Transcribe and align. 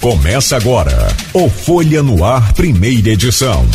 Começa 0.00 0.56
agora 0.56 1.08
o 1.34 1.46
Folha 1.50 2.02
no 2.02 2.24
Ar, 2.24 2.54
primeira 2.54 3.10
edição. 3.10 3.66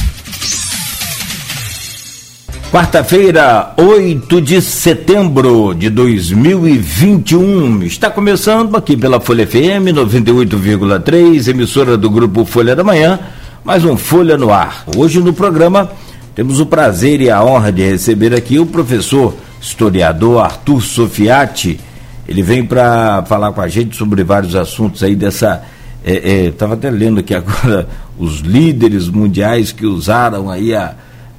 Quarta-feira, 2.72 3.76
8 3.78 4.42
de 4.42 4.60
setembro 4.60 5.76
de 5.76 5.88
2021. 5.92 7.84
Está 7.84 8.10
começando 8.10 8.76
aqui 8.76 8.98
pela 8.98 9.22
Folha 9.22 9.46
FM 9.46 9.94
98,3, 9.94 11.48
emissora 11.48 11.96
do 11.96 12.10
grupo 12.10 12.44
Folha 12.44 12.76
da 12.76 12.84
Manhã, 12.84 13.20
mais 13.64 13.86
um 13.86 13.96
Folha 13.96 14.36
no 14.36 14.52
Ar. 14.52 14.84
Hoje 14.98 15.20
no 15.20 15.32
programa 15.32 15.92
temos 16.34 16.60
o 16.60 16.66
prazer 16.66 17.22
e 17.22 17.30
a 17.30 17.44
honra 17.44 17.72
de 17.72 17.84
receber 17.84 18.34
aqui 18.34 18.58
o 18.58 18.66
professor 18.66 19.36
historiador 19.62 20.44
Arthur 20.44 20.82
Sofiati. 20.82 21.80
Ele 22.28 22.42
vem 22.42 22.66
para 22.66 23.24
falar 23.28 23.52
com 23.52 23.62
a 23.62 23.68
gente 23.68 23.96
sobre 23.96 24.24
vários 24.24 24.56
assuntos 24.56 25.04
aí 25.04 25.16
dessa. 25.16 25.76
Estava 26.06 26.74
é, 26.74 26.76
é, 26.76 26.78
até 26.78 26.90
lendo 26.92 27.20
aqui 27.20 27.34
agora 27.34 27.88
os 28.18 28.42
líderes 28.42 29.10
mundiais 29.10 29.72
que 29.72 29.88
usaram 29.88 30.52
aí 30.52 30.76
a, 30.76 30.94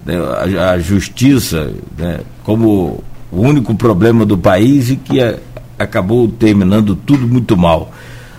né, 0.04 0.14
a, 0.58 0.70
a 0.72 0.78
justiça 0.78 1.72
né, 1.96 2.20
como 2.42 3.04
o 3.30 3.40
único 3.40 3.74
problema 3.76 4.26
do 4.26 4.36
país 4.36 4.90
e 4.90 4.96
que 4.96 5.22
a, 5.22 5.36
acabou 5.78 6.26
terminando 6.26 6.96
tudo 6.96 7.28
muito 7.28 7.56
mal. 7.56 7.92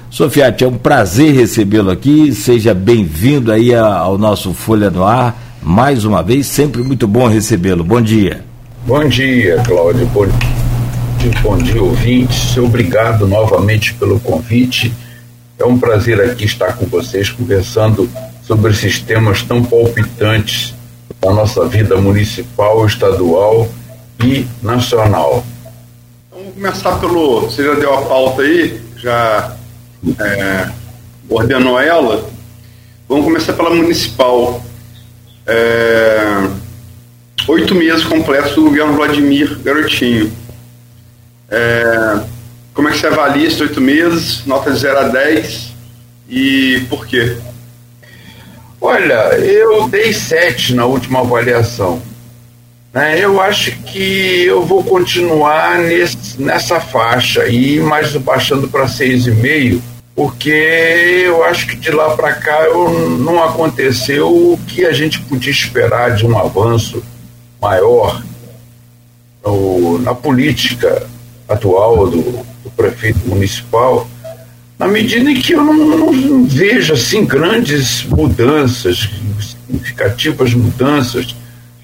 Sofiati, 0.10 0.64
é 0.64 0.68
um 0.68 0.78
prazer 0.78 1.34
recebê-lo 1.34 1.92
aqui. 1.92 2.34
Seja 2.34 2.74
bem-vindo 2.74 3.52
aí 3.52 3.74
ao 3.74 4.18
nosso 4.18 4.54
Folha 4.54 4.90
no 4.90 5.04
Ar 5.04 5.48
mais 5.62 6.06
uma 6.06 6.24
vez, 6.24 6.48
sempre 6.48 6.82
muito 6.82 7.08
bom 7.08 7.28
recebê-lo. 7.28 7.84
Bom 7.84 8.02
dia. 8.02 8.42
Bom 8.86 9.06
dia, 9.08 9.62
Cláudio. 9.66 10.06
Bom 10.08 10.26
dia, 10.26 11.32
bom 11.44 11.58
dia, 11.58 11.84
ouvintes. 11.84 12.58
Obrigado 12.58 13.28
novamente 13.28 13.94
pelo 13.96 14.20
convite. 14.20 14.94
É 15.60 15.66
um 15.66 15.80
prazer 15.80 16.22
aqui 16.22 16.46
estar 16.46 16.74
com 16.74 16.86
vocês 16.86 17.32
conversando 17.32 18.10
sobre 18.44 18.72
esses 18.72 19.00
temas 19.00 19.42
tão 19.42 19.64
palpitantes 19.64 20.76
da 21.20 21.34
nossa 21.34 21.66
vida 21.68 21.98
municipal, 21.98 22.86
estadual 22.86 23.68
e 24.24 24.46
nacional. 24.62 25.44
Então, 26.28 26.40
vamos 26.40 26.54
começar 26.54 27.00
pelo. 27.00 27.42
Você 27.42 27.64
já 27.64 27.74
deu 27.74 27.94
a 27.94 28.02
pauta 28.04 28.44
aí, 28.44 28.80
já 28.98 29.56
é, 30.20 30.70
ordenou 31.28 31.80
ela. 31.80 32.30
Vamos 33.10 33.26
começar 33.26 33.54
pela 33.54 33.72
municipal 33.72 34.64
é, 35.48 36.50
oito 37.48 37.74
meses 37.74 38.04
completos 38.04 38.54
do 38.54 38.64
governo 38.64 38.94
Vladimir 38.94 39.58
Garotinho. 39.60 40.32
É, 41.50 42.20
como 42.78 42.90
é 42.90 42.92
que 42.92 43.00
você 43.00 43.08
avalia 43.08 43.48
esses 43.48 43.60
oito 43.60 43.82
meses? 43.82 44.46
Nota 44.46 44.72
de 44.72 44.78
0 44.78 45.00
a 45.00 45.04
10 45.08 45.74
e 46.30 46.86
por 46.88 47.08
quê? 47.08 47.36
Olha, 48.80 49.36
eu 49.40 49.88
dei 49.90 50.14
sete 50.14 50.76
na 50.76 50.86
última 50.86 51.22
avaliação. 51.22 52.00
Né? 52.94 53.20
Eu 53.20 53.42
acho 53.42 53.72
que 53.80 54.46
eu 54.46 54.64
vou 54.64 54.84
continuar 54.84 55.80
nesse, 55.80 56.40
nessa 56.40 56.80
faixa 56.80 57.42
aí, 57.42 57.80
mas 57.80 58.16
baixando 58.16 58.68
para 58.68 58.88
seis 58.88 59.26
e 59.26 59.32
meio 59.32 59.82
porque 60.16 60.50
eu 61.26 61.44
acho 61.46 61.68
que 61.68 61.76
de 61.76 61.90
lá 61.90 62.16
para 62.16 62.34
cá 62.34 62.64
eu, 62.66 63.18
não 63.18 63.44
aconteceu 63.44 64.28
o 64.30 64.60
que 64.68 64.86
a 64.86 64.92
gente 64.92 65.20
podia 65.22 65.52
esperar 65.52 66.16
de 66.16 66.28
um 66.28 66.38
avanço 66.38 67.04
maior 67.60 68.24
no, 69.44 69.98
na 70.00 70.14
política 70.14 71.08
atual 71.48 72.08
do, 72.08 72.46
prefeito 72.78 73.28
municipal, 73.28 74.08
na 74.78 74.88
medida 74.88 75.30
em 75.32 75.42
que 75.42 75.54
eu 75.54 75.64
não, 75.64 75.74
não 75.74 76.46
vejo 76.46 76.94
assim 76.94 77.26
grandes 77.26 78.04
mudanças, 78.04 79.10
significativas 79.68 80.54
mudanças, 80.54 81.36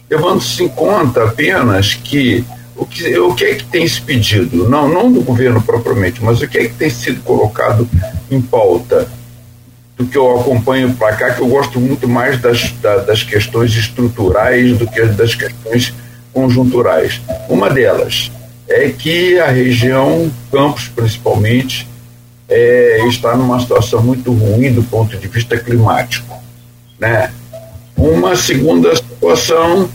levando-se 0.09 0.63
em 0.63 0.67
conta 0.69 1.23
apenas 1.23 1.95
que 1.95 2.45
o 2.75 2.85
que, 2.85 3.17
o 3.17 3.33
que 3.33 3.45
é 3.45 3.55
que 3.55 3.65
tem 3.65 3.87
se 3.87 4.01
pedido? 4.01 4.69
Não, 4.69 4.87
não 4.87 5.11
do 5.11 5.21
governo 5.21 5.61
propriamente, 5.61 6.23
mas 6.23 6.41
o 6.41 6.47
que 6.47 6.57
é 6.57 6.65
que 6.65 6.73
tem 6.73 6.89
sido 6.89 7.21
colocado 7.23 7.87
em 8.29 8.41
pauta? 8.41 9.07
Do 9.95 10.05
que 10.07 10.17
eu 10.17 10.39
acompanho 10.39 10.91
para 10.93 11.15
cá, 11.15 11.31
que 11.33 11.41
eu 11.41 11.47
gosto 11.47 11.79
muito 11.79 12.07
mais 12.07 12.41
das, 12.41 12.73
das 13.05 13.21
questões 13.21 13.75
estruturais 13.75 14.75
do 14.77 14.87
que 14.87 15.05
das 15.05 15.35
questões 15.35 15.93
conjunturais. 16.33 17.21
Uma 17.47 17.69
delas 17.69 18.31
é 18.73 18.89
que 18.89 19.39
a 19.39 19.47
região, 19.47 20.31
Campos 20.51 20.87
principalmente, 20.87 21.87
é, 22.49 23.05
está 23.07 23.35
numa 23.35 23.59
situação 23.59 24.01
muito 24.01 24.31
ruim 24.31 24.71
do 24.71 24.83
ponto 24.83 25.15
de 25.17 25.27
vista 25.27 25.57
climático. 25.57 26.35
Né? 26.99 27.31
Uma 27.95 28.35
segunda 28.35 28.95
situação 28.95 29.89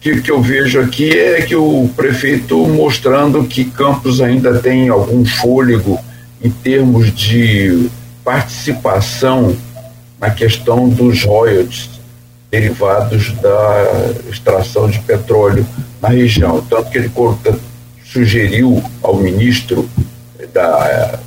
que, 0.00 0.20
que 0.20 0.30
eu 0.30 0.40
vejo 0.40 0.80
aqui 0.80 1.10
é 1.10 1.42
que 1.42 1.56
o 1.56 1.90
prefeito 1.96 2.56
mostrando 2.66 3.44
que 3.44 3.64
Campos 3.64 4.20
ainda 4.20 4.58
tem 4.58 4.88
algum 4.88 5.24
fôlego 5.24 5.98
em 6.42 6.50
termos 6.50 7.12
de 7.14 7.88
participação 8.24 9.56
na 10.20 10.30
questão 10.30 10.88
dos 10.88 11.24
royalties 11.24 11.90
derivados 12.50 13.32
da 13.34 14.12
extração 14.30 14.88
de 14.88 14.98
petróleo 15.00 15.66
na 16.00 16.08
região. 16.08 16.64
Tanto 16.68 16.90
que 16.90 16.98
ele 16.98 17.08
sugeriu 18.12 18.82
ao 19.02 19.16
ministro 19.16 19.88
da 20.52 21.18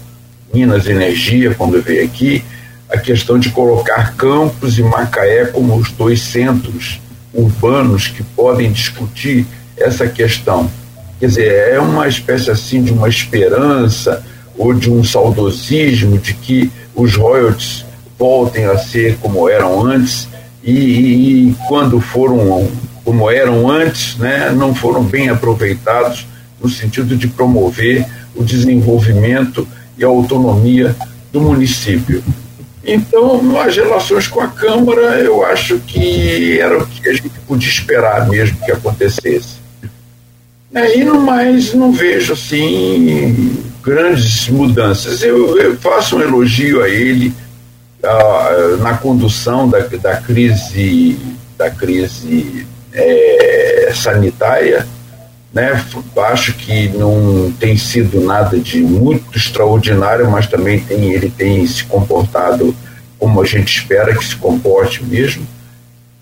Minas 0.54 0.86
e 0.86 0.92
Energia, 0.92 1.54
quando 1.54 1.82
veio 1.82 2.04
aqui, 2.04 2.44
a 2.90 2.98
questão 2.98 3.40
de 3.40 3.50
colocar 3.50 4.16
Campos 4.16 4.78
e 4.78 4.84
Macaé 4.84 5.46
como 5.46 5.76
os 5.76 5.92
dois 5.92 6.22
centros 6.22 7.00
urbanos 7.34 8.08
que 8.08 8.24
podem 8.24 8.72
discutir 8.72 9.46
essa 9.78 10.08
questão. 10.08 10.70
Quer 11.20 11.28
dizer, 11.28 11.74
é 11.74 11.80
uma 11.80 12.08
espécie 12.08 12.52
assim 12.52 12.84
de 12.84 12.92
uma 12.92 13.08
esperança 13.08 14.24
ou 14.58 14.74
de 14.74 14.92
um 14.92 15.04
saudosismo 15.04 16.18
de 16.18 16.34
que 16.34 16.72
os 16.94 17.16
royalties 17.16 17.86
voltem 18.20 18.66
a 18.66 18.78
ser 18.78 19.18
como 19.22 19.48
eram 19.48 19.86
antes 19.86 20.28
e, 20.64 20.72
e, 20.72 21.50
e 21.50 21.56
quando 21.68 22.02
foram 22.02 22.70
como 23.04 23.32
eram 23.32 23.70
antes, 23.70 24.16
né, 24.18 24.52
não 24.56 24.76
foram 24.76 25.04
bem 25.04 25.30
aproveitados 25.30 26.28
no 26.62 26.70
sentido 26.70 27.16
de 27.16 27.28
promover 27.28 28.06
o 28.36 28.44
desenvolvimento 28.44 29.68
e 29.98 30.04
a 30.04 30.08
autonomia 30.08 30.96
do 31.32 31.42
município. 31.42 32.24
Então, 32.84 33.60
as 33.60 33.76
relações 33.76 34.28
com 34.28 34.42
a 34.42 34.48
Câmara, 34.48 35.20
eu 35.20 35.46
acho 35.46 35.80
que 35.80 36.60
era 36.60 36.80
o 36.80 36.88
que 36.88 37.08
a 37.08 37.14
gente 37.14 37.30
podia 37.48 37.70
esperar 37.70 38.28
mesmo 38.28 38.58
que 38.66 38.72
acontecesse. 38.72 39.62
É, 40.74 40.98
e 40.98 41.04
no 41.04 41.20
mais, 41.20 41.74
não 41.74 41.92
vejo 41.92 42.34
assim 42.34 43.64
grandes 43.84 44.48
mudanças. 44.48 45.22
Eu, 45.22 45.58
eu 45.58 45.78
faço 45.78 46.18
um 46.18 46.22
elogio 46.22 46.82
a 46.82 46.90
ele 46.90 47.34
na 48.80 48.98
condução 48.98 49.70
da, 49.70 49.80
da 49.80 50.18
crise, 50.18 51.20
da 51.58 51.70
crise 51.70 52.66
é, 52.94 53.92
sanitária 53.94 54.88
né? 55.54 55.84
Acho 56.18 56.54
que 56.54 56.88
não 56.90 57.52
tem 57.60 57.78
sido 57.78 58.22
nada 58.22 58.58
de 58.58 58.82
muito 58.82 59.38
extraordinário, 59.38 60.30
mas 60.30 60.48
também 60.48 60.80
tem, 60.80 61.12
ele 61.12 61.30
tem 61.30 61.66
se 61.68 61.84
comportado 61.84 62.76
como 63.20 63.42
a 63.42 63.46
gente 63.46 63.78
espera 63.78 64.16
que 64.16 64.26
se 64.26 64.36
comporte 64.36 65.04
mesmo. 65.04 65.46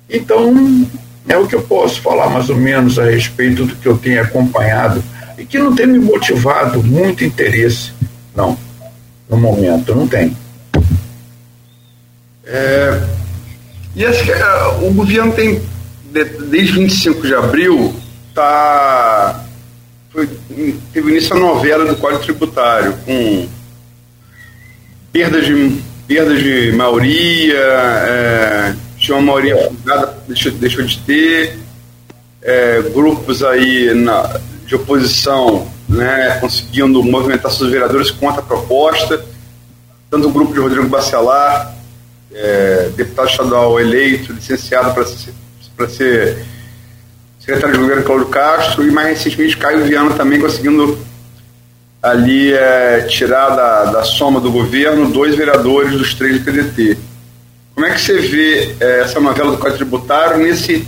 Então, 0.10 0.88
é 1.28 1.38
o 1.38 1.48
que 1.48 1.56
eu 1.56 1.62
posso 1.62 2.02
falar 2.02 2.30
mais 2.30 2.50
ou 2.50 2.58
menos 2.58 2.98
a 2.98 3.06
respeito 3.06 3.66
do 3.66 3.76
que 3.76 3.88
eu 3.88 3.98
tenho 3.98 4.22
acompanhado 4.22 5.04
e 5.38 5.46
que 5.46 5.60
não 5.60 5.74
tem 5.76 5.86
me 5.86 6.00
motivado 6.00 6.84
muito 6.84 7.24
interesse, 7.24 7.92
não, 8.36 8.58
no 9.30 9.38
momento, 9.38 9.96
não 9.96 10.08
tem. 10.08 10.36
É, 12.46 13.02
e 13.96 14.06
acho 14.06 14.24
que 14.24 14.32
uh, 14.32 14.88
o 14.88 14.94
governo 14.94 15.32
tem, 15.32 15.62
desde 16.50 16.74
25 16.74 17.28
de 17.28 17.36
abril, 17.36 17.94
tá 18.40 19.46
foi, 20.12 20.28
teve 20.92 21.12
início 21.12 21.36
a 21.36 21.40
novela 21.40 21.86
do 21.86 21.96
Código 21.98 22.24
Tributário, 22.24 22.98
com 23.06 23.48
perdas 25.12 25.46
de, 25.46 25.82
perdas 26.08 26.40
de 26.40 26.72
maioria, 26.72 27.58
é, 27.58 28.76
tinha 28.98 29.18
uma 29.18 29.34
maioria 29.34 29.70
fugada, 29.70 30.18
deixou, 30.28 30.52
deixou 30.54 30.84
de 30.84 30.98
ter, 31.00 31.60
é, 32.42 32.82
grupos 32.94 33.44
aí 33.44 33.94
na, 33.94 34.40
de 34.66 34.76
oposição 34.76 35.72
né, 35.88 36.38
conseguindo 36.42 37.04
movimentar 37.04 37.52
seus 37.52 37.70
vereadores 37.70 38.10
contra 38.10 38.42
a 38.42 38.46
proposta, 38.46 39.24
tanto 40.10 40.28
o 40.28 40.32
grupo 40.32 40.54
de 40.54 40.60
Rodrigo 40.60 40.88
Bacelar, 40.88 41.76
é, 42.34 42.90
deputado 42.96 43.30
estadual 43.30 43.80
eleito, 43.80 44.34
licenciado 44.34 44.92
para 44.94 45.06
ser, 45.06 45.34
ser 45.90 46.46
secretário 47.50 47.76
de 47.76 47.82
governo 47.82 48.04
Cláudio 48.04 48.28
Castro 48.28 48.86
e 48.86 48.92
mais 48.92 49.10
recentemente 49.10 49.58
Caio 49.58 49.84
Viana 49.84 50.14
também 50.14 50.40
conseguindo 50.40 51.00
ali 52.02 52.54
é 52.54 53.02
tirar 53.10 53.50
da, 53.50 53.86
da 53.86 54.04
soma 54.04 54.40
do 54.40 54.52
governo 54.52 55.10
dois 55.10 55.36
vereadores 55.36 55.92
dos 55.92 56.14
três 56.14 56.40
do 56.40 56.46
PDT. 56.46 56.98
Como 57.74 57.88
é 57.88 57.92
que 57.92 58.00
você 58.00 58.20
vê 58.20 58.76
é, 58.80 59.02
essa 59.02 59.20
novela 59.20 59.52
do 59.52 59.58
Código 59.58 59.78
Tributário 59.78 60.38
nesse 60.38 60.88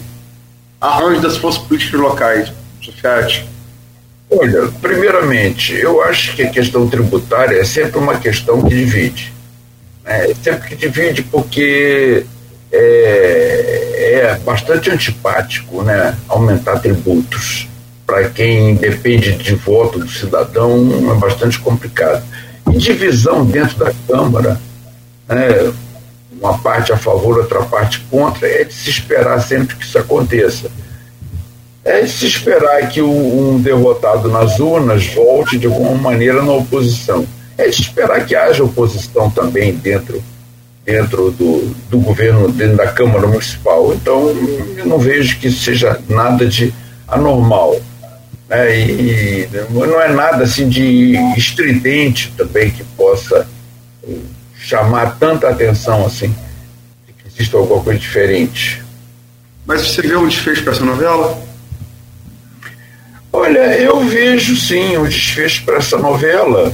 arranjo 0.79 1.21
das 1.21 1.37
forças 1.37 1.61
políticas 1.63 1.99
locais, 1.99 2.51
Sofiati? 2.81 3.49
Olha, 4.29 4.67
primeiramente, 4.81 5.73
eu 5.73 6.01
acho 6.03 6.35
que 6.35 6.43
a 6.43 6.49
questão 6.49 6.87
tributária 6.87 7.59
é 7.59 7.65
sempre 7.65 7.97
uma 7.97 8.17
questão 8.17 8.61
que 8.61 8.69
divide. 8.69 9.33
Né? 10.05 10.31
É 10.31 10.35
sempre 10.35 10.69
que 10.69 10.75
divide 10.75 11.23
porque 11.23 12.25
é, 12.71 14.21
é 14.21 14.39
bastante 14.43 14.89
antipático 14.89 15.83
né? 15.83 16.15
aumentar 16.27 16.79
tributos. 16.79 17.67
Para 18.05 18.29
quem 18.29 18.75
depende 18.75 19.33
de 19.33 19.55
voto 19.55 19.99
do 19.99 20.09
cidadão, 20.09 21.11
é 21.11 21.15
bastante 21.15 21.59
complicado. 21.59 22.23
E 22.71 22.77
divisão 22.77 23.45
dentro 23.45 23.77
da 23.77 23.93
Câmara, 24.07 24.59
né? 25.27 25.73
uma 26.31 26.57
parte 26.57 26.91
a 26.91 26.97
favor, 26.97 27.37
outra 27.37 27.63
parte 27.63 27.99
contra, 28.09 28.47
é 28.47 28.63
de 28.63 28.73
se 28.73 28.89
esperar 28.89 29.39
sempre 29.41 29.75
que 29.75 29.85
isso 29.85 29.97
aconteça 29.97 30.69
é 31.83 32.05
se 32.05 32.27
esperar 32.27 32.87
que 32.89 33.01
um 33.01 33.59
derrotado 33.59 34.29
nas 34.29 34.59
urnas 34.59 35.07
volte 35.07 35.57
de 35.57 35.65
alguma 35.65 35.95
maneira 35.95 36.43
na 36.43 36.53
oposição. 36.53 37.25
É 37.57 37.67
de 37.67 37.81
esperar 37.81 38.25
que 38.25 38.35
haja 38.35 38.63
oposição 38.63 39.29
também 39.29 39.73
dentro, 39.73 40.21
dentro 40.85 41.31
do, 41.31 41.73
do 41.89 41.99
governo, 41.99 42.51
dentro 42.51 42.77
da 42.77 42.87
Câmara 42.87 43.27
Municipal. 43.27 43.93
Então, 43.93 44.29
eu 44.77 44.85
não 44.85 44.97
vejo 44.97 45.37
que 45.39 45.47
isso 45.47 45.63
seja 45.63 45.99
nada 46.09 46.45
de 46.45 46.73
anormal. 47.07 47.79
Né? 48.49 48.79
E, 48.79 49.49
não 49.69 50.01
é 50.01 50.09
nada 50.09 50.43
assim 50.43 50.67
de 50.67 51.15
estridente 51.37 52.33
também 52.35 52.71
que 52.71 52.83
possa 52.83 53.47
chamar 54.57 55.17
tanta 55.19 55.49
atenção 55.49 56.05
assim, 56.05 56.33
que 57.17 57.27
exista 57.27 57.57
alguma 57.57 57.83
coisa 57.83 57.99
diferente. 57.99 58.83
Mas 59.65 59.81
você 59.81 60.01
viu 60.01 60.21
um 60.21 60.27
desfecho 60.27 60.63
para 60.63 60.73
essa 60.73 60.85
novela? 60.85 61.41
Olha, 63.33 63.77
eu 63.77 64.01
vejo 64.01 64.55
sim 64.57 64.97
o 64.97 65.07
desfecho 65.07 65.63
para 65.63 65.77
essa 65.77 65.97
novela. 65.97 66.73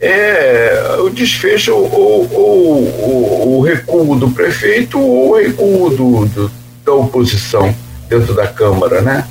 É 0.00 0.96
o 1.00 1.10
desfecho 1.10 1.74
ou, 1.74 2.28
ou, 2.32 3.58
o 3.58 3.60
recuo 3.60 4.16
do 4.16 4.30
prefeito 4.30 4.98
ou 4.98 5.30
o 5.30 5.36
recuo 5.36 5.90
do, 5.90 6.26
do, 6.26 6.52
da 6.84 6.92
oposição 6.94 7.74
dentro 8.08 8.34
da 8.34 8.46
Câmara, 8.46 9.02
né? 9.02 9.26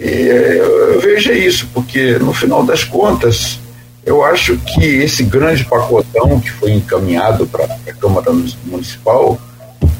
E 0.00 0.04
eu 0.04 1.00
vejo 1.00 1.32
isso, 1.32 1.68
porque 1.72 2.18
no 2.18 2.32
final 2.32 2.64
das 2.64 2.82
contas, 2.82 3.60
eu 4.04 4.24
acho 4.24 4.56
que 4.58 4.84
esse 4.84 5.22
grande 5.22 5.64
pacotão 5.64 6.40
que 6.40 6.50
foi 6.50 6.72
encaminhado 6.72 7.46
para 7.46 7.64
a 7.64 7.92
Câmara 7.94 8.32
Municipal 8.64 9.40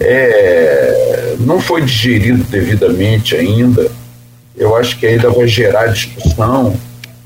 é, 0.00 1.36
não 1.38 1.60
foi 1.60 1.82
digerido 1.82 2.42
devidamente 2.44 3.36
ainda 3.36 3.90
eu 4.58 4.76
acho 4.76 4.98
que 4.98 5.06
ainda 5.06 5.30
vai 5.30 5.46
gerar 5.46 5.86
discussão. 5.86 6.76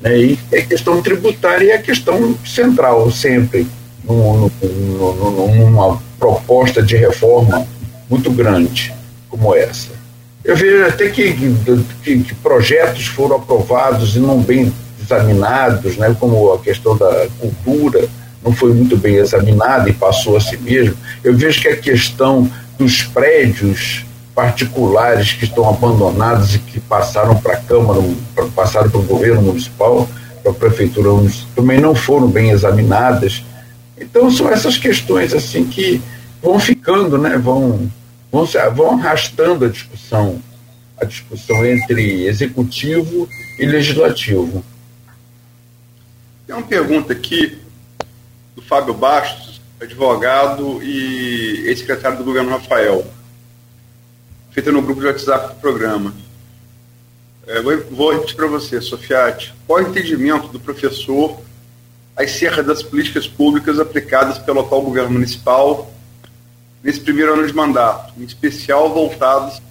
Né? 0.03 0.17
E 0.17 0.39
a 0.53 0.61
questão 0.61 1.01
tributária 1.01 1.71
é 1.71 1.75
a 1.77 1.81
questão 1.81 2.37
central, 2.45 3.09
sempre, 3.09 3.65
numa 4.03 5.97
proposta 6.19 6.83
de 6.83 6.97
reforma 6.97 7.65
muito 8.09 8.29
grande 8.29 8.93
como 9.29 9.55
essa. 9.55 9.89
Eu 10.43 10.57
vejo 10.57 10.85
até 10.85 11.07
que, 11.07 11.33
que, 12.03 12.19
que 12.19 12.35
projetos 12.35 13.07
foram 13.07 13.37
aprovados 13.37 14.15
e 14.17 14.19
não 14.19 14.41
bem 14.41 14.71
examinados, 15.01 15.95
né? 15.95 16.15
como 16.19 16.51
a 16.51 16.59
questão 16.59 16.97
da 16.97 17.27
cultura 17.39 18.07
não 18.43 18.51
foi 18.51 18.73
muito 18.73 18.97
bem 18.97 19.15
examinada 19.15 19.89
e 19.89 19.93
passou 19.93 20.35
a 20.35 20.41
si 20.41 20.57
mesmo. 20.57 20.97
Eu 21.23 21.33
vejo 21.35 21.61
que 21.61 21.69
a 21.69 21.77
questão 21.77 22.51
dos 22.77 23.03
prédios 23.03 24.05
particulares 24.33 25.33
que 25.33 25.45
estão 25.45 25.69
abandonados 25.69 26.55
e 26.55 26.59
que 26.59 26.79
passaram 26.79 27.35
para 27.39 27.53
a 27.53 27.61
Câmara, 27.61 27.99
passaram 28.55 28.89
para 28.89 28.99
o 28.99 29.03
governo 29.03 29.41
municipal, 29.41 30.09
para 30.41 30.51
a 30.51 30.55
prefeitura 30.55 31.09
também 31.55 31.79
não 31.79 31.93
foram 31.93 32.27
bem 32.27 32.49
examinadas. 32.49 33.43
Então 33.97 34.29
são 34.31 34.49
essas 34.49 34.77
questões 34.77 35.33
assim 35.33 35.65
que 35.65 36.01
vão 36.41 36.59
ficando, 36.59 37.17
né? 37.17 37.37
Vão 37.37 37.89
vão, 38.31 38.45
vão 38.75 38.91
arrastando 38.93 39.65
a 39.65 39.69
discussão, 39.69 40.41
a 40.99 41.05
discussão 41.05 41.63
entre 41.65 42.25
executivo 42.25 43.29
e 43.59 43.65
legislativo. 43.65 44.65
Tem 46.47 46.55
uma 46.55 46.65
pergunta 46.65 47.13
aqui 47.13 47.59
do 48.55 48.61
Fábio 48.63 48.93
Bastos, 48.95 49.61
advogado 49.79 50.81
e 50.81 51.67
ex-secretário 51.67 52.17
do 52.17 52.23
governo 52.23 52.49
Rafael 52.49 53.05
feita 54.53 54.71
no 54.71 54.81
grupo 54.81 55.01
de 55.01 55.07
WhatsApp 55.07 55.55
do 55.55 55.59
programa. 55.59 56.13
É, 57.47 57.61
vou, 57.61 57.77
vou 57.91 58.13
repetir 58.13 58.35
para 58.35 58.47
você, 58.47 58.79
Sofiati. 58.79 59.53
Qual 59.67 59.79
o 59.79 59.81
entendimento 59.81 60.47
do 60.47 60.59
professor 60.59 61.39
acerca 62.15 62.61
das 62.61 62.83
políticas 62.83 63.27
públicas 63.27 63.79
aplicadas 63.79 64.37
pelo 64.37 64.61
atual 64.61 64.83
governo 64.83 65.11
municipal 65.11 65.91
nesse 66.83 66.99
primeiro 66.99 67.33
ano 67.33 67.47
de 67.47 67.53
mandato, 67.53 68.13
em 68.17 68.23
especial 68.23 68.93
voltados 68.93 69.61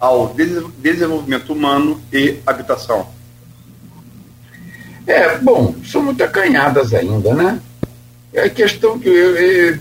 ao 0.00 0.34
desenvolvimento 0.78 1.52
humano 1.52 2.02
e 2.12 2.40
habitação? 2.44 3.08
É, 5.06 5.38
bom, 5.38 5.74
são 5.84 6.02
muito 6.02 6.22
acanhadas 6.24 6.92
ainda, 6.92 7.34
né? 7.34 7.60
É 8.32 8.42
a 8.42 8.50
questão 8.50 8.98
que 8.98 9.08
eu, 9.08 9.36
eu, 9.36 9.78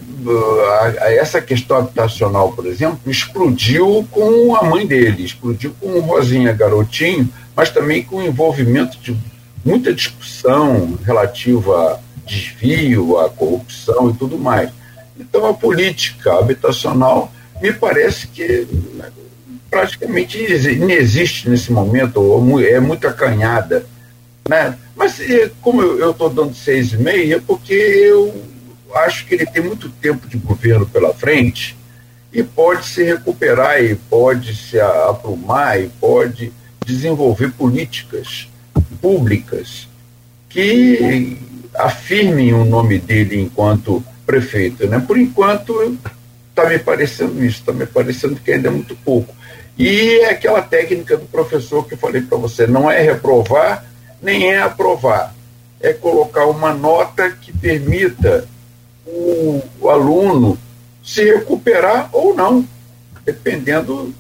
essa 1.20 1.42
questão 1.42 1.78
habitacional, 1.78 2.52
por 2.52 2.66
exemplo, 2.66 3.00
explodiu 3.06 4.08
com 4.12 4.56
a 4.56 4.64
mãe 4.64 4.86
dele, 4.86 5.24
explodiu 5.24 5.76
com 5.80 5.88
o 5.88 6.00
Rosinha 6.00 6.54
Garotinho, 6.54 7.30
mas 7.56 7.70
também 7.70 8.04
com 8.04 8.18
o 8.18 8.24
envolvimento 8.24 8.98
de 9.00 9.16
muita 9.64 9.94
discussão 9.94 10.98
relativa 11.06 11.94
a 11.94 12.00
desvio, 12.26 13.20
a 13.20 13.30
corrupção 13.30 14.10
e 14.10 14.14
tudo 14.14 14.38
mais. 14.38 14.70
Então, 15.20 15.46
a 15.46 15.54
política 15.54 16.34
habitacional 16.40 17.32
me 17.62 17.72
parece 17.72 18.28
que 18.28 18.68
praticamente 19.70 20.38
inexiste 20.38 21.50
nesse 21.50 21.72
momento, 21.72 22.22
ou 22.22 22.62
é 22.62 22.80
muito 22.80 23.08
acanhada. 23.08 23.86
Né? 24.48 24.78
Mas 24.96 25.20
como 25.62 25.82
eu 25.82 26.12
estou 26.12 26.30
dando 26.30 26.54
seis 26.54 26.94
e 26.94 26.98
meia, 26.98 27.36
é 27.36 27.40
porque 27.40 27.74
eu 27.74 28.34
acho 28.96 29.26
que 29.26 29.36
ele 29.36 29.46
tem 29.46 29.64
muito 29.64 29.90
tempo 29.90 30.28
de 30.28 30.38
governo 30.38 30.86
pela 30.86 31.14
frente 31.14 31.78
e 32.32 32.42
pode 32.42 32.86
se 32.86 33.04
recuperar 33.04 33.82
e 33.84 33.96
pode 33.96 34.56
se 34.56 34.80
aprumar 34.80 35.80
e 35.80 35.88
pode 35.88 36.52
desenvolver 36.86 37.52
políticas 37.52 38.50
públicas 39.02 39.88
que 40.50 41.38
afirmem 41.76 42.54
o 42.54 42.66
nome 42.66 43.00
dele 43.00 43.40
enquanto 43.40 44.04
prefeito. 44.26 44.88
Né? 44.88 45.00
Por 45.00 45.18
enquanto, 45.18 45.98
está 46.50 46.70
me 46.70 46.80
parecendo 46.80 47.44
isso, 47.44 47.60
está 47.60 47.72
me 47.72 47.86
parecendo 47.86 48.36
que 48.36 48.52
ainda 48.52 48.68
é 48.68 48.72
muito 48.72 48.96
pouco. 48.96 49.34
E 49.78 50.20
é 50.22 50.30
aquela 50.30 50.62
técnica 50.62 51.18
do 51.18 51.26
professor 51.26 51.88
que 51.88 51.96
eu 51.96 51.98
falei 51.98 52.22
para 52.22 52.38
você, 52.38 52.68
não 52.68 52.90
é 52.90 53.02
reprovar, 53.02 53.86
nem 54.22 54.52
é 54.52 54.62
aprovar. 54.62 55.34
É 55.82 55.92
colocar 55.92 56.46
uma 56.46 56.74
nota 56.74 57.30
que 57.32 57.52
permita 57.52 58.48
o, 59.06 59.62
o 59.82 59.90
aluno 59.90 60.58
se 61.04 61.24
recuperar 61.24 62.10
ou 62.12 62.36
não, 62.36 62.66
dependendo 63.26 64.14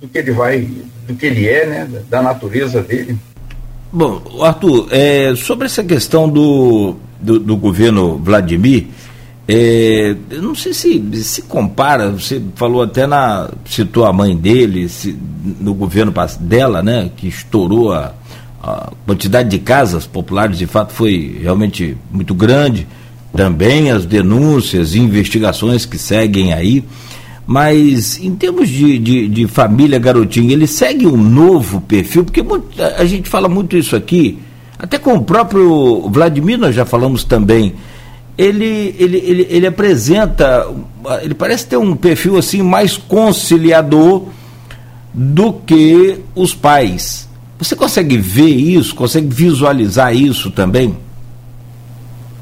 do 0.00 0.08
que 0.08 0.18
ele 0.18 0.32
vai, 0.32 0.68
do 1.06 1.14
que 1.14 1.26
ele 1.26 1.48
é, 1.48 1.66
né, 1.66 2.02
da 2.08 2.22
natureza 2.22 2.82
dele. 2.82 3.16
Bom, 3.92 4.22
Arthur, 4.42 4.88
é, 4.90 5.34
sobre 5.34 5.66
essa 5.66 5.82
questão 5.82 6.28
do, 6.28 6.96
do, 7.20 7.40
do 7.40 7.56
governo 7.56 8.18
Vladimir, 8.18 8.86
é, 9.48 10.14
eu 10.30 10.42
não 10.42 10.54
sei 10.54 10.72
se 10.72 11.24
se 11.24 11.42
compara, 11.42 12.10
você 12.12 12.40
falou 12.54 12.82
até 12.82 13.06
na. 13.06 13.50
citou 13.64 14.04
a 14.04 14.12
mãe 14.12 14.36
dele, 14.36 14.88
se, 14.88 15.18
no 15.58 15.74
governo 15.74 16.12
dela, 16.38 16.82
né, 16.82 17.10
que 17.16 17.26
estourou 17.26 17.92
a, 17.92 18.14
a 18.62 18.92
quantidade 19.04 19.48
de 19.48 19.58
casas 19.58 20.06
populares, 20.06 20.56
de 20.56 20.66
fato, 20.66 20.92
foi 20.92 21.38
realmente 21.42 21.96
muito 22.12 22.32
grande 22.32 22.86
também 23.32 23.90
as 23.90 24.04
denúncias 24.04 24.94
investigações 24.94 25.84
que 25.84 25.98
seguem 25.98 26.52
aí. 26.52 26.84
Mas 27.46 28.18
em 28.20 28.34
termos 28.36 28.68
de, 28.68 28.98
de, 28.98 29.28
de, 29.28 29.46
família 29.48 29.98
garotinho, 29.98 30.52
ele 30.52 30.66
segue 30.66 31.06
um 31.06 31.16
novo 31.16 31.80
perfil, 31.80 32.24
porque 32.24 32.42
muito, 32.42 32.80
a 32.80 33.04
gente 33.04 33.28
fala 33.28 33.48
muito 33.48 33.76
isso 33.76 33.96
aqui, 33.96 34.38
até 34.78 34.98
com 34.98 35.14
o 35.14 35.24
próprio 35.24 36.08
Vladimir 36.10 36.58
nós 36.58 36.74
já 36.74 36.84
falamos 36.84 37.24
também. 37.24 37.74
Ele, 38.38 38.94
ele, 38.98 39.18
ele, 39.18 39.46
ele 39.50 39.66
apresenta, 39.66 40.66
ele 41.22 41.34
parece 41.34 41.66
ter 41.66 41.76
um 41.76 41.96
perfil 41.96 42.38
assim 42.38 42.62
mais 42.62 42.96
conciliador 42.96 44.28
do 45.12 45.52
que 45.52 46.20
os 46.34 46.54
pais. 46.54 47.28
Você 47.58 47.74
consegue 47.74 48.16
ver 48.16 48.48
isso? 48.48 48.94
Consegue 48.94 49.28
visualizar 49.28 50.14
isso 50.14 50.50
também? 50.50 50.96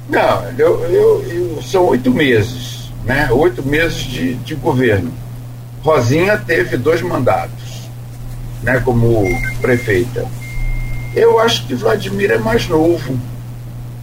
Não, 0.09 0.50
eu, 0.57 0.85
eu, 0.85 1.25
eu 1.25 1.62
são 1.62 1.87
oito 1.88 2.11
meses, 2.11 2.91
né? 3.05 3.31
Oito 3.31 3.62
meses 3.62 3.99
de, 3.99 4.35
de 4.37 4.55
governo. 4.55 5.12
Rosinha 5.83 6.38
teve 6.38 6.79
dois 6.79 7.03
mandatos, 7.03 7.91
né? 8.62 8.81
Como 8.81 9.23
prefeita. 9.61 10.27
Eu 11.15 11.38
acho 11.38 11.67
que 11.67 11.75
Vladimir 11.75 12.31
é 12.31 12.38
mais 12.38 12.67
novo. 12.69 13.19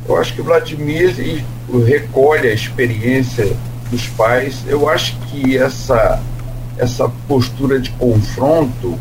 Eu 0.07 0.17
acho 0.17 0.35
que 0.35 0.41
Vladimir 0.43 1.43
recolhe 1.87 2.49
a 2.49 2.53
experiência 2.53 3.55
dos 3.89 4.07
pais. 4.09 4.63
Eu 4.67 4.87
acho 4.87 5.17
que 5.21 5.57
essa, 5.57 6.21
essa 6.77 7.09
postura 7.27 7.79
de 7.79 7.89
confronto, 7.91 8.99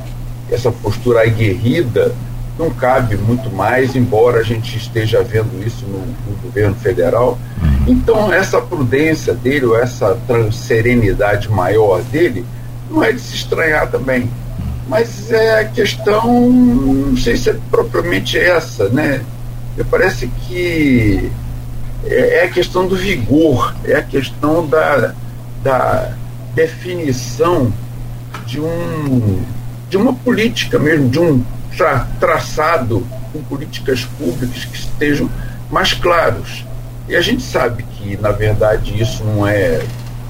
essa 0.50 0.72
postura 0.72 1.22
aguerrida, 1.22 2.14
não 2.58 2.70
cabe 2.70 3.16
muito 3.16 3.50
mais, 3.50 3.96
embora 3.96 4.38
a 4.38 4.42
gente 4.42 4.76
esteja 4.76 5.22
vendo 5.22 5.64
isso 5.66 5.84
no, 5.86 5.98
no 5.98 6.36
governo 6.42 6.74
federal. 6.76 7.38
Uhum. 7.60 7.84
Então, 7.88 8.32
essa 8.32 8.60
prudência 8.60 9.34
dele, 9.34 9.66
ou 9.66 9.76
essa 9.76 10.16
serenidade 10.52 11.50
maior 11.50 12.02
dele, 12.02 12.44
não 12.90 13.02
é 13.02 13.12
de 13.12 13.20
se 13.20 13.34
estranhar 13.34 13.90
também. 13.90 14.30
Mas 14.88 15.32
é 15.32 15.60
a 15.60 15.64
questão, 15.64 16.50
não 16.50 17.16
sei 17.16 17.36
se 17.36 17.50
é 17.50 17.56
propriamente 17.70 18.38
essa, 18.38 18.88
né? 18.88 19.22
Me 19.76 19.82
parece 19.82 20.28
que 20.28 21.30
é, 22.04 22.40
é 22.40 22.44
a 22.44 22.48
questão 22.48 22.86
do 22.86 22.94
vigor, 22.94 23.74
é 23.84 23.96
a 23.96 24.02
questão 24.02 24.66
da, 24.66 25.14
da 25.62 26.12
definição 26.54 27.72
de, 28.46 28.60
um, 28.60 29.42
de 29.88 29.96
uma 29.96 30.12
política 30.12 30.78
mesmo, 30.78 31.08
de 31.08 31.18
um 31.18 31.42
tra, 31.76 32.08
traçado 32.18 33.06
com 33.32 33.42
políticas 33.44 34.04
públicas 34.04 34.64
que 34.64 34.76
estejam 34.76 35.30
mais 35.70 35.92
claros. 35.92 36.64
E 37.08 37.16
a 37.16 37.20
gente 37.20 37.42
sabe 37.42 37.82
que, 37.82 38.16
na 38.16 38.32
verdade, 38.32 39.00
isso 39.00 39.24
não 39.24 39.46
é 39.46 39.82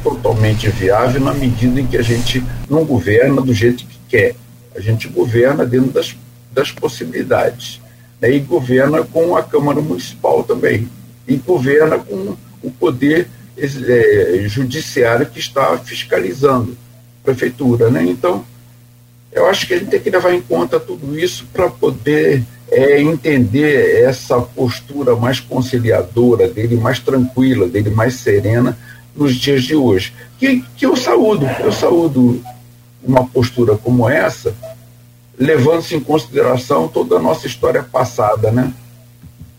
totalmente 0.02 0.68
viável 0.68 1.20
na 1.20 1.32
medida 1.32 1.80
em 1.80 1.86
que 1.86 1.96
a 1.96 2.02
gente 2.02 2.44
não 2.68 2.84
governa 2.84 3.40
do 3.40 3.54
jeito 3.54 3.86
que 3.86 3.98
quer. 4.08 4.34
A 4.74 4.80
gente 4.80 5.08
governa 5.08 5.64
dentro 5.64 5.90
das, 5.90 6.16
das 6.52 6.70
possibilidades. 6.70 7.80
Né? 8.20 8.32
E 8.32 8.40
governa 8.40 9.02
com 9.02 9.36
a 9.36 9.42
Câmara 9.42 9.80
Municipal 9.80 10.42
também 10.42 10.88
e 11.26 11.36
governa 11.36 11.98
com 11.98 12.36
o 12.62 12.70
poder 12.70 13.28
é, 13.56 14.44
judiciário 14.46 15.26
que 15.26 15.38
está 15.38 15.78
fiscalizando 15.78 16.76
a 17.22 17.24
prefeitura. 17.24 17.90
Né? 17.90 18.04
Então, 18.04 18.44
eu 19.34 19.46
acho 19.46 19.66
que 19.66 19.74
a 19.74 19.78
gente 19.78 19.90
tem 19.90 20.00
que 20.00 20.10
levar 20.10 20.32
em 20.32 20.40
conta 20.40 20.78
tudo 20.78 21.18
isso 21.18 21.44
para 21.52 21.68
poder 21.68 22.44
é, 22.70 23.02
entender 23.02 24.02
essa 24.04 24.40
postura 24.40 25.16
mais 25.16 25.40
conciliadora 25.40 26.48
dele, 26.48 26.76
mais 26.76 27.00
tranquila 27.00 27.68
dele, 27.68 27.90
mais 27.90 28.14
serena 28.14 28.78
nos 29.14 29.34
dias 29.34 29.64
de 29.64 29.74
hoje. 29.74 30.12
Que, 30.38 30.64
que 30.76 30.86
eu 30.86 30.96
saúdo, 30.96 31.46
eu 31.60 31.72
saúdo 31.72 32.40
uma 33.02 33.26
postura 33.26 33.76
como 33.76 34.08
essa, 34.08 34.54
levando-se 35.36 35.96
em 35.96 36.00
consideração 36.00 36.86
toda 36.86 37.16
a 37.16 37.20
nossa 37.20 37.46
história 37.46 37.82
passada, 37.82 38.52
né? 38.52 38.72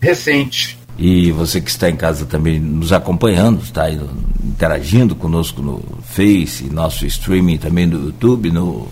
Recente. 0.00 0.78
E 0.98 1.30
você 1.32 1.60
que 1.60 1.68
está 1.68 1.90
em 1.90 1.96
casa 1.96 2.24
também 2.24 2.58
nos 2.58 2.92
acompanhando, 2.92 3.62
está 3.62 3.90
interagindo 4.42 5.14
conosco 5.14 5.60
no 5.60 5.82
Face, 6.02 6.64
nosso 6.64 7.04
streaming 7.04 7.58
também 7.58 7.86
no 7.86 8.06
YouTube, 8.06 8.50
no, 8.50 8.88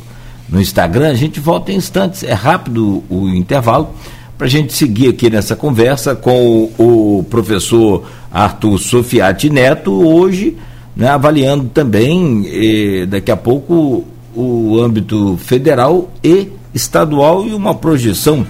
no 0.48 0.60
Instagram. 0.60 1.10
A 1.10 1.14
gente 1.14 1.40
volta 1.40 1.72
em 1.72 1.76
instantes, 1.76 2.22
é 2.22 2.32
rápido 2.32 3.02
o 3.08 3.28
intervalo, 3.28 3.90
para 4.36 4.46
a 4.46 4.50
gente 4.50 4.72
seguir 4.72 5.08
aqui 5.08 5.30
nessa 5.30 5.54
conversa 5.54 6.14
com 6.14 6.70
o, 6.78 7.18
o 7.18 7.24
professor 7.24 8.04
Arthur 8.32 8.78
Sofiati 8.78 9.48
Neto, 9.48 9.92
hoje 9.92 10.56
né, 10.96 11.08
avaliando 11.08 11.64
também, 11.72 12.46
eh, 12.46 13.06
daqui 13.06 13.30
a 13.30 13.36
pouco, 13.36 14.04
o 14.34 14.80
âmbito 14.80 15.38
federal 15.42 16.10
e 16.22 16.48
estadual 16.74 17.46
e 17.46 17.54
uma 17.54 17.74
projeção 17.74 18.46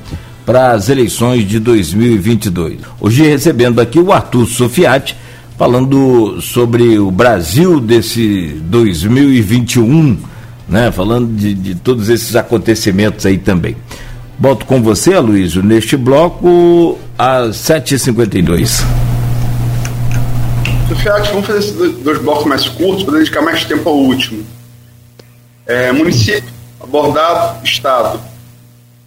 para 0.47 0.73
as 0.73 0.89
eleições 0.89 1.47
de 1.47 1.59
2022. 1.59 2.79
Hoje 3.01 3.23
recebendo 3.23 3.81
aqui 3.81 3.99
o 3.99 4.13
Arthur 4.13 4.47
Sofiati, 4.47 5.17
falando 5.59 6.41
sobre 6.41 6.99
o 6.99 7.11
Brasil 7.11 7.81
desse 7.81 8.61
2021, 8.65 10.19
né? 10.69 10.91
Falando 10.93 11.35
de, 11.35 11.55
de 11.55 11.75
todos 11.75 12.09
esses 12.09 12.35
acontecimentos 12.37 13.25
aí 13.27 13.39
também. 13.39 13.77
Volto 14.39 14.67
com 14.67 14.83
você, 14.83 15.15
Aloysio, 15.15 15.63
neste 15.63 15.97
bloco 15.97 16.99
às 17.19 17.57
7h52. 17.57 18.83
Sofiati, 20.89 21.31
vamos 21.31 21.47
fazer 21.47 21.59
esses 21.61 21.73
dois 22.03 22.19
blocos 22.19 22.47
mais 22.47 22.69
curtos 22.69 23.05
para 23.05 23.19
dedicar 23.19 23.43
mais 23.43 23.65
tempo 23.65 23.89
ao 23.89 23.97
último. 23.97 24.45
É, 25.67 25.93
município 25.93 26.53
abordado, 26.81 27.65
Estado 27.65 28.21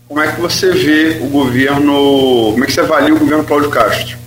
como 0.07 0.21
é 0.21 0.31
que 0.31 0.39
você 0.39 0.71
vê 0.71 1.19
o 1.21 1.27
governo, 1.27 2.51
como 2.51 2.63
é 2.63 2.67
que 2.67 2.71
você 2.71 2.79
avalia 2.79 3.13
o 3.13 3.19
governo 3.19 3.43
Cláudio 3.43 3.69
Castro? 3.69 4.17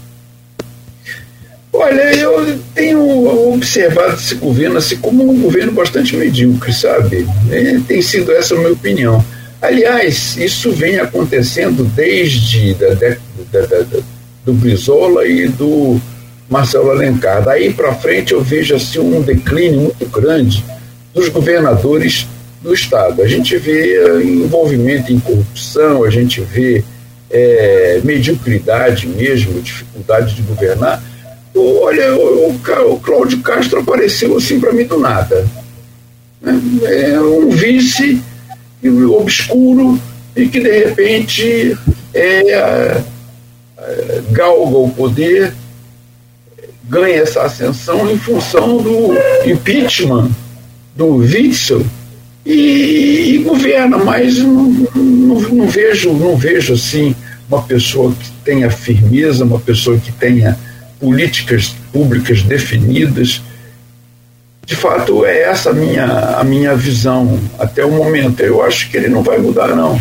Olha, 1.73 2.15
eu 2.15 2.59
tenho 2.75 3.53
observado 3.53 4.15
esse 4.15 4.35
governo 4.35 4.79
assim 4.79 4.97
como 4.97 5.31
um 5.31 5.41
governo 5.41 5.73
bastante 5.73 6.17
medíocre, 6.17 6.73
sabe? 6.73 7.27
É, 7.51 7.79
tem 7.87 8.03
sido 8.03 8.33
essa 8.33 8.55
a 8.55 8.59
minha 8.59 8.73
opinião. 8.73 9.25
Aliás, 9.63 10.37
isso 10.37 10.73
vem 10.73 10.99
acontecendo 10.99 11.85
desde 11.85 12.75
da, 12.75 12.95
da, 12.95 13.67
da, 13.67 13.87
do 14.45 14.53
Brizola 14.53 15.27
e 15.27 15.49
do 15.49 16.01
Marcelo 16.49 16.91
Alencar. 16.91 17.45
Daí 17.45 17.73
para 17.73 17.95
frente 17.95 18.33
eu 18.33 18.43
vejo 18.43 18.75
assim 18.75 18.99
um 18.99 19.23
declínio 19.23 19.81
muito 19.83 20.07
grande 20.07 20.65
dos 21.15 21.29
governadores 21.29 22.27
do 22.63 22.75
Estado. 22.75 23.23
A 23.23 23.29
gente 23.29 23.57
vê 23.57 23.97
eh, 23.97 24.23
envolvimento 24.23 25.13
em 25.13 25.21
corrupção, 25.21 26.05
a 26.05 26.11
gente 26.11 26.41
vê 26.41 26.83
é, 27.31 28.01
mediocridade 28.03 29.07
mesmo, 29.07 29.61
dificuldade 29.61 30.35
de 30.35 30.43
governar. 30.43 31.03
Olha, 31.55 32.15
o, 32.15 32.57
o 32.93 33.01
Cláudio 33.01 33.41
Castro 33.41 33.81
apareceu 33.81 34.37
assim 34.37 34.61
para 34.61 34.73
mim 34.73 34.85
do 34.85 34.99
nada. 34.99 35.47
É 36.85 37.21
um 37.21 37.51
vice 37.51 38.23
obscuro 39.15 40.01
e 40.35 40.47
que 40.49 40.61
de 40.61 40.85
repente 40.85 41.77
é, 42.15 43.03
é, 43.79 44.23
galga 44.31 44.77
o 44.77 44.91
poder, 44.91 45.53
ganha 46.89 47.17
essa 47.17 47.43
ascensão 47.43 48.11
em 48.11 48.19
função 48.19 48.79
do 48.79 49.11
impeachment 49.45 50.31
do 50.97 51.17
Witzel 51.17 51.85
e, 52.45 53.35
e 53.35 53.39
governa, 53.39 53.99
mas 53.99 54.39
não, 54.39 54.65
não, 54.95 55.41
não, 55.41 55.69
vejo, 55.69 56.13
não 56.13 56.37
vejo 56.37 56.75
assim 56.75 57.15
uma 57.49 57.63
pessoa 57.63 58.13
que 58.13 58.31
tenha 58.45 58.71
firmeza, 58.71 59.45
uma 59.45 59.59
pessoa 59.59 59.99
que 59.99 60.13
tenha 60.13 60.59
políticas 61.01 61.75
públicas 61.93 62.43
definidas. 62.43 63.43
De 64.67 64.77
fato, 64.77 65.25
é 65.25 65.43
essa 65.43 65.71
a 65.71 65.73
minha, 65.73 66.07
a 66.07 66.45
minha 66.45 66.77
visão 66.77 67.41
até 67.59 67.85
o 67.85 67.91
momento. 67.91 68.41
Eu 68.41 68.63
acho 68.63 68.91
que 68.91 68.97
ele 68.97 69.09
não 69.09 69.23
vai 69.23 69.39
mudar, 69.39 69.75
não. 69.75 70.01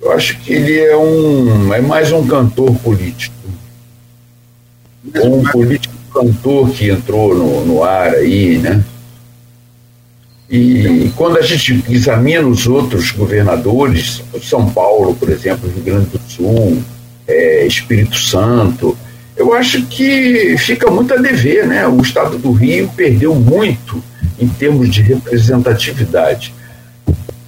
Eu 0.00 0.12
acho 0.12 0.38
que 0.38 0.52
ele 0.52 0.78
é 0.78 0.96
um 0.96 1.74
é 1.74 1.80
mais 1.80 2.12
um 2.12 2.26
cantor 2.26 2.74
político. 2.76 3.34
Ou 5.16 5.40
um 5.40 5.44
político 5.44 5.94
cantor 6.12 6.70
que 6.70 6.90
entrou 6.90 7.34
no, 7.34 7.64
no 7.64 7.82
ar 7.82 8.14
aí, 8.14 8.58
né? 8.58 8.84
E 10.50 11.12
quando 11.16 11.38
a 11.38 11.42
gente 11.42 11.84
examina 11.88 12.46
os 12.46 12.66
outros 12.66 13.12
governadores, 13.12 14.20
São 14.42 14.68
Paulo, 14.68 15.14
por 15.14 15.28
exemplo, 15.30 15.70
Rio 15.70 15.84
Grande 15.84 16.06
do 16.06 16.20
Sul, 16.28 16.82
é, 17.28 17.64
Espírito 17.66 18.18
Santo, 18.18 18.98
eu 19.40 19.54
acho 19.54 19.86
que 19.86 20.54
fica 20.58 20.90
muito 20.90 21.14
a 21.14 21.16
dever, 21.16 21.66
né? 21.66 21.88
O 21.88 22.02
estado 22.02 22.36
do 22.36 22.52
Rio 22.52 22.90
perdeu 22.94 23.34
muito 23.34 24.04
em 24.38 24.46
termos 24.46 24.90
de 24.90 25.00
representatividade. 25.00 26.54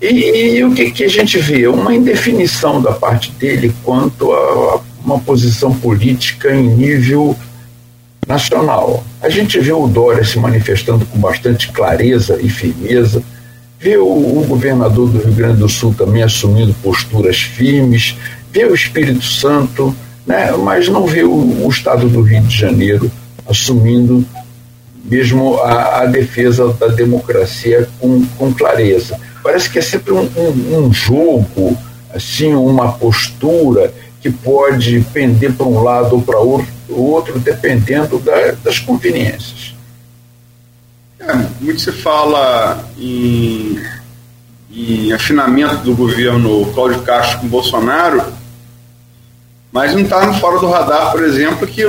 E, 0.00 0.56
e 0.56 0.64
o 0.64 0.72
que, 0.72 0.90
que, 0.90 1.04
a 1.04 1.08
gente 1.08 1.36
vê? 1.36 1.68
Uma 1.68 1.94
indefinição 1.94 2.80
da 2.80 2.92
parte 2.92 3.30
dele 3.32 3.74
quanto 3.84 4.32
a, 4.32 4.36
a 4.36 4.80
uma 5.04 5.18
posição 5.18 5.74
política 5.74 6.54
em 6.54 6.66
nível 6.66 7.36
nacional. 8.26 9.04
A 9.20 9.28
gente 9.28 9.60
vê 9.60 9.72
o 9.72 9.86
Dória 9.86 10.24
se 10.24 10.38
manifestando 10.38 11.04
com 11.04 11.18
bastante 11.18 11.70
clareza 11.72 12.40
e 12.40 12.48
firmeza, 12.48 13.22
vê 13.78 13.98
o, 13.98 14.06
o, 14.06 14.46
governador 14.48 15.10
do 15.10 15.18
Rio 15.18 15.34
Grande 15.34 15.58
do 15.58 15.68
Sul 15.68 15.92
também 15.92 16.22
assumindo 16.22 16.72
posturas 16.82 17.36
firmes, 17.36 18.16
vê 18.50 18.64
o 18.64 18.74
Espírito 18.74 19.24
Santo, 19.24 19.94
né, 20.26 20.52
mas 20.52 20.88
não 20.88 21.04
o, 21.04 21.66
o 21.66 21.68
estado 21.68 22.08
do 22.08 22.22
Rio 22.22 22.42
de 22.42 22.56
Janeiro 22.56 23.10
assumindo 23.48 24.24
mesmo 25.04 25.58
a, 25.58 26.02
a 26.02 26.06
defesa 26.06 26.72
da 26.74 26.86
democracia 26.86 27.88
com, 27.98 28.24
com 28.38 28.52
clareza. 28.52 29.18
Parece 29.42 29.68
que 29.68 29.78
é 29.78 29.82
sempre 29.82 30.12
um, 30.12 30.28
um, 30.36 30.78
um 30.78 30.92
jogo 30.92 31.76
assim 32.14 32.54
uma 32.54 32.92
postura 32.92 33.92
que 34.20 34.30
pode 34.30 35.00
pender 35.12 35.52
para 35.52 35.66
um 35.66 35.82
lado 35.82 36.14
ou 36.14 36.22
para 36.22 36.40
o 36.40 36.62
outro, 36.88 37.38
dependendo 37.40 38.18
da, 38.18 38.52
das 38.62 38.78
conveniências. 38.78 39.74
É, 41.18 41.34
muito 41.60 41.80
se 41.80 41.90
fala 41.90 42.88
em, 42.96 43.80
em 44.72 45.12
afinamento 45.12 45.76
do 45.78 45.94
governo 45.94 46.66
Cláudio 46.72 47.02
Castro 47.02 47.40
com 47.40 47.48
Bolsonaro, 47.48 48.22
mas 49.72 49.94
não 49.94 50.02
está 50.02 50.32
fora 50.34 50.60
do 50.60 50.68
radar, 50.68 51.10
por 51.10 51.22
exemplo, 51.24 51.66
que, 51.66 51.82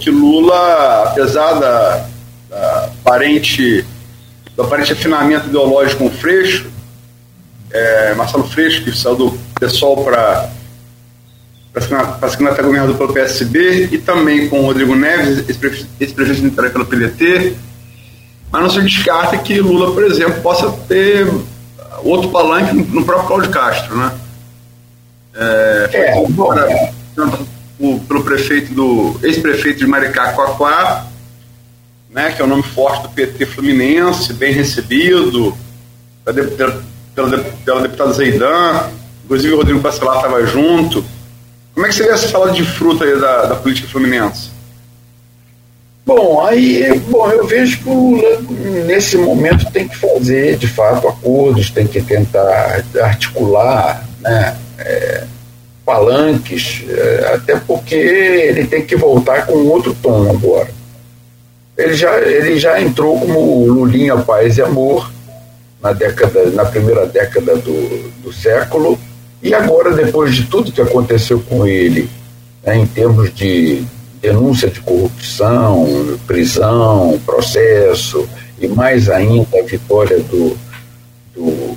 que 0.00 0.10
Lula, 0.10 1.04
apesar 1.04 1.52
da, 1.60 2.06
da 2.48 2.90
aparente, 3.04 3.84
do 4.56 4.62
aparente 4.62 4.94
afinamento 4.94 5.48
ideológico 5.48 6.04
com 6.04 6.06
o 6.06 6.10
Freixo, 6.10 6.66
é, 7.70 8.14
Marcelo 8.14 8.48
Freixo, 8.48 8.82
que 8.82 8.96
saiu 8.96 9.16
do 9.16 9.38
pessoal 9.60 10.02
para 10.02 10.50
para 12.18 12.30
se 12.30 12.38
candidatar 12.38 12.62
a 12.62 12.64
governador 12.64 12.96
pelo 12.96 13.12
PSB 13.12 13.90
e 13.92 13.98
também 13.98 14.48
com 14.48 14.60
o 14.60 14.64
Rodrigo 14.64 14.94
Neves, 14.94 15.46
ex-prefeito 15.46 16.34
de 16.34 16.42
Niterói 16.42 16.70
pelo 16.70 16.86
PDT, 16.86 17.54
mas 18.50 18.62
não 18.62 18.70
se 18.70 18.80
descarta 18.80 19.36
que 19.36 19.60
Lula, 19.60 19.92
por 19.92 20.02
exemplo, 20.02 20.40
possa 20.40 20.72
ter 20.88 21.30
outro 22.02 22.30
palanque 22.30 22.74
no 22.74 23.04
próprio 23.04 23.28
Cláudio 23.28 23.50
Castro, 23.50 23.94
né? 23.94 24.10
É, 25.34 25.88
é, 25.92 26.26
bom, 26.30 26.54
é. 26.54 26.94
Pelo 28.06 28.22
prefeito 28.22 28.72
do 28.72 29.18
ex-prefeito 29.22 29.78
de 29.78 29.86
Maricá, 29.86 30.32
Coaquá, 30.32 31.06
né, 32.10 32.32
que 32.32 32.40
é 32.40 32.44
o 32.44 32.48
nome 32.48 32.62
forte 32.62 33.02
do 33.02 33.08
PT 33.10 33.46
Fluminense, 33.46 34.32
bem 34.32 34.52
recebido, 34.52 35.56
pela, 36.24 36.82
pela, 37.14 37.38
pela 37.64 37.80
deputada 37.80 38.12
Zeidan, 38.12 38.90
inclusive 39.24 39.54
o 39.54 39.56
Rodrigo 39.56 39.80
Bacelar 39.80 40.16
estava 40.16 40.46
junto. 40.46 41.04
Como 41.74 41.86
é 41.86 41.88
que 41.88 41.94
seria 41.94 42.12
essa 42.12 42.28
fala 42.28 42.52
de 42.52 42.64
fruta 42.64 43.04
aí 43.04 43.20
da, 43.20 43.46
da 43.46 43.56
política 43.56 43.88
fluminense? 43.88 44.50
Bom, 46.06 46.40
aí 46.46 46.98
bom, 47.00 47.28
eu 47.30 47.46
vejo 47.46 47.78
que 47.78 47.88
o 47.88 48.84
nesse 48.86 49.18
momento, 49.18 49.70
tem 49.72 49.88
que 49.88 49.96
fazer, 49.96 50.56
de 50.56 50.68
fato, 50.68 51.08
acordos, 51.08 51.70
tem 51.70 51.86
que 51.86 52.00
tentar 52.00 52.82
articular 53.02 54.06
né, 54.20 54.56
é, 54.78 55.24
palanques, 55.86 56.84
é, 56.88 57.30
até 57.32 57.56
porque 57.60 57.94
ele 57.94 58.66
tem 58.66 58.84
que 58.84 58.96
voltar 58.96 59.46
com 59.46 59.54
outro 59.68 59.96
tom 60.02 60.28
agora. 60.28 60.68
Ele 61.78 61.94
já, 61.94 62.18
ele 62.18 62.58
já 62.58 62.80
entrou 62.80 63.20
como 63.20 63.66
Lulinha 63.66 64.16
Paz 64.16 64.58
e 64.58 64.62
Amor 64.62 65.08
na, 65.80 65.92
década, 65.92 66.50
na 66.50 66.64
primeira 66.64 67.06
década 67.06 67.56
do, 67.56 68.10
do 68.22 68.32
século, 68.32 68.98
e 69.40 69.54
agora, 69.54 69.92
depois 69.92 70.34
de 70.34 70.44
tudo 70.46 70.72
que 70.72 70.80
aconteceu 70.80 71.38
com 71.48 71.64
ele, 71.64 72.10
né, 72.64 72.76
em 72.76 72.86
termos 72.86 73.32
de 73.32 73.84
denúncia 74.20 74.68
de 74.68 74.80
corrupção, 74.80 76.18
prisão, 76.26 77.20
processo, 77.24 78.28
e 78.58 78.66
mais 78.66 79.08
ainda 79.08 79.60
a 79.60 79.62
vitória 79.62 80.18
do, 80.18 80.56
do 81.34 81.76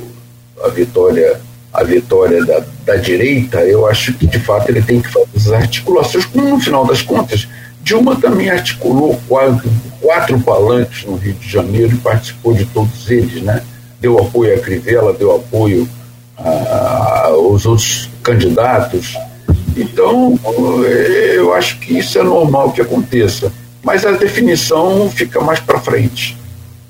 a 0.64 0.70
vitória 0.70 1.40
a 1.72 1.84
vitória 1.84 2.44
da, 2.44 2.64
da 2.90 2.96
direita, 2.96 3.60
eu 3.60 3.86
acho 3.86 4.14
que 4.14 4.26
de 4.26 4.40
fato 4.40 4.68
ele 4.70 4.82
tem 4.82 5.00
que 5.00 5.10
fazer 5.10 5.28
as 5.36 5.52
articulações, 5.52 6.26
como 6.26 6.50
no 6.50 6.60
final 6.60 6.84
das 6.86 7.04
contas 7.04 7.48
Dilma 7.84 8.16
também 8.16 8.50
articulou 8.50 9.20
quatro, 9.28 9.72
quatro 10.02 10.40
palanques 10.42 11.06
no 11.06 11.16
Rio 11.16 11.34
de 11.34 11.50
Janeiro 11.50 11.94
e 11.94 11.98
participou 11.98 12.54
de 12.54 12.66
todos 12.66 13.10
eles, 13.10 13.42
né? 13.42 13.64
Deu 14.00 14.20
apoio 14.20 14.56
a 14.56 14.60
Crivella, 14.60 15.14
deu 15.14 15.36
apoio 15.36 15.88
aos 17.24 17.66
outros 17.66 18.10
candidatos. 18.22 19.18
Então, 19.76 20.38
eu 21.34 21.54
acho 21.54 21.80
que 21.80 21.98
isso 21.98 22.20
é 22.20 22.24
normal 22.24 22.72
que 22.72 22.82
aconteça. 22.82 23.52
Mas 23.84 24.06
a 24.06 24.12
definição 24.12 25.10
fica 25.10 25.40
mais 25.42 25.60
para 25.60 25.80
frente. 25.80 26.38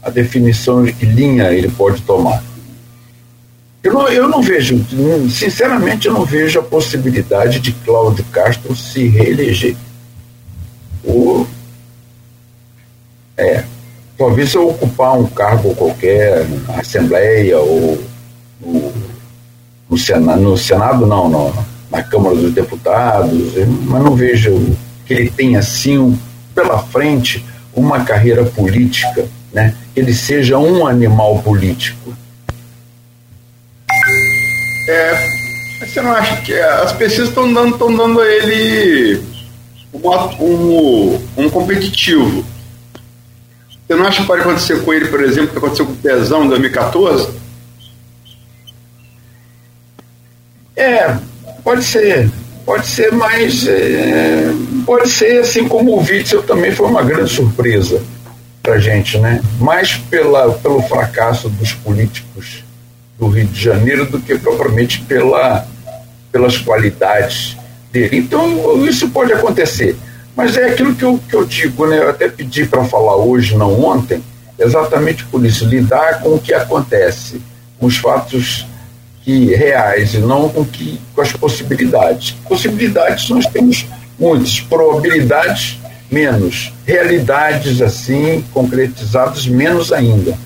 A 0.01 0.09
definição 0.09 0.83
de 0.83 0.91
que 0.91 1.05
linha 1.05 1.51
ele 1.53 1.69
pode 1.69 2.01
tomar. 2.01 2.43
Eu 3.81 3.93
não, 3.93 4.07
eu 4.09 4.27
não 4.27 4.41
vejo, 4.41 4.85
sinceramente, 5.29 6.07
eu 6.07 6.13
não 6.13 6.25
vejo 6.25 6.59
a 6.59 6.63
possibilidade 6.63 7.59
de 7.59 7.71
Cláudio 7.71 8.25
Castro 8.25 8.75
se 8.75 9.07
reeleger 9.07 9.75
ou 11.03 11.47
é, 13.37 13.63
talvez 14.17 14.53
eu 14.53 14.67
ocupar 14.67 15.17
um 15.17 15.25
cargo 15.27 15.73
qualquer 15.75 16.45
na 16.67 16.81
Assembleia 16.81 17.57
ou 17.57 18.03
no, 18.59 18.93
no, 19.89 19.97
Senado, 19.97 20.41
no 20.41 20.57
Senado 20.57 21.05
não, 21.05 21.29
no, 21.29 21.53
na 21.89 22.03
Câmara 22.03 22.35
dos 22.35 22.53
Deputados, 22.53 23.53
mas 23.85 24.03
não 24.03 24.15
vejo 24.15 24.75
que 25.05 25.13
ele 25.13 25.29
tenha 25.29 25.59
assim 25.59 26.19
pela 26.53 26.79
frente 26.79 27.45
uma 27.73 28.03
carreira 28.03 28.43
política, 28.43 29.25
né? 29.53 29.73
que 29.93 30.01
ele 30.01 30.13
seja 30.13 30.57
um 30.57 30.85
animal 30.85 31.41
político. 31.41 32.13
É, 34.89 35.29
você 35.85 36.01
não 36.01 36.11
acha 36.11 36.41
que 36.41 36.51
as 36.51 36.91
pesquisas 36.93 37.29
estão 37.29 37.53
dando, 37.53 37.77
dando 37.77 38.19
a 38.19 38.27
ele 38.27 39.23
um, 39.93 41.19
um 41.37 41.47
competitivo. 41.47 42.43
Você 43.85 43.95
não 43.95 44.07
acha 44.07 44.21
que 44.21 44.27
pode 44.27 44.41
acontecer 44.41 44.83
com 44.83 44.91
ele, 44.91 45.07
por 45.07 45.21
exemplo, 45.21 45.49
o 45.49 45.51
que 45.51 45.57
aconteceu 45.59 45.85
com 45.85 45.91
o 45.91 45.97
Pezão 45.97 46.45
em 46.45 46.49
2014? 46.49 47.29
É, 50.75 51.15
pode 51.63 51.83
ser. 51.83 52.31
Pode 52.65 52.87
ser, 52.87 53.11
mas 53.11 53.67
é, 53.67 54.51
pode 54.87 55.07
ser 55.07 55.41
assim 55.41 55.67
como 55.67 55.91
o 55.91 55.99
Witzel 55.99 56.41
também 56.41 56.71
foi 56.71 56.87
uma 56.87 57.03
grande 57.03 57.31
surpresa 57.31 58.01
para 58.63 58.79
gente, 58.79 59.19
né? 59.19 59.39
Mais 59.59 59.97
pela, 59.97 60.51
pelo 60.53 60.81
fracasso 60.81 61.47
dos 61.47 61.73
políticos 61.73 62.63
do 63.19 63.27
Rio 63.27 63.45
de 63.45 63.61
Janeiro 63.61 64.05
do 64.05 64.19
que 64.19 64.37
propriamente 64.37 65.01
pela, 65.01 65.67
pelas 66.31 66.57
qualidades 66.57 67.57
dele. 67.91 68.17
Então, 68.17 68.85
isso 68.85 69.09
pode 69.09 69.33
acontecer. 69.33 69.95
Mas 70.35 70.55
é 70.55 70.69
aquilo 70.69 70.95
que 70.95 71.03
eu, 71.03 71.19
que 71.27 71.35
eu 71.35 71.45
digo, 71.45 71.85
né? 71.85 71.97
Eu 71.97 72.09
até 72.09 72.29
pedi 72.29 72.65
para 72.65 72.85
falar 72.85 73.17
hoje, 73.17 73.57
não 73.57 73.83
ontem, 73.83 74.23
exatamente 74.57 75.25
por 75.25 75.45
isso, 75.45 75.65
lidar 75.65 76.21
com 76.21 76.35
o 76.35 76.39
que 76.39 76.53
acontece, 76.53 77.41
com 77.77 77.87
os 77.87 77.97
fatos 77.97 78.65
que 79.23 79.53
reais 79.53 80.13
e 80.13 80.19
não 80.19 80.47
com, 80.47 80.63
que, 80.63 80.99
com 81.13 81.21
as 81.21 81.33
possibilidades. 81.33 82.31
Possibilidades 82.47 83.29
nós 83.29 83.45
temos 83.47 83.85
muitas, 84.17 84.61
probabilidades 84.61 85.77
menos, 86.09 86.73
realidades 86.85 87.81
assim 87.81 88.43
concretizadas 88.53 89.45
menos 89.45 89.91
ainda. 89.91 90.37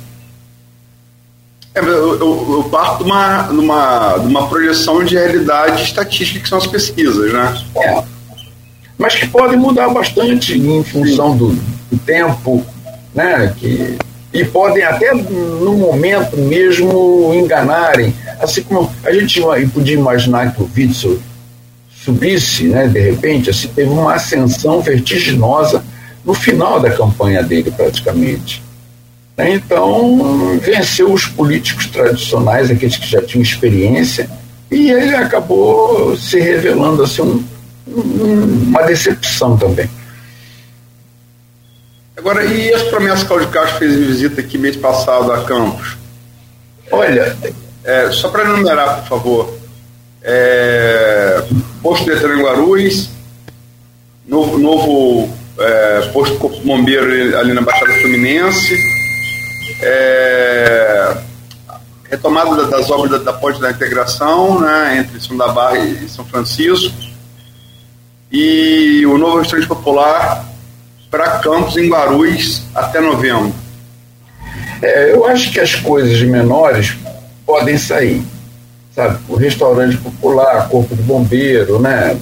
É, 1.76 1.80
eu, 1.80 2.20
eu, 2.20 2.54
eu, 2.58 2.64
parto 2.70 3.04
de 3.04 3.10
uma, 3.10 3.42
de, 3.44 3.58
uma, 3.58 4.18
de 4.20 4.28
uma 4.28 4.48
projeção 4.48 5.04
de 5.04 5.16
realidade 5.16 5.84
estatística 5.84 6.40
que 6.40 6.48
são 6.48 6.60
as 6.60 6.68
pesquisas, 6.68 7.34
né? 7.34 7.64
É. 7.76 8.04
Mas 8.98 9.16
que 9.16 9.28
podem 9.28 9.58
mudar 9.58 9.90
bastante 9.90 10.56
em 10.56 10.84
função 10.84 11.36
do, 11.36 11.50
do, 11.92 11.98
tempo, 12.06 12.64
né? 13.14 13.54
Que, 13.58 13.98
e 14.32 14.46
podem 14.46 14.84
até 14.84 15.14
no 15.14 15.76
momento 15.76 16.38
mesmo 16.38 17.34
enganarem. 17.34 18.14
Assim 18.40 18.62
como 18.64 18.92
a 19.04 19.12
gente 19.12 19.42
podia 19.74 19.96
imaginar 19.96 20.54
que 20.54 20.62
o 20.62 20.70
Witzel 20.76 21.20
subisse, 22.04 22.66
né, 22.66 22.88
de 22.88 23.00
repente, 23.00 23.50
assim, 23.50 23.68
teve 23.70 23.90
uma 23.90 24.16
ascensão 24.16 24.82
vertiginosa 24.82 25.84
no 26.26 26.34
final 26.34 26.80
da 26.80 26.92
campanha 26.92 27.42
dele, 27.42 27.72
praticamente. 27.72 28.62
Né? 29.38 29.56
Então, 29.56 30.58
venceu 30.60 31.12
os 31.12 31.26
políticos 31.26 31.88
tradicionais, 31.88 32.70
aqueles 32.70 32.98
que 32.98 33.08
já 33.08 33.22
tinham 33.22 33.44
experiência, 33.44 34.30
e 34.72 34.92
ele 34.92 35.16
acabou 35.16 36.16
se 36.18 36.40
revelando 36.40 37.04
assim, 37.04 37.22
um, 37.22 37.44
um, 37.88 38.44
uma 38.70 38.84
decepção 38.84 39.58
também. 39.58 39.90
Agora, 42.16 42.46
e 42.46 42.74
as 42.74 42.84
promessas 42.84 43.20
que 43.20 43.26
o 43.26 43.28
Cláudio 43.30 43.50
Castro 43.50 43.80
fez 43.80 43.94
em 43.94 44.06
visita 44.06 44.42
aqui 44.42 44.58
mês 44.58 44.76
passado 44.76 45.32
a 45.32 45.44
Campos? 45.44 45.98
Olha. 46.92 47.36
É, 47.84 48.12
só 48.12 48.30
para 48.30 48.44
enumerar, 48.44 49.02
por 49.02 49.10
favor. 49.10 49.58
É, 50.22 51.44
posto 51.82 52.06
de 52.06 52.42
Guarulhos, 52.42 53.10
novo, 54.26 54.58
novo 54.58 55.30
é, 55.60 56.10
posto 56.14 56.38
bombeiro 56.64 57.38
ali 57.38 57.52
na 57.52 57.62
Baixada 57.62 57.94
Fluminense, 57.96 58.78
é, 59.84 61.18
retomada 62.10 62.66
das 62.68 62.90
obras 62.90 63.12
da, 63.12 63.18
da 63.32 63.34
ponte 63.34 63.60
da 63.60 63.72
integração 63.72 64.60
né, 64.60 64.98
entre 65.00 65.20
São 65.20 65.38
Barra 65.38 65.78
e 65.78 66.08
São 66.08 66.26
Francisco 66.26 66.96
e 68.32 69.06
o 69.06 69.18
novo 69.18 69.40
restaurante 69.40 69.68
popular 69.68 70.46
para 71.12 71.40
Campos 71.40 71.78
em 71.78 71.88
Guarulhos 71.88 72.64
até 72.74 73.00
novembro. 73.00 73.54
É, 74.82 75.14
eu 75.14 75.26
acho 75.28 75.52
que 75.52 75.60
as 75.60 75.76
coisas 75.76 76.20
menores 76.24 76.96
podem 77.46 77.78
sair. 77.78 78.24
sabe? 78.96 79.20
O 79.30 79.36
restaurante 79.36 79.98
popular, 79.98 80.68
corpo 80.70 80.96
de 80.96 81.04
bombeiro, 81.04 81.80
né? 81.80 82.18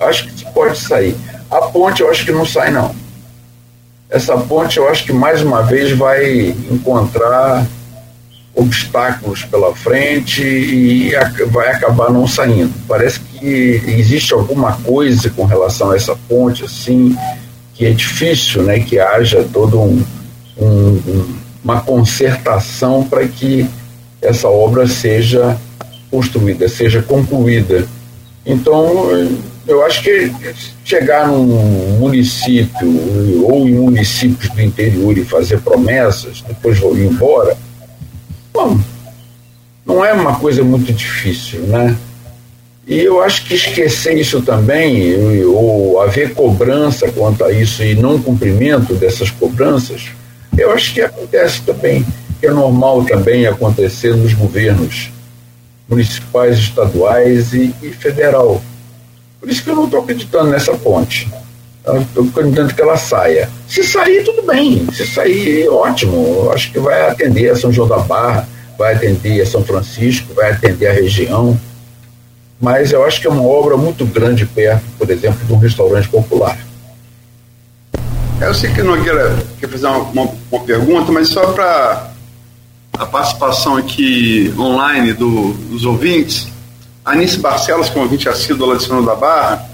Acho 0.00 0.26
que 0.26 0.44
pode 0.52 0.78
sair. 0.78 1.14
A 1.50 1.60
ponte 1.62 2.00
eu 2.00 2.10
acho 2.10 2.24
que 2.24 2.32
não 2.32 2.46
sai, 2.46 2.70
não. 2.70 2.94
Essa 4.10 4.36
ponte 4.36 4.78
eu 4.78 4.88
acho 4.88 5.04
que 5.04 5.12
mais 5.12 5.42
uma 5.42 5.62
vez 5.62 5.92
vai 5.92 6.48
encontrar 6.70 7.66
obstáculos 8.54 9.44
pela 9.44 9.74
frente 9.74 10.42
e 10.42 11.10
vai 11.50 11.70
acabar 11.70 12.10
não 12.10 12.26
saindo. 12.26 12.72
Parece 12.86 13.18
que 13.18 13.82
existe 13.86 14.32
alguma 14.32 14.74
coisa 14.78 15.28
com 15.30 15.44
relação 15.44 15.90
a 15.90 15.96
essa 15.96 16.16
ponte, 16.28 16.64
assim, 16.64 17.16
que 17.74 17.84
é 17.84 17.90
difícil, 17.90 18.62
né, 18.62 18.78
que 18.78 19.00
haja 19.00 19.44
todo 19.52 19.80
um, 19.80 20.04
um 20.56 21.34
uma 21.64 21.80
concertação 21.80 23.02
para 23.02 23.26
que 23.26 23.66
essa 24.20 24.48
obra 24.48 24.86
seja 24.86 25.56
construída, 26.10 26.68
seja 26.68 27.00
concluída. 27.02 27.88
Então, 28.44 29.10
eu 29.66 29.84
acho 29.84 30.02
que 30.02 30.30
chegar 30.84 31.28
num 31.28 31.98
município 31.98 33.44
ou 33.44 33.68
em 33.68 33.74
municípios 33.74 34.50
do 34.50 34.60
interior 34.60 35.16
e 35.16 35.24
fazer 35.24 35.60
promessas, 35.60 36.42
depois 36.46 36.78
vou 36.78 36.96
embora, 36.96 37.56
bom, 38.52 38.78
não 39.86 40.04
é 40.04 40.12
uma 40.12 40.38
coisa 40.38 40.62
muito 40.62 40.92
difícil, 40.92 41.60
né? 41.62 41.96
E 42.86 43.00
eu 43.00 43.22
acho 43.22 43.46
que 43.46 43.54
esquecer 43.54 44.18
isso 44.18 44.42
também, 44.42 45.42
ou 45.44 46.00
haver 46.02 46.34
cobrança 46.34 47.10
quanto 47.10 47.42
a 47.44 47.50
isso 47.50 47.82
e 47.82 47.94
não 47.94 48.20
cumprimento 48.20 48.94
dessas 48.94 49.30
cobranças, 49.30 50.10
eu 50.56 50.70
acho 50.70 50.92
que 50.92 51.00
acontece 51.00 51.62
também, 51.62 52.04
que 52.38 52.46
é 52.46 52.50
normal 52.50 53.04
também 53.04 53.46
acontecer 53.46 54.14
nos 54.14 54.34
governos 54.34 55.10
municipais, 55.88 56.58
estaduais 56.58 57.54
e, 57.54 57.74
e 57.82 57.88
federal. 57.88 58.62
Por 59.44 59.50
isso 59.50 59.62
que 59.62 59.68
eu 59.68 59.76
não 59.76 59.84
estou 59.84 60.00
acreditando 60.00 60.48
nessa 60.48 60.72
ponte. 60.72 61.30
Estou 61.86 62.24
acreditando 62.24 62.72
que 62.72 62.80
ela 62.80 62.96
saia. 62.96 63.50
Se 63.68 63.84
sair, 63.84 64.24
tudo 64.24 64.40
bem. 64.40 64.86
Se 64.90 65.06
sair, 65.06 65.68
ótimo. 65.68 66.44
Eu 66.44 66.52
acho 66.52 66.72
que 66.72 66.78
vai 66.78 67.10
atender 67.10 67.50
a 67.50 67.56
São 67.56 67.70
João 67.70 67.86
da 67.86 67.98
Barra, 67.98 68.48
vai 68.78 68.94
atender 68.94 69.42
a 69.42 69.46
São 69.46 69.62
Francisco, 69.62 70.32
vai 70.32 70.50
atender 70.50 70.86
a 70.86 70.94
região. 70.94 71.60
Mas 72.58 72.90
eu 72.90 73.04
acho 73.04 73.20
que 73.20 73.26
é 73.26 73.30
uma 73.30 73.42
obra 73.42 73.76
muito 73.76 74.06
grande 74.06 74.46
perto, 74.46 74.82
por 74.96 75.10
exemplo, 75.10 75.44
de 75.46 75.52
um 75.52 75.58
restaurante 75.58 76.08
popular. 76.08 76.56
Eu 78.40 78.54
sei 78.54 78.72
que 78.72 78.82
não 78.82 78.96
quer 79.04 79.68
fazer 79.68 79.86
uma, 79.88 79.98
uma, 79.98 80.30
uma 80.50 80.64
pergunta, 80.64 81.12
mas 81.12 81.28
só 81.28 81.52
para 81.52 82.12
a 82.94 83.04
participação 83.04 83.76
aqui 83.76 84.54
online 84.58 85.12
do, 85.12 85.52
dos 85.52 85.84
ouvintes. 85.84 86.53
Anice 87.04 87.38
Barcelos, 87.38 87.90
que 87.90 87.98
é 87.98 88.00
um 88.00 88.30
assíduo 88.30 88.66
lá 88.66 88.76
de 88.76 88.88
da 89.04 89.14
Barra, 89.14 89.68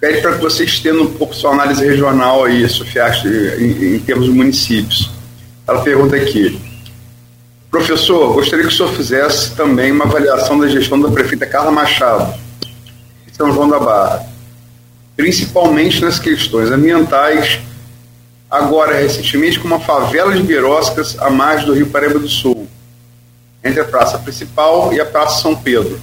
pede 0.00 0.22
para 0.22 0.36
que 0.36 0.40
você 0.40 0.64
estenda 0.64 1.02
um 1.02 1.12
pouco 1.12 1.34
sua 1.34 1.52
análise 1.52 1.84
regional 1.84 2.44
aí, 2.44 2.66
Sofiaste, 2.66 3.28
em, 3.28 3.96
em 3.96 4.00
termos 4.00 4.24
de 4.24 4.32
municípios. 4.32 5.10
Ela 5.68 5.82
pergunta 5.82 6.16
aqui, 6.16 6.58
professor, 7.70 8.32
gostaria 8.32 8.66
que 8.66 8.72
o 8.72 8.76
senhor 8.76 8.92
fizesse 8.94 9.54
também 9.54 9.92
uma 9.92 10.06
avaliação 10.06 10.58
da 10.58 10.68
gestão 10.68 10.98
da 10.98 11.10
prefeita 11.10 11.46
Carla 11.46 11.70
Machado, 11.70 12.32
de 13.26 13.36
São 13.36 13.52
João 13.52 13.68
da 13.68 13.78
Barra, 13.78 14.26
principalmente 15.14 16.00
nas 16.00 16.18
questões 16.18 16.70
ambientais, 16.70 17.60
agora 18.50 18.96
recentemente 18.96 19.60
com 19.60 19.68
uma 19.68 19.80
favela 19.80 20.34
de 20.34 20.42
biroscas 20.42 21.18
à 21.18 21.28
margem 21.28 21.66
do 21.66 21.74
Rio 21.74 21.88
Paraíba 21.88 22.18
do 22.18 22.28
Sul, 22.28 22.66
entre 23.62 23.80
a 23.80 23.84
praça 23.84 24.18
principal 24.18 24.92
e 24.92 25.00
a 25.00 25.04
praça 25.04 25.42
São 25.42 25.54
Pedro. 25.54 26.00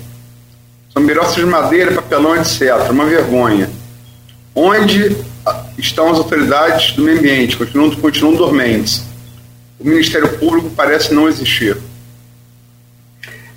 São 0.93 1.06
biroscas 1.06 1.36
de 1.36 1.46
madeira, 1.46 1.91
papelão, 1.91 2.36
etc. 2.36 2.89
Uma 2.89 3.06
vergonha. 3.06 3.70
Onde 4.56 5.15
estão 5.78 6.10
as 6.10 6.17
autoridades 6.17 6.93
do 6.93 7.04
meio 7.04 7.20
ambiente? 7.20 7.58
Continuam, 7.58 7.91
continuam 7.96 8.36
dormentes. 8.36 9.04
O 9.80 9.88
Ministério 9.88 10.38
Público 10.39 10.72
parece 10.76 11.13
não 11.13 11.28
existir. 11.28 11.78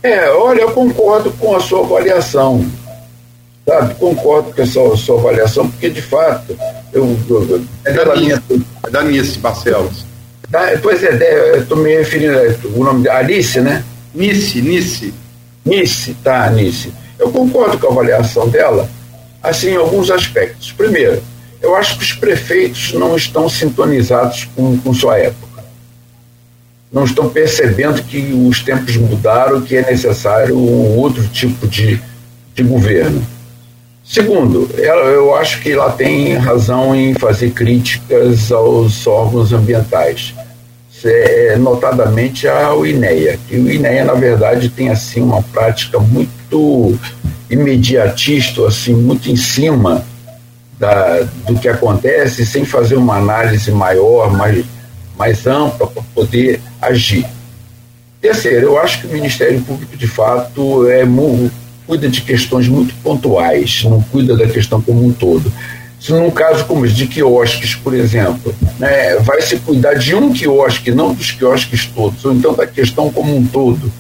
É, 0.02 0.30
olha, 0.30 0.62
eu 0.62 0.72
concordo 0.72 1.30
com 1.32 1.56
a 1.56 1.60
sua 1.60 1.80
avaliação. 1.80 2.70
Sabe, 3.66 3.94
concordo 3.94 4.52
com 4.52 4.62
a 4.62 4.66
sua, 4.66 4.96
sua 4.96 5.18
avaliação, 5.18 5.70
porque 5.70 5.88
de 5.88 6.02
fato, 6.02 6.58
eu, 6.92 7.16
eu, 7.28 7.64
é 7.84 7.92
da 7.92 8.16
minha, 8.16 8.42
é 8.84 8.90
da 8.90 9.02
Nice 9.02 9.38
Barcelos. 9.38 10.04
Da, 10.50 10.76
pois 10.82 11.02
é, 11.04 11.58
estou 11.58 11.76
me 11.78 11.94
referindo 11.94 12.36
o 12.74 12.82
nome 12.82 13.02
de 13.02 13.08
Alice, 13.08 13.60
né? 13.60 13.84
Nice, 14.12 14.60
Nice. 14.60 15.14
Nice, 15.64 16.14
tá, 16.24 16.50
Nice. 16.50 16.92
Eu 17.18 17.30
concordo 17.30 17.78
com 17.78 17.86
a 17.86 17.90
avaliação 17.92 18.48
dela, 18.48 18.90
assim, 19.40 19.70
em 19.70 19.76
alguns 19.76 20.10
aspectos. 20.10 20.72
Primeiro, 20.72 21.22
eu 21.62 21.76
acho 21.76 21.96
que 21.96 22.04
os 22.04 22.12
prefeitos 22.14 22.92
não 22.94 23.14
estão 23.14 23.48
sintonizados 23.48 24.48
com, 24.56 24.76
com 24.78 24.92
sua 24.92 25.18
época. 25.18 25.62
Não 26.92 27.04
estão 27.04 27.28
percebendo 27.28 28.02
que 28.02 28.32
os 28.32 28.60
tempos 28.60 28.96
mudaram, 28.96 29.60
que 29.60 29.76
é 29.76 29.82
necessário 29.82 30.58
um 30.58 30.96
outro 30.96 31.26
tipo 31.28 31.68
de, 31.68 32.00
de 32.54 32.62
governo. 32.64 33.24
Segundo, 34.10 34.68
eu 34.76 35.36
acho 35.36 35.60
que 35.60 35.70
ela 35.70 35.92
tem 35.92 36.34
razão 36.34 36.96
em 36.96 37.14
fazer 37.14 37.52
críticas 37.52 38.50
aos 38.50 39.06
órgãos 39.06 39.52
ambientais 39.52 40.34
é, 41.04 41.54
notadamente 41.56 42.48
ao 42.48 42.84
INEA. 42.84 43.38
E 43.48 43.56
o 43.56 43.70
INEA, 43.70 44.04
na 44.04 44.14
verdade, 44.14 44.68
tem 44.68 44.88
assim 44.88 45.20
uma 45.20 45.40
prática 45.40 46.00
muito 46.00 46.98
imediatista, 47.48 48.66
assim, 48.66 48.96
muito 48.96 49.30
em 49.30 49.36
cima 49.36 50.04
da, 50.76 51.20
do 51.46 51.54
que 51.54 51.68
acontece, 51.68 52.44
sem 52.44 52.64
fazer 52.64 52.96
uma 52.96 53.16
análise 53.16 53.70
maior, 53.70 54.32
mais, 54.32 54.64
mais 55.16 55.46
ampla, 55.46 55.86
para 55.86 56.02
poder 56.12 56.60
agir. 56.82 57.24
Terceiro, 58.20 58.66
eu 58.66 58.78
acho 58.80 59.02
que 59.02 59.06
o 59.06 59.12
Ministério 59.12 59.60
Público, 59.60 59.96
de 59.96 60.08
fato, 60.08 60.90
é, 60.90 61.04
cuida 61.90 62.08
de 62.08 62.20
questões 62.20 62.68
muito 62.68 62.94
pontuais, 63.02 63.82
não 63.82 64.00
cuida 64.00 64.36
da 64.36 64.46
questão 64.46 64.80
como 64.80 65.04
um 65.04 65.12
todo. 65.12 65.52
Se 65.98 66.12
num 66.12 66.30
caso 66.30 66.64
como 66.64 66.86
esse 66.86 66.94
de 66.94 67.08
quiosques, 67.08 67.74
por 67.74 67.92
exemplo, 67.94 68.54
né, 68.78 69.16
vai 69.16 69.42
se 69.42 69.56
cuidar 69.56 69.94
de 69.94 70.14
um 70.14 70.32
quiosque, 70.32 70.92
não 70.92 71.12
dos 71.12 71.32
quiosques 71.32 71.86
todos, 71.86 72.24
ou 72.24 72.32
então 72.32 72.54
da 72.54 72.64
questão 72.64 73.10
como 73.10 73.36
um 73.36 73.44
todo, 73.44 73.92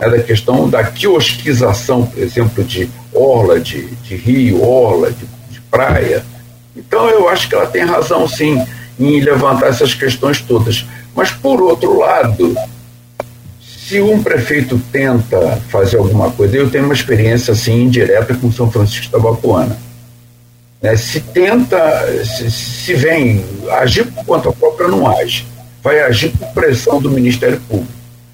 né, 0.00 0.10
da 0.10 0.18
questão 0.18 0.68
da 0.68 0.82
quiosquização, 0.82 2.06
por 2.06 2.20
exemplo, 2.20 2.64
de 2.64 2.90
orla, 3.14 3.60
de, 3.60 3.86
de 3.86 4.16
rio, 4.16 4.60
orla, 4.60 5.12
de, 5.12 5.24
de 5.48 5.60
praia. 5.70 6.24
Então 6.76 7.08
eu 7.08 7.28
acho 7.28 7.48
que 7.48 7.54
ela 7.54 7.66
tem 7.66 7.84
razão 7.84 8.26
sim 8.26 8.60
em 8.98 9.20
levantar 9.20 9.68
essas 9.68 9.94
questões 9.94 10.40
todas. 10.40 10.84
Mas 11.14 11.30
por 11.30 11.62
outro 11.62 12.00
lado, 12.00 12.56
se 13.88 14.00
um 14.00 14.22
prefeito 14.22 14.80
tenta 14.92 15.60
fazer 15.70 15.96
alguma 15.96 16.30
coisa, 16.30 16.56
eu 16.56 16.70
tenho 16.70 16.84
uma 16.84 16.94
experiência 16.94 17.52
assim 17.52 17.82
indireta 17.82 18.34
com 18.34 18.52
São 18.52 18.70
Francisco 18.70 19.10
da 19.10 19.18
Bapuana 19.18 19.88
né, 20.80 20.96
se 20.96 21.20
tenta, 21.20 21.78
se, 22.24 22.50
se 22.50 22.94
vem 22.94 23.44
agir 23.80 24.04
por 24.06 24.24
conta 24.24 24.52
própria, 24.52 24.88
não 24.88 25.08
age. 25.08 25.46
Vai 25.82 26.00
agir 26.00 26.30
por 26.30 26.48
pressão 26.48 27.00
do 27.00 27.10
Ministério 27.10 27.60
Público. 27.68 27.92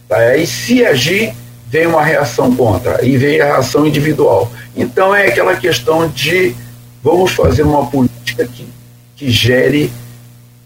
Tá? 0.09 0.17
Aí, 0.17 0.47
se 0.47 0.85
agir, 0.85 1.35
vem 1.69 1.87
uma 1.87 2.05
reação 2.05 2.55
contra, 2.55 3.05
e 3.05 3.17
vem 3.17 3.41
a 3.41 3.47
reação 3.47 3.87
individual. 3.87 4.51
Então, 4.77 5.15
é 5.15 5.29
aquela 5.29 5.57
questão 5.57 6.09
de 6.09 6.55
vamos 7.03 7.33
fazer 7.33 7.63
uma 7.63 7.87
política 7.87 8.47
que, 8.47 8.67
que 9.17 9.31
gere, 9.31 9.93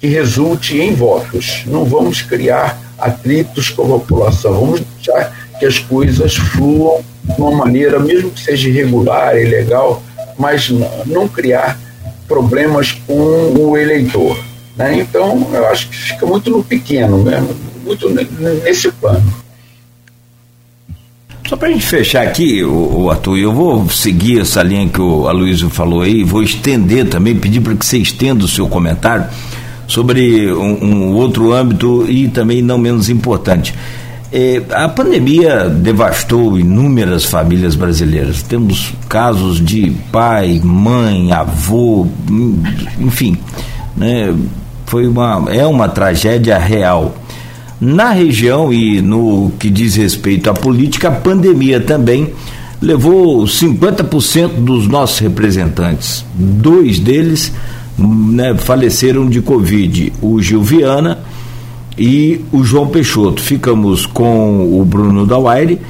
que 0.00 0.06
resulte 0.06 0.78
em 0.78 0.94
votos. 0.94 1.62
Não 1.66 1.84
vamos 1.84 2.22
criar 2.22 2.78
atritos 2.98 3.70
com 3.70 3.82
a 3.82 3.98
população, 3.98 4.52
vamos 4.52 4.80
deixar 4.80 5.32
que 5.58 5.66
as 5.66 5.78
coisas 5.78 6.36
fluam 6.36 7.00
de 7.24 7.40
uma 7.40 7.50
maneira, 7.50 7.98
mesmo 7.98 8.30
que 8.30 8.40
seja 8.40 8.68
irregular, 8.68 9.36
ilegal, 9.36 10.02
mas 10.38 10.70
não 11.06 11.28
criar 11.28 11.78
problemas 12.26 12.92
com 12.92 13.14
o 13.14 13.76
eleitor. 13.76 14.38
Né? 14.76 15.00
Então, 15.00 15.48
eu 15.52 15.66
acho 15.66 15.88
que 15.88 15.96
fica 15.96 16.24
muito 16.24 16.50
no 16.50 16.62
pequeno 16.62 17.18
mesmo, 17.18 17.54
muito 17.84 18.08
nesse 18.10 18.90
plano. 18.92 19.34
Só 21.48 21.56
para 21.56 21.68
a 21.68 21.72
gente 21.72 21.86
fechar 21.86 22.26
aqui, 22.26 22.62
o, 22.62 23.04
o 23.04 23.10
Arthur, 23.10 23.38
eu 23.38 23.52
vou 23.52 23.88
seguir 23.88 24.42
essa 24.42 24.62
linha 24.62 24.86
que 24.86 25.00
o 25.00 25.26
Aloysio 25.26 25.70
falou 25.70 26.02
aí, 26.02 26.22
vou 26.22 26.42
estender 26.42 27.08
também, 27.08 27.34
pedir 27.34 27.60
para 27.60 27.74
que 27.74 27.86
você 27.86 27.96
estenda 27.96 28.44
o 28.44 28.48
seu 28.48 28.68
comentário 28.68 29.26
sobre 29.88 30.52
um, 30.52 30.84
um 30.84 31.14
outro 31.14 31.52
âmbito 31.52 32.04
e 32.08 32.28
também 32.28 32.62
não 32.62 32.78
menos 32.78 33.08
importante. 33.08 33.74
É, 34.30 34.62
a 34.72 34.86
pandemia 34.90 35.70
devastou 35.70 36.58
inúmeras 36.58 37.24
famílias 37.24 37.74
brasileiras. 37.74 38.42
Temos 38.42 38.92
casos 39.08 39.64
de 39.64 39.90
pai, 40.12 40.60
mãe, 40.62 41.32
avô, 41.32 42.06
enfim, 43.00 43.38
né? 43.96 44.34
Foi 44.84 45.06
uma, 45.06 45.46
é 45.48 45.66
uma 45.66 45.88
tragédia 45.88 46.58
real. 46.58 47.14
na 47.80 48.10
região 48.10 48.72
e 48.72 49.00
no 49.00 49.52
que 49.58 49.70
diz 49.70 49.96
respeito 49.96 50.50
à 50.50 50.54
política, 50.54 51.08
a 51.08 51.12
pandemia 51.12 51.80
também 51.80 52.32
levou 52.80 53.44
50% 53.44 54.48
dos 54.58 54.86
nossos 54.86 55.18
representantes. 55.18 56.24
Dois 56.34 56.98
deles 56.98 57.52
né, 57.98 58.54
faleceram 58.56 59.28
de 59.28 59.40
Covid, 59.40 60.12
o 60.22 60.40
Gil 60.40 60.62
Viana 60.62 61.18
e 61.96 62.40
o 62.52 62.62
João 62.62 62.86
Peixoto. 62.86 63.42
Ficamos 63.42 64.06
com 64.06 64.80
o 64.80 64.84
Bruno 64.84 65.26
Dawaire 65.26 65.80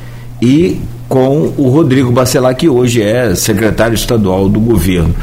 e 0.41 0.81
com 1.09 1.53
o 1.57 1.69
Rodrigo 1.69 2.11
Bacelar, 2.11 2.55
que 2.57 2.69
hoje 2.69 3.03
é 3.03 3.35
secretário 3.35 3.95
estadual 3.95 4.49
do 4.49 4.61
governo. 4.61 5.15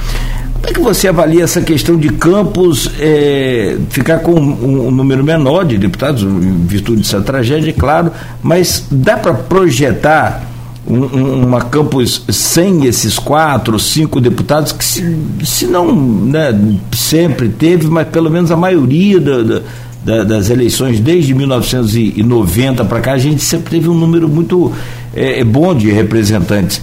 Como 0.54 0.67
é 0.67 0.74
que 0.74 0.80
você 0.80 1.08
avalia 1.08 1.43
essa 1.43 1.62
questão 1.62 1.95
de 1.95 2.10
Campos 2.10 2.89
é, 3.00 3.78
ficar 3.89 4.19
com 4.19 4.32
um, 4.32 4.88
um, 4.88 4.91
número 4.91 5.24
menor 5.24 5.63
de 5.63 5.78
deputados, 5.78 6.24
em 6.24 6.65
virtude 6.65 7.02
dessa 7.02 7.21
tragédia, 7.21 7.69
é 7.69 7.74
claro, 7.74 8.12
mas 8.41 8.88
dá 8.89 9.15
para 9.15 9.34
projetar 9.34 10.55
uma 10.88 11.62
Campos 11.62 12.24
sem 12.30 12.86
esses 12.86 13.17
quatro, 13.17 13.80
cinco 13.80 14.21
deputados, 14.21 14.71
que 14.71 14.86
se, 14.86 15.17
se 15.43 15.65
não 15.65 15.93
né, 15.95 16.54
sempre 16.93 17.50
teve, 17.50 17.88
mas 17.88 18.08
pelo 18.08 18.30
menos 18.30 18.52
a 18.52 18.56
maioria 18.56 19.19
da, 19.19 19.41
da 19.41 19.62
da, 20.06 20.24
das 20.24 20.52
eleições 20.52 21.00
desde 21.00 21.34
1990 21.34 22.86
para 22.86 23.02
cá, 23.02 23.13
a 23.13 23.17
gente 23.17 23.41
sempre 23.41 23.71
teve 23.71 23.89
um 23.89 23.95
número 23.95 24.30
muito 24.30 24.71
é, 25.15 25.39
é, 25.39 25.43
bom 25.43 25.74
de 25.74 25.91
representantes. 25.91 26.80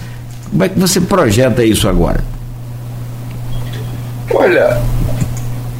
Como 0.51 0.63
é 0.65 0.69
que 0.69 0.77
você 0.77 0.99
projeta 0.99 1.63
isso 1.63 1.87
agora? 1.87 2.21
Olha, 4.33 4.77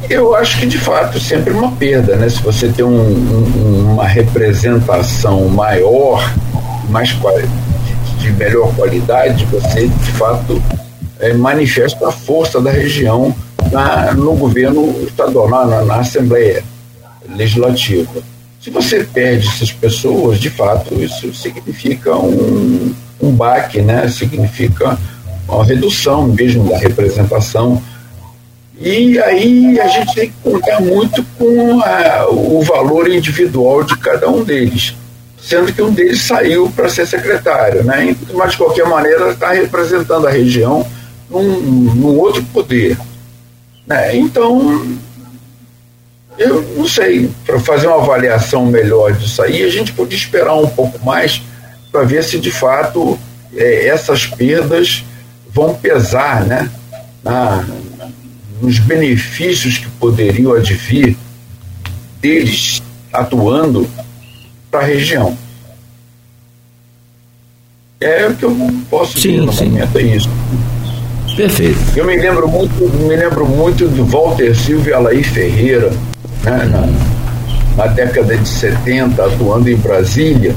eu 0.08 0.34
acho 0.34 0.58
que 0.58 0.66
de 0.66 0.78
fato 0.78 1.20
sempre 1.20 1.52
uma 1.52 1.70
perda, 1.72 2.16
né? 2.16 2.28
Se 2.30 2.42
você 2.42 2.68
tem 2.68 2.84
um, 2.84 2.88
um, 2.88 3.92
uma 3.92 4.06
representação 4.06 5.46
maior, 5.48 6.32
mais 6.88 7.12
de, 7.12 7.44
de 8.24 8.32
melhor 8.32 8.74
qualidade, 8.74 9.44
você 9.46 9.86
de 9.86 10.12
fato 10.12 10.60
é, 11.20 11.34
manifesta 11.34 12.08
a 12.08 12.12
força 12.12 12.60
da 12.60 12.70
região 12.70 13.34
na, 13.70 14.14
no 14.14 14.34
governo 14.34 15.02
estadual, 15.06 15.48
na, 15.48 15.84
na 15.84 15.96
Assembleia 15.96 16.64
legislativa. 17.28 18.22
Se 18.60 18.70
você 18.70 19.04
perde 19.04 19.46
essas 19.46 19.72
pessoas, 19.72 20.38
de 20.38 20.48
fato, 20.48 20.94
isso 21.02 21.34
significa 21.34 22.16
um, 22.16 22.94
um 23.20 23.30
baque, 23.30 23.82
né? 23.82 24.08
significa 24.08 24.98
uma 25.46 25.64
redução 25.64 26.28
mesmo 26.28 26.68
da 26.70 26.78
representação. 26.78 27.82
E 28.80 29.18
aí 29.18 29.78
a 29.78 29.86
gente 29.88 30.14
tem 30.14 30.28
que 30.30 30.34
contar 30.42 30.80
muito 30.80 31.22
com 31.38 31.80
a, 31.80 32.26
o 32.30 32.62
valor 32.62 33.10
individual 33.10 33.84
de 33.84 33.96
cada 33.98 34.28
um 34.30 34.42
deles, 34.42 34.94
sendo 35.44 35.72
que 35.72 35.82
um 35.82 35.92
deles 35.92 36.22
saiu 36.22 36.70
para 36.70 36.88
ser 36.88 37.06
secretário, 37.06 37.84
né? 37.84 38.16
mas 38.32 38.52
de 38.52 38.56
qualquer 38.56 38.86
maneira 38.86 39.30
está 39.30 39.52
representando 39.52 40.26
a 40.26 40.30
região 40.30 40.86
num, 41.28 41.60
num 41.60 42.18
outro 42.18 42.42
poder. 42.44 42.96
Né? 43.86 44.16
Então, 44.16 44.96
eu 46.38 46.62
não 46.76 46.88
sei, 46.88 47.30
para 47.44 47.60
fazer 47.60 47.88
uma 47.88 48.02
avaliação 48.02 48.64
melhor 48.64 49.12
disso 49.12 49.42
aí, 49.42 49.62
a 49.62 49.68
gente 49.68 49.92
podia 49.92 50.16
esperar 50.16 50.54
um 50.54 50.68
pouco 50.68 51.04
mais 51.04 51.42
para 51.92 52.04
ver 52.04 52.24
se 52.24 52.38
de 52.38 52.50
fato 52.50 53.18
é, 53.54 53.88
essas 53.88 54.26
perdas 54.26 55.04
vão 55.52 55.74
pesar 55.74 56.44
né, 56.46 56.70
na, 57.22 57.66
nos 58.62 58.78
benefícios 58.78 59.76
que 59.76 59.88
poderiam 59.90 60.54
advir 60.54 61.14
deles 62.20 62.82
atuando 63.12 63.86
para 64.74 64.80
a 64.80 64.84
região. 64.84 65.38
É 68.00 68.26
o 68.26 68.34
que 68.34 68.42
eu 68.42 68.56
posso 68.90 69.20
sim, 69.20 69.30
dizer 69.30 69.46
no 69.46 69.52
sim. 69.52 69.66
momento, 69.66 69.98
é 69.98 70.02
isso. 70.02 70.28
Perfeito. 71.36 71.78
Eu 71.96 72.04
me 72.04 72.16
lembro 72.16 72.48
muito, 72.48 72.74
me 72.74 73.14
lembro 73.14 73.46
muito 73.46 73.86
do 73.86 74.04
Walter 74.04 74.52
Silva 74.54 74.90
e 74.90 74.92
Alaí 74.92 75.22
Ferreira, 75.22 75.90
né, 76.42 76.64
na, 77.76 77.84
na, 77.84 77.86
década 77.86 78.36
de 78.36 78.48
70, 78.48 79.24
atuando 79.24 79.70
em 79.70 79.76
Brasília, 79.76 80.56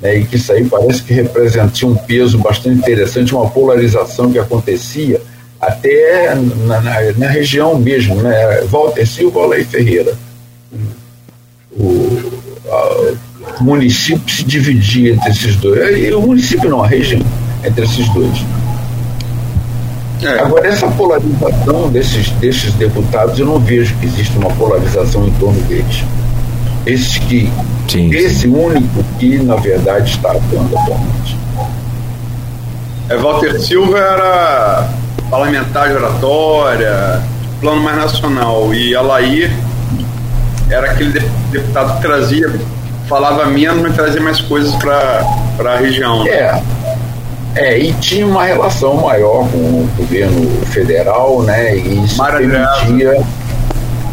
né, 0.00 0.18
e 0.18 0.24
que 0.24 0.36
isso 0.36 0.52
aí 0.52 0.64
parece 0.64 1.02
que 1.02 1.12
representou 1.12 1.90
um 1.90 1.96
peso 1.96 2.38
bastante 2.38 2.78
interessante, 2.78 3.34
uma 3.34 3.50
polarização 3.50 4.30
que 4.30 4.38
acontecia 4.38 5.20
até 5.60 6.32
na, 6.34 6.80
na, 6.80 7.12
na 7.16 7.28
região 7.28 7.76
mesmo, 7.76 8.14
né, 8.22 8.62
Walter 8.68 9.06
Silva 9.06 9.42
Alaí 9.42 9.64
Ferreira. 9.64 10.14
O, 11.72 12.40
a, 12.68 13.31
o 13.60 13.64
município 13.64 14.34
se 14.34 14.44
dividia 14.44 15.14
entre 15.14 15.30
esses 15.30 15.56
dois, 15.56 15.98
e 15.98 16.12
o 16.12 16.20
município 16.20 16.70
não, 16.70 16.82
a 16.82 16.86
região, 16.86 17.20
entre 17.64 17.84
esses 17.84 18.08
dois. 18.10 18.44
É. 20.22 20.38
Agora, 20.40 20.68
essa 20.68 20.86
polarização 20.88 21.90
desses, 21.90 22.30
desses 22.32 22.72
deputados, 22.74 23.38
eu 23.38 23.46
não 23.46 23.58
vejo 23.58 23.94
que 23.96 24.06
exista 24.06 24.38
uma 24.38 24.50
polarização 24.50 25.26
em 25.26 25.32
torno 25.32 25.60
deles. 25.62 26.04
Esse 26.86 27.20
que, 27.20 27.50
sim, 27.88 28.12
esse 28.14 28.40
sim. 28.42 28.54
único 28.54 29.04
que, 29.18 29.38
na 29.38 29.56
verdade, 29.56 30.10
está 30.10 30.30
atuando 30.30 30.76
atualmente. 30.76 31.36
É, 33.08 33.16
Walter 33.16 33.60
Silva 33.60 33.98
era 33.98 34.88
parlamentar 35.28 35.88
de 35.88 35.94
oratória, 35.94 37.20
plano 37.60 37.82
mais 37.82 37.96
nacional, 37.96 38.72
e 38.72 38.94
Alair 38.94 39.50
era 40.70 40.92
aquele 40.92 41.20
deputado 41.50 41.96
que 41.96 42.02
trazia, 42.02 42.52
falava 43.12 43.44
menos, 43.44 43.82
mas 43.82 43.94
trazia 43.94 44.22
mais 44.22 44.40
coisas 44.40 44.74
para 44.76 45.22
a 45.72 45.76
região. 45.76 46.26
É. 46.26 46.62
É, 47.54 47.78
e 47.78 47.92
tinha 47.94 48.26
uma 48.26 48.44
relação 48.44 48.96
maior 48.96 49.46
com 49.50 49.58
o 49.58 49.88
governo 49.98 50.50
federal, 50.68 51.42
né? 51.42 51.76
E 51.76 52.04
isso 52.04 52.16
Mara 52.16 52.38
permitia. 52.38 53.22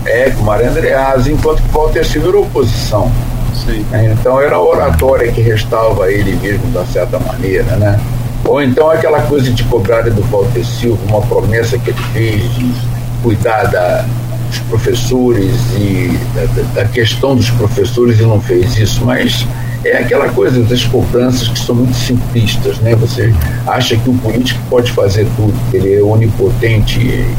É, 0.05 0.29
com 0.31 0.43
Maria 0.43 0.69
Andreasa, 0.69 1.31
enquanto 1.31 1.61
que 1.61 1.71
Walter 1.71 2.05
Silva 2.05 2.27
era 2.29 2.39
oposição. 2.39 3.09
Sim. 3.53 3.85
É, 3.93 4.05
então 4.05 4.41
era 4.41 4.55
a 4.55 4.61
oratória 4.61 5.31
que 5.31 5.39
restava 5.39 6.05
a 6.05 6.11
ele 6.11 6.35
mesmo, 6.41 6.65
da 6.71 6.83
certa 6.85 7.17
maneira, 7.19 7.75
né? 7.77 7.97
Ou 8.43 8.61
então 8.61 8.89
aquela 8.89 9.21
coisa 9.21 9.49
de 9.51 9.63
cobrar 9.65 10.01
do 10.09 10.21
Walter 10.23 10.65
Silva, 10.65 10.99
uma 11.07 11.21
promessa 11.21 11.77
que 11.77 11.91
ele 11.91 11.99
fez 12.13 12.53
de 12.55 12.73
cuidar 13.21 13.65
da, 13.67 14.03
dos 14.49 14.59
professores 14.59 15.55
e 15.77 16.17
da, 16.33 16.81
da 16.81 16.87
questão 16.87 17.35
dos 17.35 17.49
professores 17.51 18.19
e 18.19 18.23
não 18.23 18.41
fez 18.41 18.77
isso, 18.77 19.05
mas 19.05 19.45
é 19.83 19.97
aquela 19.97 20.29
coisa 20.29 20.61
das 20.63 20.83
cobranças 20.83 21.47
que 21.47 21.59
são 21.59 21.75
muito 21.75 21.95
simplistas, 21.95 22.79
né? 22.79 22.95
Você 22.95 23.33
acha 23.65 23.95
que 23.95 24.09
o 24.09 24.13
político 24.15 24.59
pode 24.69 24.91
fazer 24.91 25.25
tudo, 25.35 25.53
que 25.71 25.77
ele 25.77 25.95
é 25.95 26.01
onipotente 26.01 26.99
e 26.99 27.35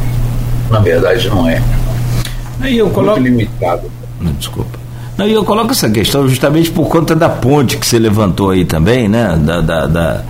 na 0.71 0.79
verdade 0.79 1.29
não 1.29 1.49
é. 1.49 1.63
Aí 2.61 2.79
eu 2.79 2.89
coloco... 2.91 3.21
Muito 3.21 3.37
limitado. 3.37 3.91
Não, 4.21 4.33
desculpa. 4.33 4.79
Não, 5.17 5.27
e 5.27 5.33
eu 5.33 5.45
coloco 5.45 5.73
essa 5.73 5.91
questão 5.91 6.27
justamente 6.29 6.71
por 6.71 6.89
conta 6.89 7.15
da 7.15 7.29
ponte 7.29 7.77
que 7.77 7.87
você 7.87 7.99
levantou 7.99 8.51
aí 8.51 8.65
também, 8.65 9.09
né? 9.09 9.39
Da, 9.45 9.61
da, 9.61 9.87
da, 9.87 10.23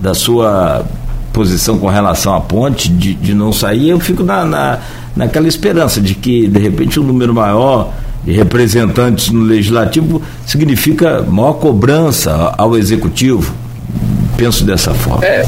da 0.00 0.14
sua 0.14 0.86
posição 1.32 1.78
com 1.78 1.88
relação 1.88 2.34
à 2.34 2.40
ponte, 2.40 2.88
de, 2.88 3.14
de 3.14 3.34
não 3.34 3.52
sair, 3.52 3.88
eu 3.88 3.98
fico 3.98 4.22
na, 4.22 4.44
na, 4.44 4.78
naquela 5.14 5.48
esperança 5.48 6.00
de 6.00 6.14
que, 6.14 6.46
de 6.48 6.58
repente, 6.58 6.98
um 6.98 7.02
número 7.02 7.34
maior 7.34 7.92
de 8.24 8.32
representantes 8.32 9.30
no 9.30 9.42
legislativo 9.42 10.22
significa 10.46 11.22
maior 11.22 11.54
cobrança 11.54 12.54
ao 12.56 12.76
executivo. 12.76 13.54
Penso 14.36 14.64
dessa 14.64 14.94
forma. 14.94 15.24
É, 15.24 15.44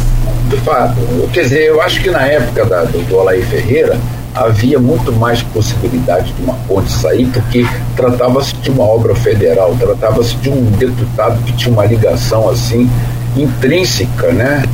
de 0.48 0.56
fato. 0.58 0.96
Quer 1.32 1.42
dizer, 1.44 1.68
eu 1.68 1.80
acho 1.80 2.00
que 2.00 2.10
na 2.10 2.22
época 2.22 2.64
da, 2.66 2.84
do, 2.84 2.98
do 3.08 3.20
Alair 3.20 3.44
Ferreira 3.46 3.98
havia 4.34 4.78
muito 4.80 5.12
mais 5.12 5.42
possibilidade 5.42 6.32
de 6.32 6.42
uma 6.42 6.54
ponte 6.66 6.90
sair, 6.90 7.26
porque 7.26 7.64
tratava-se 7.96 8.54
de 8.56 8.70
uma 8.70 8.84
obra 8.84 9.14
federal, 9.14 9.76
tratava-se 9.78 10.34
de 10.36 10.50
um 10.50 10.64
deputado 10.72 11.40
que 11.44 11.52
tinha 11.52 11.72
uma 11.72 11.86
ligação 11.86 12.48
assim 12.48 12.90
intrínseca, 13.36 14.32
né? 14.32 14.64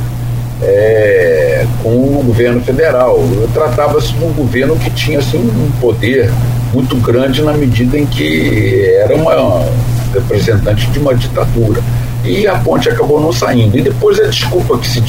É, 0.63 1.65
com 1.81 1.89
o 1.89 2.23
governo 2.23 2.61
federal. 2.61 3.19
Tratava-se 3.53 4.13
de 4.13 4.23
um 4.23 4.31
governo 4.33 4.75
que 4.75 4.89
tinha 4.91 5.19
assim, 5.19 5.39
um 5.39 5.71
poder 5.79 6.31
muito 6.73 6.95
grande 6.97 7.41
na 7.41 7.53
medida 7.53 7.97
em 7.97 8.05
que 8.05 8.85
era 8.99 9.15
uma 9.15 9.65
representante 10.13 10.87
de 10.87 10.99
uma 10.99 11.15
ditadura. 11.15 11.81
E 12.23 12.47
a 12.47 12.55
ponte 12.59 12.89
acabou 12.89 13.19
não 13.19 13.33
saindo. 13.33 13.77
E 13.77 13.81
depois 13.81 14.19
a 14.19 14.27
desculpa 14.27 14.77
que 14.77 14.87
se 14.87 15.01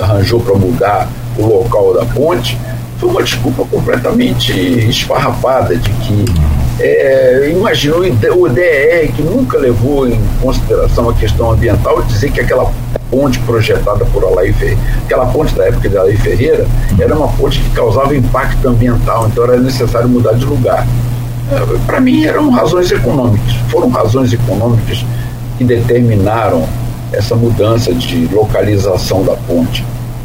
arranjou 0.00 0.40
para 0.40 0.54
mudar 0.54 1.08
o 1.38 1.46
local 1.46 1.94
da 1.94 2.04
ponte 2.06 2.58
foi 2.98 3.10
uma 3.10 3.22
desculpa 3.22 3.64
completamente 3.64 4.52
esfarrapada 4.88 5.76
de 5.76 5.90
que 5.90 6.24
é, 6.80 7.50
imagina 7.52 7.96
o 7.96 8.48
DER 8.48 9.12
que 9.12 9.22
nunca 9.22 9.58
levou 9.58 10.08
em 10.08 10.20
consideração 10.40 11.10
a 11.10 11.14
questão 11.14 11.50
ambiental 11.50 12.00
dizer 12.02 12.30
que 12.30 12.40
aquela 12.40 12.72
ponte 13.12 13.38
projetada 13.40 14.06
por 14.06 14.24
Alaí 14.24 14.54
Ferreira, 14.54 14.80
aquela 15.04 15.26
ponte 15.26 15.54
da 15.54 15.66
época 15.66 15.86
de 15.86 15.98
Alaí 15.98 16.16
Ferreira, 16.16 16.66
era 16.98 17.14
uma 17.14 17.28
ponte 17.28 17.60
que 17.60 17.70
causava 17.70 18.16
impacto 18.16 18.66
ambiental, 18.66 19.28
então 19.30 19.44
era 19.44 19.58
necessário 19.58 20.08
mudar 20.08 20.32
de 20.32 20.46
lugar. 20.46 20.86
para 21.86 22.00
mim 22.00 22.24
eram 22.24 22.50
razões 22.50 22.90
econômicas. 22.90 23.54
Foram 23.68 23.90
razões 23.90 24.32
econômicas 24.32 25.04
que 25.58 25.64
determinaram 25.64 26.66
essa 27.12 27.34
mudança 27.36 27.92
de 27.92 28.26
localização 28.32 29.22
da 29.22 29.34
ponte. 29.34 29.84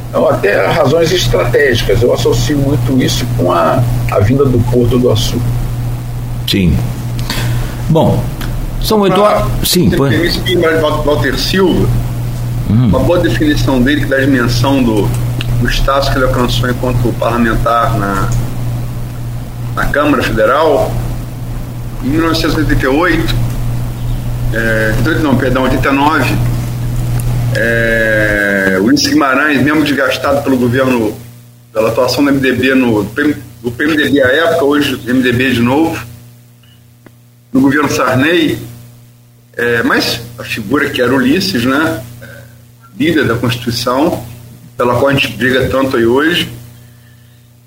Então, 0.10 0.30
até 0.30 0.65
razões 0.67 1.12
estratégicas. 1.12 2.02
Eu 2.02 2.13
associo 2.13 2.58
muito 2.58 2.97
isso 3.04 3.26
com 3.38 3.52
a, 3.52 3.84
a 4.10 4.19
vinda 4.19 4.45
do 4.45 4.58
Porto 4.71 4.97
do 4.97 5.12
Açúcar. 5.12 5.43
Sim. 6.50 6.78
Bom, 7.89 8.23
são 8.82 9.02
oito 9.02 9.19
horas. 9.19 9.43
Sim, 9.65 9.89
põe. 9.89 10.12
Walter 11.04 11.38
Silva, 11.38 11.88
hum. 12.70 12.88
uma 12.88 13.00
boa 13.00 13.20
definição 13.20 13.82
dele 13.82 14.02
que 14.02 14.08
dá 14.08 14.18
a 14.18 14.22
dimensão 14.22 14.84
do, 14.84 15.08
do 15.62 15.70
status 15.70 16.10
que 16.10 16.18
ele 16.18 16.26
alcançou 16.26 16.70
enquanto 16.70 17.14
parlamentar 17.20 17.98
na, 17.98 18.30
na 19.76 19.86
Câmara 19.88 20.24
Federal, 20.24 20.92
em 22.04 22.10
1988, 22.10 23.36
é, 24.54 24.94
não, 25.22 25.36
perdão, 25.36 25.64
89, 25.64 26.36
é, 27.56 28.78
o 28.80 28.86
Ulisses 28.86 29.08
Guimarães, 29.08 29.62
mesmo 29.62 29.84
desgastado 29.84 30.42
pelo 30.42 30.58
governo, 30.58 31.14
pela 31.74 31.90
atuação 31.90 32.24
do 32.24 32.32
MDB 32.32 32.76
no 32.76 33.04
do 33.04 33.72
PMDB 33.72 34.22
à 34.22 34.28
época, 34.28 34.66
hoje 34.66 34.96
MDB 35.06 35.52
de 35.52 35.62
novo, 35.62 36.00
no 37.52 37.60
governo 37.60 37.90
Sarney, 37.90 38.60
é, 39.56 39.82
mas 39.84 40.22
a 40.38 40.44
figura 40.44 40.90
que 40.90 41.02
era 41.02 41.14
Ulisses, 41.14 41.66
né, 41.66 42.02
líder 42.98 43.26
da 43.26 43.36
Constituição, 43.36 44.24
pela 44.76 44.96
qual 44.96 45.10
a 45.10 45.14
gente 45.14 45.30
briga 45.30 45.68
tanto 45.70 45.98
aí 45.98 46.06
hoje, 46.06 46.50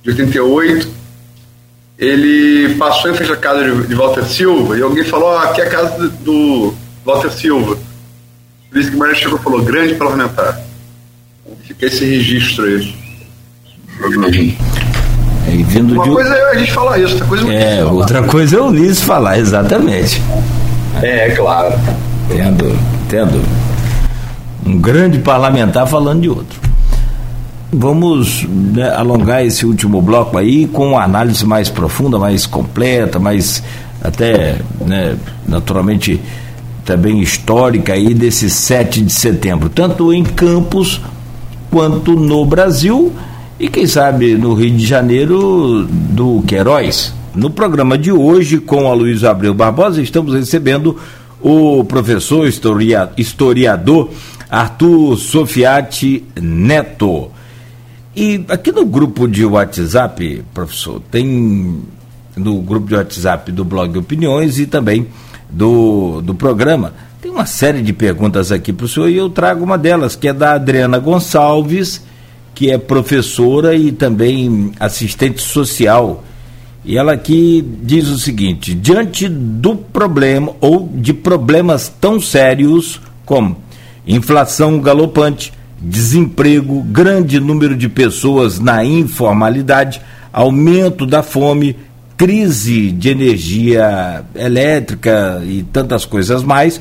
de 0.02 0.10
88, 0.10 0.88
ele 1.98 2.74
passou 2.76 3.10
em 3.10 3.14
frente 3.14 3.32
à 3.32 3.36
casa 3.36 3.62
de, 3.64 3.88
de 3.88 3.94
Walter 3.94 4.24
Silva 4.24 4.78
e 4.78 4.82
alguém 4.82 5.04
falou, 5.04 5.36
ah, 5.36 5.44
aqui 5.44 5.60
é 5.60 5.66
a 5.66 5.70
casa 5.70 5.98
do, 5.98 6.10
do 6.10 6.74
Walter 7.04 7.30
Silva. 7.30 7.76
Por 8.70 8.78
isso 8.78 8.90
que 8.90 8.96
Maria 8.96 9.14
chegou 9.14 9.38
e 9.38 9.42
falou, 9.42 9.62
grande 9.62 9.94
parlamentar. 9.94 10.60
Fica 11.64 11.86
esse 11.86 12.04
registro 12.04 12.64
aí. 12.64 12.94
É, 15.46 15.50
vindo 15.64 15.94
Uma 15.94 16.04
de... 16.04 16.10
coisa 16.10 16.34
é 16.34 16.50
a 16.52 16.58
gente 16.58 16.72
falar 16.72 16.98
isso, 16.98 17.12
outra 17.12 17.26
coisa 17.26 17.52
é, 17.52 17.78
é 17.78 17.84
outra 17.84 18.22
coisa 18.22 18.56
é 18.56 18.60
o 18.60 18.66
Ulisses 18.66 19.02
falar, 19.02 19.38
exatamente. 19.38 20.22
É, 21.02 21.28
é 21.28 21.30
claro. 21.32 21.74
Entendo, 22.30 22.78
entendo. 23.04 23.69
Um 24.64 24.78
grande 24.78 25.18
parlamentar 25.18 25.86
falando 25.86 26.22
de 26.22 26.28
outro. 26.28 26.60
Vamos 27.72 28.44
né, 28.48 28.90
alongar 28.90 29.44
esse 29.44 29.64
último 29.64 30.02
bloco 30.02 30.36
aí 30.36 30.66
com 30.66 30.88
uma 30.88 31.04
análise 31.04 31.46
mais 31.46 31.68
profunda, 31.68 32.18
mais 32.18 32.44
completa, 32.44 33.18
mais 33.18 33.62
até, 34.02 34.56
né, 34.84 35.16
naturalmente, 35.46 36.20
também 36.84 37.20
histórica 37.20 37.92
aí 37.92 38.12
desse 38.12 38.50
7 38.50 39.02
de 39.02 39.12
setembro, 39.12 39.68
tanto 39.68 40.12
em 40.12 40.24
Campos 40.24 41.00
quanto 41.70 42.16
no 42.16 42.44
Brasil 42.44 43.12
e 43.58 43.68
quem 43.68 43.86
sabe 43.86 44.34
no 44.34 44.54
Rio 44.54 44.76
de 44.76 44.84
Janeiro 44.84 45.86
do 45.88 46.42
Queiroz. 46.46 47.14
No 47.34 47.50
programa 47.50 47.96
de 47.96 48.10
hoje, 48.10 48.58
com 48.58 48.90
a 48.90 48.94
Luiz 48.94 49.22
Abreu 49.22 49.54
Barbosa, 49.54 50.02
estamos 50.02 50.34
recebendo 50.34 50.96
o 51.40 51.84
professor 51.84 52.46
historiador 53.16 54.10
Arthur 54.50 55.16
Sofiati 55.16 56.24
Neto. 56.40 57.30
E 58.14 58.44
aqui 58.48 58.72
no 58.72 58.84
grupo 58.84 59.28
de 59.28 59.44
WhatsApp, 59.44 60.44
professor, 60.52 61.00
tem 61.10 61.80
no 62.36 62.60
grupo 62.60 62.88
de 62.88 62.94
WhatsApp 62.96 63.52
do 63.52 63.64
blog 63.64 63.96
Opiniões 63.98 64.58
e 64.58 64.66
também 64.66 65.06
do, 65.48 66.20
do 66.20 66.34
programa, 66.34 66.92
tem 67.20 67.30
uma 67.30 67.46
série 67.46 67.82
de 67.82 67.92
perguntas 67.92 68.50
aqui 68.50 68.72
para 68.72 68.86
o 68.86 68.88
senhor 68.88 69.08
e 69.08 69.16
eu 69.16 69.28
trago 69.28 69.62
uma 69.62 69.76
delas, 69.76 70.16
que 70.16 70.28
é 70.28 70.32
da 70.32 70.54
Adriana 70.54 70.98
Gonçalves, 70.98 72.02
que 72.54 72.70
é 72.70 72.78
professora 72.78 73.74
e 73.74 73.92
também 73.92 74.72
assistente 74.80 75.42
social. 75.42 76.24
E 76.84 76.96
ela 76.96 77.12
aqui 77.12 77.64
diz 77.82 78.08
o 78.08 78.18
seguinte: 78.18 78.74
diante 78.74 79.28
do 79.28 79.76
problema 79.76 80.52
ou 80.60 80.88
de 80.94 81.12
problemas 81.12 81.92
tão 82.00 82.20
sérios 82.20 83.00
como 83.24 83.56
inflação 84.06 84.80
galopante, 84.80 85.52
desemprego, 85.80 86.82
grande 86.82 87.38
número 87.38 87.76
de 87.76 87.88
pessoas 87.88 88.58
na 88.58 88.84
informalidade, 88.84 90.00
aumento 90.32 91.06
da 91.06 91.22
fome, 91.22 91.76
crise 92.16 92.90
de 92.90 93.10
energia 93.10 94.24
elétrica 94.34 95.42
e 95.46 95.62
tantas 95.62 96.04
coisas 96.04 96.42
mais, 96.42 96.80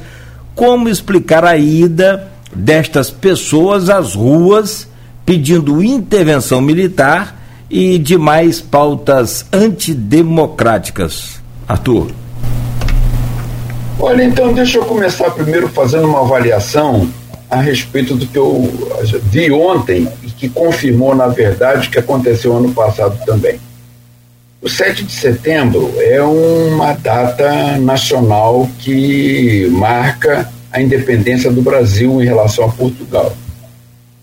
como 0.56 0.90
explicar 0.90 1.44
a 1.44 1.58
ida 1.58 2.28
destas 2.56 3.12
pessoas 3.12 3.90
às 3.90 4.16
ruas 4.16 4.88
pedindo 5.26 5.84
intervenção 5.84 6.62
militar 6.62 7.39
e 7.70 7.98
demais 8.00 8.60
pautas 8.62 9.46
antidemocráticas? 9.54 11.40
Arthur. 11.68 12.12
Olha, 14.00 14.24
então 14.24 14.54
deixa 14.54 14.78
eu 14.78 14.86
começar 14.86 15.30
primeiro 15.32 15.68
fazendo 15.70 16.08
uma 16.08 16.22
avaliação 16.22 17.08
a 17.50 17.60
respeito 17.60 18.16
do 18.16 18.26
que 18.26 18.38
eu 18.38 18.72
vi 19.24 19.52
ontem 19.52 20.08
e 20.24 20.32
que 20.32 20.48
confirmou, 20.48 21.16
na 21.16 21.28
verdade, 21.28 21.88
o 21.88 21.92
que 21.92 22.00
aconteceu 22.00 22.56
ano 22.56 22.74
passado 22.74 23.20
também. 23.26 23.60
O 24.62 24.70
7 24.70 25.04
de 25.04 25.12
setembro 25.12 25.94
é 25.98 26.22
uma 26.22 26.94
data 26.94 27.78
nacional 27.78 28.70
que 28.80 29.68
marca 29.72 30.52
a 30.72 30.82
independência 30.82 31.52
do 31.52 31.62
Brasil 31.62 32.22
em 32.22 32.26
relação 32.26 32.66
a 32.66 32.70
Portugal. 32.70 33.34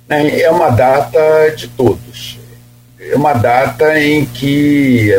É, 0.08 0.48
uma 0.50 0.70
data 0.70 1.20
de 1.56 1.68
todos. 1.68 2.35
É 3.10 3.16
uma 3.16 3.32
data 3.32 3.98
em 4.00 4.24
que 4.24 5.12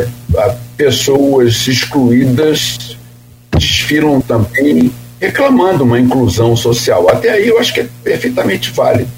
pessoas 0.76 1.66
excluídas 1.66 2.96
desfilam 3.56 4.20
também 4.20 4.92
reclamando 5.20 5.84
uma 5.84 5.98
inclusão 5.98 6.54
social. 6.54 7.08
Até 7.08 7.30
aí 7.30 7.48
eu 7.48 7.58
acho 7.58 7.74
que 7.74 7.80
é 7.80 7.88
perfeitamente 8.04 8.70
válido. 8.70 9.10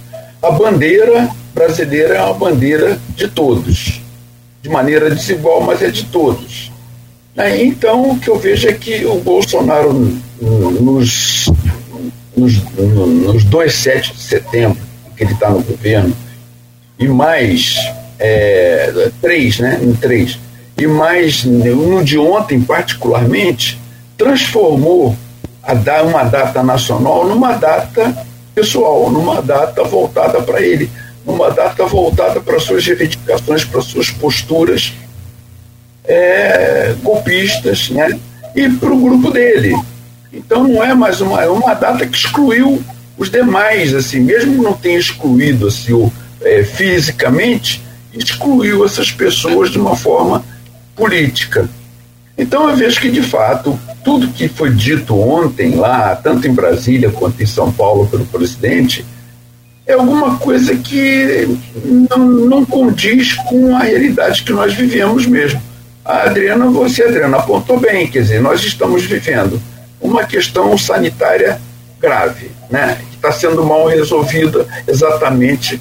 A 0.43 0.51
bandeira 0.51 1.29
brasileira 1.55 2.15
é 2.15 2.23
uma 2.23 2.35
bandeira 2.35 2.99
de 3.15 3.29
todos, 3.29 4.01
de 4.63 4.69
maneira 4.69 5.11
desigual, 5.11 5.61
mas 5.61 5.83
é 5.83 5.91
de 5.91 6.05
todos. 6.05 6.73
Né? 7.35 7.63
Então, 7.63 8.11
o 8.11 8.19
que 8.19 8.29
eu 8.29 8.39
vejo 8.39 8.69
é 8.69 8.73
que 8.73 9.05
o 9.05 9.17
Bolsonaro, 9.17 9.93
nos, 10.41 11.47
nos, 12.37 12.55
nos 12.75 13.45
dois 13.45 13.75
7 13.75 14.15
de 14.15 14.21
setembro, 14.21 14.79
que 15.17 15.25
ele 15.25 15.33
está 15.33 15.51
no 15.51 15.63
governo, 15.63 16.17
e 16.99 17.09
mais 17.09 17.77
é, 18.21 19.11
três, 19.21 19.59
né? 19.59 19.81
Em 19.83 19.93
três, 19.95 20.39
e 20.77 20.87
mais 20.87 21.45
no 21.45 22.05
de 22.05 22.19
ontem, 22.19 22.61
particularmente, 22.61 23.81
transformou 24.17 25.17
a 25.63 25.75
dar 25.75 26.05
uma 26.05 26.25
data 26.25 26.63
nacional 26.63 27.27
numa 27.27 27.53
data 27.55 28.17
pessoal, 28.55 29.11
numa 29.11 29.41
data 29.41 29.83
voltada 29.85 30.41
para 30.43 30.61
ele, 30.61 30.91
numa 31.25 31.51
data 31.51 31.85
voltada 31.87 32.41
para 32.41 32.61
suas 32.61 32.87
reivindicações, 32.87 33.65
para 33.65 33.81
suas 33.81 34.11
posturas 34.11 34.93
é, 36.05 36.95
golpistas, 37.03 37.91
né? 37.91 38.19
E 38.55 38.69
para 38.69 38.93
o 38.93 39.01
grupo 39.01 39.31
dele. 39.31 39.75
Então 40.33 40.67
não 40.67 40.83
é 40.83 40.95
mais 40.95 41.21
uma, 41.21 41.43
é 41.43 41.49
uma 41.49 41.75
data 41.75 42.07
que 42.07 42.17
excluiu 42.17 42.83
os 43.17 43.31
demais, 43.31 43.95
assim, 43.95 44.21
mesmo 44.21 44.63
não 44.63 44.73
tenha 44.73 44.99
excluído 44.99 45.69
assim, 45.69 45.93
o, 45.93 46.11
é, 46.41 46.65
fisicamente, 46.65 47.83
excluiu 48.13 48.85
essas 48.85 49.11
pessoas 49.11 49.71
de 49.71 49.79
uma 49.79 49.97
forma 49.97 50.45
política. 50.95 51.69
Então 52.37 52.69
eu 52.69 52.77
vejo 52.77 53.01
que, 53.01 53.11
de 53.11 53.23
fato, 53.23 53.79
tudo 54.05 54.29
que 54.29 54.49
foi 54.49 54.71
dito 54.71 55.19
ontem 55.19 55.75
lá, 55.75 56.17
tanto 56.17 56.47
em 56.47 56.55
Brasília 56.55 57.11
quanto 57.11 57.43
em 57.43 57.47
São 57.47 57.71
Paulo 57.71 58.07
pelo 58.07 58.25
presidente, 58.27 59.05
é 59.87 59.95
alguma 59.95 60.37
coisa 60.39 60.75
que 60.77 61.59
não, 61.85 62.19
não 62.19 62.65
condiz 62.65 63.35
com 63.35 63.77
a 63.77 63.81
realidade 63.81 64.43
que 64.43 64.53
nós 64.53 64.73
vivemos 64.73 65.27
mesmo. 65.27 65.61
A 66.05 66.23
Adriana, 66.23 66.67
você, 66.67 67.03
Adriana, 67.05 67.39
apontou 67.39 67.79
bem, 67.79 68.09
quer 68.09 68.23
dizer, 68.23 68.41
nós 68.41 68.63
estamos 68.63 69.05
vivendo 69.05 69.61
uma 70.01 70.25
questão 70.25 70.77
sanitária 70.79 71.61
grave, 72.01 72.51
né, 72.71 72.99
que 73.11 73.17
está 73.17 73.31
sendo 73.31 73.63
mal 73.65 73.87
resolvida 73.87 74.67
exatamente 74.89 75.81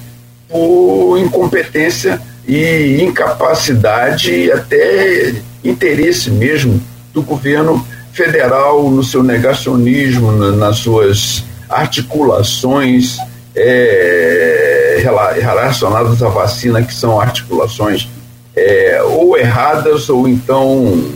por 0.50 1.18
incompetência 1.18 2.20
e 2.46 3.02
incapacidade 3.02 4.32
e 4.32 4.52
até 4.52 5.34
interesse 5.64 6.30
mesmo 6.30 6.80
do 7.12 7.22
governo 7.22 7.86
federal 8.12 8.90
no 8.90 9.04
seu 9.04 9.22
negacionismo, 9.22 10.32
nas 10.32 10.78
suas 10.78 11.44
articulações 11.68 13.18
é, 13.54 15.02
relacionadas 15.40 16.22
à 16.22 16.28
vacina, 16.28 16.82
que 16.82 16.92
são 16.92 17.20
articulações 17.20 18.08
é, 18.56 19.00
ou 19.02 19.38
erradas 19.38 20.08
ou 20.08 20.28
então 20.28 21.12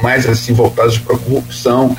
mais 0.00 0.28
assim 0.28 0.52
voltadas 0.52 0.96
para 0.98 1.16
a 1.16 1.18
corrupção. 1.18 1.96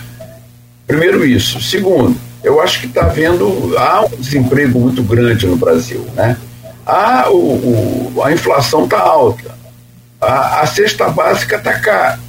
Primeiro 0.88 1.26
isso. 1.26 1.62
Segundo, 1.62 2.16
eu 2.44 2.62
acho 2.62 2.80
que 2.80 2.88
está 2.88 3.06
havendo 3.06 3.76
há 3.78 4.06
um 4.06 4.16
desemprego 4.18 4.80
muito 4.80 5.04
grande 5.04 5.46
no 5.46 5.56
Brasil, 5.56 6.06
né? 6.16 6.38
Há 6.86 7.30
o, 7.30 8.16
o 8.16 8.24
a 8.24 8.32
inflação 8.32 8.86
está 8.86 9.00
alta, 9.00 9.56
a, 10.20 10.62
a 10.62 10.68
cesta 10.68 11.10
básica 11.10 11.58
está 11.58 11.80
cara. 11.80 12.20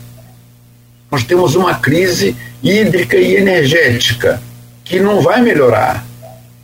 Nós 1.11 1.25
temos 1.25 1.55
uma 1.55 1.75
crise 1.75 2.37
hídrica 2.63 3.17
e 3.17 3.37
energética 3.37 4.41
que 4.85 5.01
não 5.01 5.21
vai 5.21 5.41
melhorar. 5.41 6.05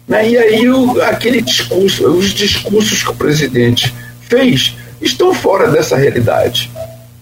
Né? 0.07 0.31
E 0.31 0.39
aí 0.39 0.69
o, 0.69 1.01
aquele 1.03 1.41
discurso, 1.41 2.07
os 2.07 2.31
discursos 2.31 3.03
que 3.03 3.11
o 3.11 3.15
presidente 3.15 3.93
fez 4.21 4.77
estão 5.01 5.35
fora 5.35 5.71
dessa 5.71 5.97
realidade. 5.97 6.71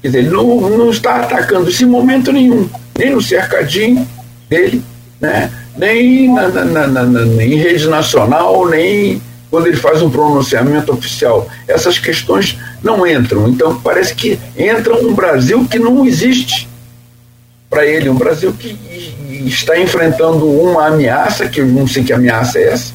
Quer 0.03 0.09
dizer, 0.09 0.19
ele 0.19 0.31
não, 0.31 0.61
não 0.61 0.91
está 0.91 1.17
atacando 1.17 1.71
isso 1.71 1.83
em 1.83 1.87
momento 1.87 2.31
nenhum, 2.31 2.69
nem 2.99 3.11
no 3.11 3.23
cercadinho 3.23 4.07
dele, 4.49 4.83
né? 5.21 5.51
Nem 5.77 6.33
na, 6.33 6.49
na, 6.49 6.87
na, 6.87 7.43
em 7.43 7.57
rede 7.57 7.89
nacional, 7.89 8.69
nem 8.69 9.21
quando 9.51 9.67
ele 9.67 9.77
faz 9.77 10.03
um 10.03 10.11
pronunciamento 10.11 10.93
oficial. 10.93 11.49
Essas 11.69 11.99
questões 11.99 12.59
não 12.83 13.07
entram. 13.07 13.49
Então, 13.49 13.81
parece 13.81 14.15
que 14.15 14.39
entra 14.57 14.95
um 14.97 15.15
Brasil 15.15 15.67
que 15.69 15.79
não 15.79 16.05
existe 16.05 16.69
para 17.71 17.87
ele, 17.87 18.09
um 18.09 18.15
Brasil 18.15 18.53
que 18.53 18.77
está 19.47 19.79
enfrentando 19.79 20.49
uma 20.49 20.87
ameaça, 20.87 21.49
que 21.49 21.61
eu 21.61 21.67
não 21.67 21.87
sei 21.87 22.05
que 22.05 22.13
ameaça 22.13 22.59
é 22.59 22.69
essa, 22.69 22.93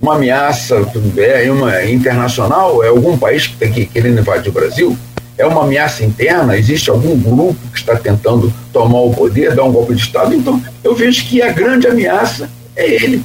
uma 0.00 0.16
ameaça 0.16 0.86
é 1.16 1.50
uma 1.50 1.84
internacional, 1.84 2.84
é 2.84 2.88
algum 2.88 3.16
país 3.16 3.46
que 3.46 3.64
está 3.64 3.86
querendo 3.92 4.20
invadir 4.20 4.50
o 4.50 4.52
Brasil, 4.52 4.98
é 5.38 5.44
uma 5.44 5.64
ameaça 5.64 6.04
interna, 6.04 6.56
existe 6.56 6.88
algum 6.88 7.18
grupo 7.18 7.56
que 7.72 7.78
está 7.78 7.96
tentando 7.96 8.52
tomar 8.72 9.00
o 9.00 9.12
poder, 9.12 9.54
dar 9.54 9.64
um 9.64 9.72
golpe 9.72 9.94
de 9.94 10.00
Estado, 10.00 10.34
então 10.34 10.62
eu 10.82 10.94
vejo 10.94 11.26
que 11.26 11.42
a 11.42 11.52
grande 11.52 11.86
ameaça 11.86 12.48
é 12.74 12.90
ele. 12.90 13.22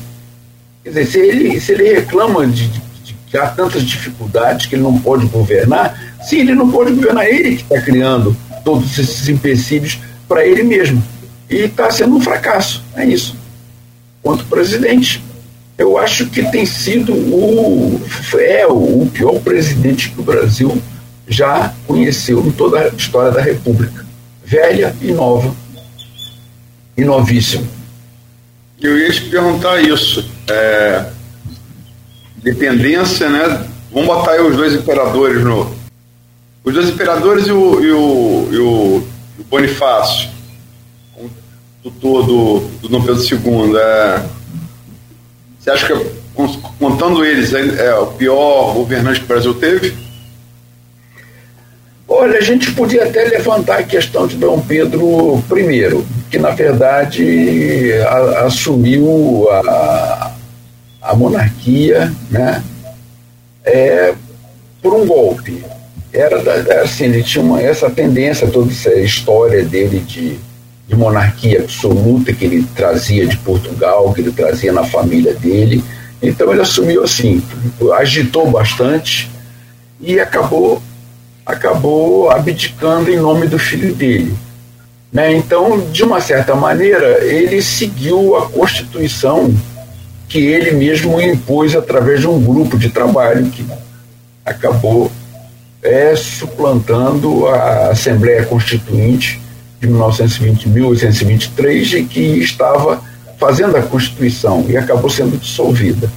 Quer 0.84 0.89
dizer, 0.89 1.05
se 1.05 1.20
ele, 1.20 1.62
se 1.62 1.72
ele 1.72 1.93
reclama 1.93 2.45
de, 2.47 2.68
de, 2.68 2.82
de 3.03 3.14
que 3.28 3.38
há 3.38 3.47
tantas 3.47 3.84
dificuldades 3.84 4.66
que 4.66 4.76
ele 4.76 4.84
não 4.84 4.97
pode 4.99 5.26
governar, 5.28 6.18
sim, 6.24 6.39
ele 6.39 6.55
não 6.55 6.70
pode 6.70 6.91
governar, 6.93 7.26
ele 7.26 7.55
que 7.55 7.64
está 7.64 7.80
criando 7.80 8.36
todos 8.64 8.97
esses 8.97 9.30
empecilhos 9.30 9.99
para 10.28 10.45
ele 10.45 10.64
mesmo. 10.64 11.01
E 11.49 11.55
está 11.62 11.91
sendo 11.91 12.16
um 12.16 12.22
fracasso, 12.22 12.84
é 12.95 13.05
isso. 13.05 13.36
Quanto 14.24 14.45
presidente, 14.45 15.22
eu 15.78 15.97
acho 15.97 16.28
que 16.28 16.43
tem 16.43 16.66
sido 16.66 17.14
o, 17.14 18.01
é, 18.39 18.66
o 18.68 19.07
pior 19.12 19.39
presidente 19.39 20.09
que 20.09 20.20
o 20.20 20.24
Brasil 20.24 20.82
já 21.32 21.73
conheceu 21.88 22.45
em 22.45 22.51
toda 22.51 22.82
a 22.82 22.88
história 22.89 23.32
da 23.32 23.41
República. 23.41 24.05
Velha 24.43 24.93
e 25.01 25.13
nova. 25.13 25.55
E 26.97 27.05
novíssimo. 27.05 27.67
Eu 28.82 28.99
ia 28.99 29.09
te 29.09 29.21
perguntar 29.21 29.82
isso. 29.82 30.29
É, 30.49 31.05
dependência, 32.36 33.29
né? 33.29 33.65
Vamos 33.91 34.07
botar 34.07 34.32
aí 34.32 34.41
os 34.41 34.57
dois 34.57 34.73
imperadores 34.73 35.41
no. 35.41 35.73
Os 36.63 36.73
dois 36.73 36.89
imperadores 36.89 37.47
e 37.47 37.51
o, 37.51 37.84
e 37.84 37.91
o, 37.91 38.49
e 38.51 38.57
o, 38.57 39.03
o 39.39 39.43
Bonifácio, 39.49 40.29
tutor 41.82 42.25
do, 42.25 42.59
do 42.82 42.89
Dom 42.89 43.01
Pedro 43.01 43.23
II. 43.23 43.77
É, 43.77 44.25
você 45.57 45.71
acha 45.71 45.88
que, 45.88 46.11
contando 46.77 47.23
eles, 47.23 47.53
é, 47.53 47.88
é 47.88 47.95
o 47.95 48.07
pior 48.07 48.73
governante 48.73 49.19
que 49.19 49.25
o 49.25 49.29
Brasil 49.29 49.53
teve? 49.53 50.11
Olha, 52.14 52.39
a 52.39 52.41
gente 52.41 52.74
podia 52.74 53.05
até 53.05 53.24
levantar 53.24 53.80
a 53.80 53.84
questão 53.84 54.28
de 54.28 54.36
Dom 54.36 54.59
Pedro 54.59 55.41
I, 55.49 56.03
que 56.30 56.38
na 56.38 56.49
verdade 56.49 57.93
a, 58.05 58.45
assumiu 58.47 59.47
a, 59.49 60.32
a 61.01 61.16
monarquia 61.16 62.12
né, 62.30 62.62
é, 63.64 64.14
por 64.82 64.93
um 64.93 65.05
golpe. 65.05 65.64
Era 66.12 66.36
assim, 66.84 67.05
ele 67.05 67.24
tinha 67.24 67.45
uma, 67.45 67.62
essa 67.62 67.89
tendência, 67.89 68.45
toda 68.45 68.70
essa 68.70 68.93
história 68.95 69.64
dele 69.64 69.99
de 69.99 70.38
de 70.86 70.97
monarquia 70.97 71.62
absoluta 71.62 72.34
que 72.34 72.43
ele 72.43 72.68
trazia 72.76 73.26
de 73.26 73.38
Portugal, 73.38 74.14
que 74.14 74.20
ele 74.20 74.34
trazia 74.34 74.74
na 74.74 74.84
família 74.84 75.34
dele. 75.34 75.82
Então 76.22 76.51
ele 76.51 76.59
assumiu 76.59 77.01
assim, 77.01 77.41
agitou 77.97 78.51
bastante 78.51 79.32
e 80.01 80.20
acabou 80.20 80.82
acabou 81.45 82.29
abdicando 82.29 83.11
em 83.11 83.17
nome 83.17 83.47
do 83.47 83.57
filho 83.57 83.93
dele. 83.93 84.35
Né? 85.11 85.33
Então, 85.33 85.79
de 85.91 86.03
uma 86.03 86.21
certa 86.21 86.55
maneira, 86.55 87.23
ele 87.23 87.61
seguiu 87.61 88.35
a 88.37 88.49
Constituição 88.49 89.53
que 90.29 90.39
ele 90.39 90.71
mesmo 90.71 91.19
impôs 91.21 91.75
através 91.75 92.21
de 92.21 92.27
um 92.27 92.41
grupo 92.41 92.77
de 92.77 92.89
trabalho 92.89 93.49
que 93.49 93.65
acabou 94.45 95.11
é, 95.83 96.15
suplantando 96.15 97.47
a 97.47 97.89
Assembleia 97.89 98.45
Constituinte 98.45 99.41
de 99.79 99.87
1920, 99.87 100.69
1823 100.69 101.93
e 101.93 102.03
que 102.03 102.21
estava 102.39 103.01
fazendo 103.37 103.75
a 103.75 103.81
Constituição 103.81 104.65
e 104.69 104.77
acabou 104.77 105.09
sendo 105.09 105.37
dissolvida. 105.37 106.09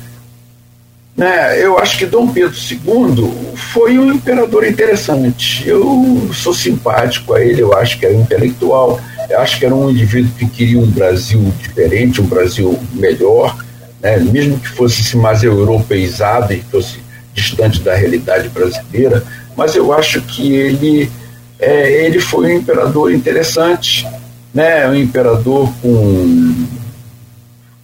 Né, 1.16 1.64
eu 1.64 1.78
acho 1.78 1.96
que 1.96 2.06
Dom 2.06 2.26
Pedro 2.26 2.52
II 2.52 3.54
foi 3.72 3.98
um 3.98 4.12
imperador 4.12 4.66
interessante. 4.66 5.68
Eu 5.68 6.28
sou 6.32 6.52
simpático 6.52 7.34
a 7.34 7.40
ele, 7.40 7.62
eu 7.62 7.72
acho 7.72 7.98
que 7.98 8.06
era 8.06 8.14
intelectual, 8.14 9.00
eu 9.30 9.40
acho 9.40 9.58
que 9.58 9.64
era 9.64 9.74
um 9.74 9.90
indivíduo 9.90 10.32
que 10.36 10.46
queria 10.46 10.78
um 10.78 10.86
Brasil 10.86 11.40
diferente, 11.60 12.20
um 12.20 12.26
Brasil 12.26 12.76
melhor, 12.94 13.56
né, 14.02 14.18
mesmo 14.18 14.58
que 14.58 14.68
fosse 14.68 15.16
mais 15.16 15.44
europeizado 15.44 16.52
e 16.52 16.60
fosse 16.62 16.98
distante 17.32 17.80
da 17.80 17.94
realidade 17.94 18.48
brasileira, 18.48 19.24
mas 19.56 19.76
eu 19.76 19.92
acho 19.92 20.20
que 20.22 20.52
ele 20.52 21.10
é, 21.58 22.04
ele 22.04 22.20
foi 22.20 22.54
um 22.54 22.58
imperador 22.58 23.12
interessante, 23.12 24.06
né? 24.52 24.86
um 24.88 24.94
imperador 24.94 25.72
com 25.80 26.66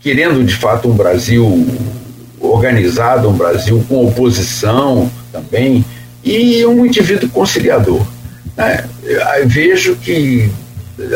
querendo 0.00 0.44
de 0.44 0.54
fato 0.54 0.88
um 0.88 0.94
Brasil 0.94 1.66
organizado, 2.40 3.28
um 3.28 3.32
Brasil 3.32 3.84
com 3.88 4.06
oposição 4.08 5.10
também, 5.30 5.84
e 6.24 6.64
um 6.64 6.84
indivíduo 6.86 7.28
conciliador. 7.28 8.04
Né? 8.56 8.84
vejo 9.46 9.96
que 9.96 10.50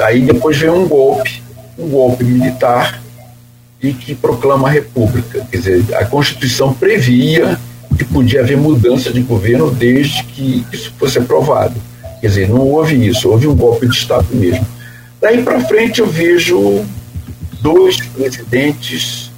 aí 0.02 0.20
depois 0.20 0.56
vem 0.56 0.70
um 0.70 0.86
golpe, 0.86 1.42
um 1.78 1.88
golpe 1.88 2.24
militar 2.24 3.02
e 3.82 3.92
que 3.92 4.14
proclama 4.14 4.68
a 4.68 4.70
República. 4.70 5.46
Quer 5.50 5.56
dizer, 5.56 5.84
a 5.94 6.04
Constituição 6.06 6.72
previa 6.72 7.58
que 7.96 8.04
podia 8.04 8.40
haver 8.40 8.56
mudança 8.56 9.12
de 9.12 9.20
governo 9.20 9.70
desde 9.70 10.22
que 10.24 10.64
isso 10.72 10.92
fosse 10.98 11.18
aprovado. 11.18 11.74
Quer 12.20 12.28
dizer, 12.28 12.48
não 12.48 12.60
houve 12.60 13.06
isso, 13.06 13.28
houve 13.28 13.46
um 13.46 13.54
golpe 13.54 13.86
de 13.86 13.94
Estado 13.94 14.26
mesmo. 14.32 14.66
Daí 15.20 15.42
para 15.42 15.60
frente 15.60 16.00
eu 16.00 16.06
vejo 16.06 16.84
dois 17.60 17.96
presidentes, 17.96 19.30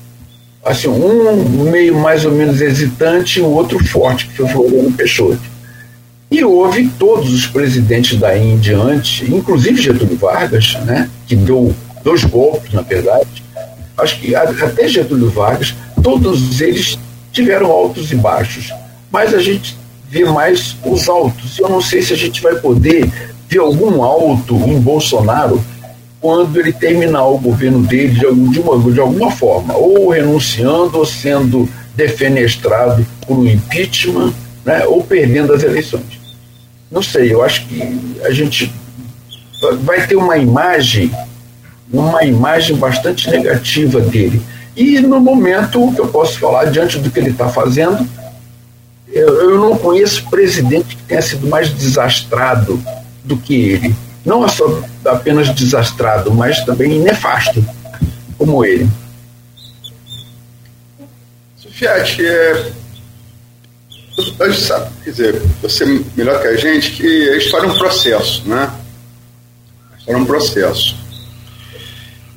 assim, 0.67 0.89
um 0.89 1.71
meio 1.71 1.95
mais 1.95 2.25
ou 2.25 2.33
menos 2.33 2.61
hesitante 2.61 3.39
e 3.39 3.43
o 3.43 3.47
outro 3.47 3.83
forte, 3.87 4.27
que 4.27 4.37
foi 4.37 4.47
o 4.47 4.49
Floriano 4.49 4.93
Peixoto. 4.93 5.41
E 6.31 6.45
houve 6.45 6.89
todos 6.99 7.33
os 7.33 7.47
presidentes 7.47 8.19
daí 8.19 8.43
em 8.43 8.59
diante, 8.59 9.25
inclusive 9.33 9.81
Getúlio 9.81 10.17
Vargas, 10.17 10.77
né, 10.85 11.09
que 11.27 11.37
deu 11.37 11.75
dois 12.03 12.25
golpes, 12.25 12.73
na 12.73 12.83
verdade. 12.83 13.45
Acho 13.97 14.21
que 14.21 14.35
até 14.35 14.89
Getúlio 14.89 15.31
Vargas, 15.31 15.75
todos 16.03 16.61
eles 16.61 16.99
tiveram 17.33 17.71
altos 17.71 18.11
e 18.11 18.17
baixos. 18.17 18.73
Mas 19.11 19.33
a 19.33 19.39
gente 19.39 19.79
ver 20.09 20.27
mais 20.33 20.77
os 20.85 21.09
altos. 21.09 21.59
Eu 21.59 21.69
não 21.69 21.81
sei 21.81 22.03
se 22.03 22.12
a 22.12 22.17
gente 22.17 22.43
vai 22.43 22.57
poder 22.57 23.11
ver 23.49 23.59
algum 23.59 24.03
alto 24.03 24.55
em 24.55 24.81
Bolsonaro 24.81 25.62
quando 26.27 26.59
ele 26.59 26.72
terminar 26.72 27.24
o 27.24 27.39
governo 27.39 27.87
dele 27.87 28.14
de, 28.14 28.51
de, 28.51 28.59
uma, 28.59 28.93
de 28.93 28.99
alguma 28.99 29.31
forma, 29.31 29.77
ou 29.77 30.09
renunciando, 30.09 30.99
ou 30.99 31.07
sendo 31.07 31.68
defenestrado 31.95 33.07
por 33.24 33.39
um 33.39 33.47
impeachment, 33.47 34.35
né, 34.64 34.85
ou 34.87 35.05
perdendo 35.05 35.53
as 35.53 35.62
eleições. 35.62 36.18
Não 36.91 37.01
sei, 37.01 37.33
eu 37.33 37.45
acho 37.45 37.64
que 37.66 37.81
a 38.24 38.33
gente 38.33 38.72
vai 39.83 40.05
ter 40.05 40.16
uma 40.16 40.37
imagem, 40.37 41.12
uma 41.93 42.24
imagem 42.24 42.74
bastante 42.74 43.31
negativa 43.31 44.01
dele. 44.01 44.43
E 44.74 44.99
no 44.99 45.20
momento 45.20 45.81
o 45.81 45.95
que 45.95 46.01
eu 46.01 46.09
posso 46.09 46.41
falar, 46.41 46.64
diante 46.64 46.99
do 46.99 47.09
que 47.09 47.20
ele 47.20 47.31
está 47.31 47.49
fazendo, 47.49 48.05
eu, 49.12 49.29
eu 49.29 49.59
não 49.61 49.79
conheço 49.79 50.29
presidente 50.29 50.97
que 50.97 51.03
tenha 51.05 51.22
sido 51.22 51.47
mais 51.47 51.70
desastrado 51.70 52.83
do 53.22 53.37
que 53.37 53.55
ele. 53.55 54.06
Não 54.27 54.45
é 54.45 54.49
só 54.49 54.83
apenas 55.05 55.49
desastrado, 55.55 56.35
mas 56.35 56.64
também 56.64 56.99
nefasto, 56.99 57.64
como 58.37 58.64
ele. 58.64 58.91
Sofiati, 61.57 62.27
é, 62.27 62.72
a 64.41 64.49
gente 64.49 64.61
sabe, 64.61 64.91
quer 65.05 65.11
dizer, 65.11 65.43
você 65.62 66.05
melhor 66.16 66.43
que 66.43 66.49
a 66.49 66.57
gente, 66.57 66.91
que 66.91 67.31
a 67.31 67.37
história 67.37 67.68
é 67.68 67.70
um 67.70 67.79
processo, 67.79 68.43
né? 68.49 68.68
Era 70.05 70.18
um 70.18 70.24
processo. 70.24 70.97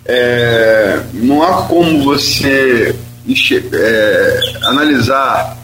É, 0.05 1.01
não 1.13 1.41
há 1.41 1.63
como 1.63 2.03
você 2.03 2.95
é, 3.73 4.39
analisar 4.63 5.57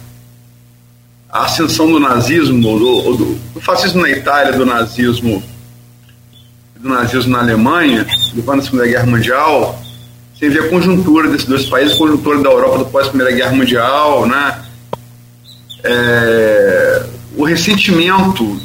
a 1.30 1.46
ascensão 1.46 1.92
do 1.92 2.00
nazismo, 2.00 2.62
do, 2.62 3.16
do, 3.16 3.36
do, 3.54 3.62
fascismo 3.62 4.02
na 4.02 4.10
Itália, 4.10 4.54
do 4.54 4.66
nazismo, 4.66 5.44
do 6.86 6.90
nazismo 6.90 7.32
na 7.32 7.40
Alemanha, 7.40 8.06
depois 8.32 8.60
da 8.60 8.64
Segunda 8.64 8.86
Guerra 8.86 9.08
Mundial, 9.08 9.82
sem 10.40 10.50
ver 10.50 10.66
a 10.66 10.70
conjuntura 10.70 11.28
desses 11.28 11.48
dois 11.48 11.66
países, 11.66 11.96
a 11.96 11.98
conjuntura 11.98 12.40
da 12.44 12.50
Europa 12.52 12.78
do 12.78 12.86
pós-Primeira 12.86 13.34
Guerra 13.34 13.54
Mundial, 13.54 14.28
né? 14.28 14.64
É, 15.84 17.06
o 17.36 17.44
ressentimento, 17.44 18.62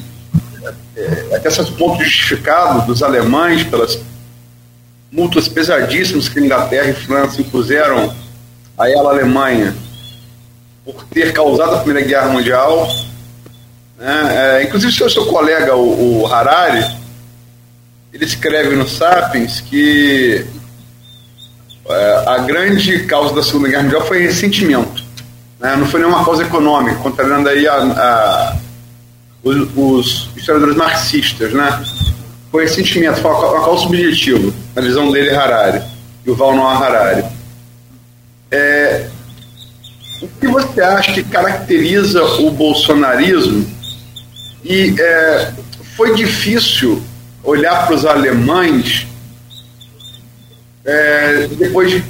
é, 0.94 1.34
até 1.34 1.48
certo 1.48 1.72
ponto 1.72 2.04
justificado, 2.04 2.86
dos 2.86 3.02
alemães 3.02 3.64
pelas 3.64 3.98
multas 5.10 5.48
pesadíssimas 5.48 6.28
que 6.28 6.40
a 6.40 6.42
Inglaterra 6.42 6.90
e 6.90 6.94
França 6.94 7.40
impuseram 7.40 8.14
a 8.76 8.90
ela, 8.90 9.10
a 9.10 9.14
Alemanha, 9.14 9.74
por 10.84 11.04
ter 11.04 11.32
causado 11.32 11.74
a 11.74 11.78
Primeira 11.78 12.06
Guerra 12.06 12.28
Mundial. 12.28 12.86
Né? 13.98 14.58
É, 14.60 14.62
inclusive, 14.64 14.92
seu, 14.92 15.08
seu 15.08 15.24
colega, 15.24 15.74
o, 15.74 16.20
o, 16.20 16.26
Harari, 16.26 16.99
ele 18.12 18.24
escreve 18.24 18.74
no 18.76 18.88
Sapiens 18.88 19.60
que 19.60 20.44
é, 21.88 22.24
a 22.26 22.38
grande 22.38 23.04
causa 23.04 23.34
da 23.34 23.42
Segunda 23.42 23.68
Guerra 23.68 23.82
Mundial 23.84 24.06
foi 24.06 24.22
ressentimento. 24.22 25.02
Né? 25.58 25.76
Não 25.76 25.86
foi 25.86 26.00
nenhuma 26.00 26.24
causa 26.24 26.42
econômica, 26.42 26.96
contrariando 26.96 27.48
aí 27.48 27.66
a, 27.66 27.76
a, 27.76 28.56
os, 29.42 29.68
os, 29.76 30.30
historiadores 30.36 30.76
marxistas. 30.76 31.52
Né? 31.52 31.84
Foi 32.50 32.64
ressentimento, 32.64 33.20
foi 33.20 33.30
uma, 33.30 33.64
causa 33.64 33.82
subjetiva, 33.82 34.52
na 34.74 34.82
visão 34.82 35.10
dele, 35.10 35.30
Harari, 35.30 35.82
e 36.26 36.30
o 36.30 36.34
Val 36.34 36.54
Noah 36.54 36.84
Harari. 36.84 37.24
É, 38.50 39.08
o 40.20 40.28
que 40.28 40.46
você 40.48 40.80
acha 40.80 41.12
que 41.12 41.22
caracteriza 41.22 42.22
o 42.22 42.50
bolsonarismo? 42.50 43.66
E 44.64 44.94
é, 44.98 45.52
foi 45.96 46.14
difícil 46.14 47.02
olhar 47.42 47.86
para 47.86 47.94
os 47.94 48.04
alemães 48.04 49.06
é, 50.84 51.48
depois 51.58 51.90
de 51.90 52.04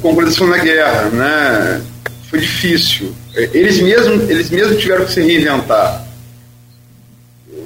conclusão 0.00 0.48
da 0.48 0.58
guerra, 0.58 1.10
né? 1.10 1.82
Foi 2.30 2.40
difícil. 2.40 3.14
Eles 3.34 3.80
mesmos, 3.80 4.28
eles 4.28 4.50
mesmos 4.50 4.80
tiveram 4.80 5.04
que 5.04 5.12
se 5.12 5.22
reinventar. 5.22 6.06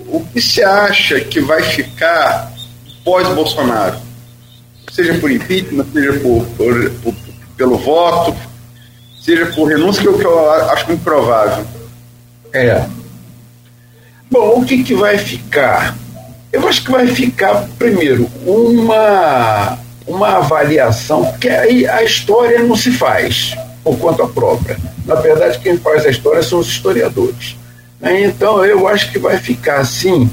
O 0.09 0.25
que 0.25 0.41
se 0.41 0.63
acha 0.63 1.21
que 1.21 1.41
vai 1.41 1.63
ficar 1.63 2.53
pós-Bolsonaro? 3.05 3.99
Seja 4.93 5.15
por 5.15 5.31
impeachment, 5.31 5.87
seja 5.93 6.13
por, 6.15 6.45
por, 6.57 6.91
por, 7.03 7.15
pelo 7.57 7.79
voto, 7.79 8.37
seja 9.23 9.47
por 9.47 9.69
renúncia, 9.69 10.03
que 10.03 10.09
eu, 10.09 10.19
que 10.19 10.25
eu 10.25 10.51
acho 10.51 10.87
muito 10.89 11.03
provável. 11.03 11.65
É. 12.53 12.85
Bom, 14.31 14.61
o 14.61 14.65
que, 14.65 14.83
que 14.83 14.95
vai 14.95 15.17
ficar? 15.17 15.97
Eu 16.53 16.67
acho 16.69 16.85
que 16.85 16.91
vai 16.91 17.07
ficar, 17.07 17.69
primeiro, 17.79 18.29
uma, 18.45 19.79
uma 20.07 20.39
avaliação, 20.39 21.25
porque 21.25 21.49
aí 21.49 21.87
a 21.87 22.03
história 22.03 22.63
não 22.63 22.77
se 22.77 22.91
faz 22.91 23.55
por 23.85 23.97
conta 23.99 24.27
própria. 24.27 24.77
Na 25.07 25.15
verdade, 25.17 25.59
quem 25.61 25.77
faz 25.77 26.05
a 26.05 26.11
história 26.11 26.43
são 26.43 26.59
os 26.59 26.67
historiadores. 26.67 27.57
Né? 28.01 28.25
Então, 28.25 28.65
eu 28.65 28.89
acho 28.89 29.13
que 29.13 29.19
vai 29.19 29.39
ficar, 29.39 29.79
assim, 29.79 30.29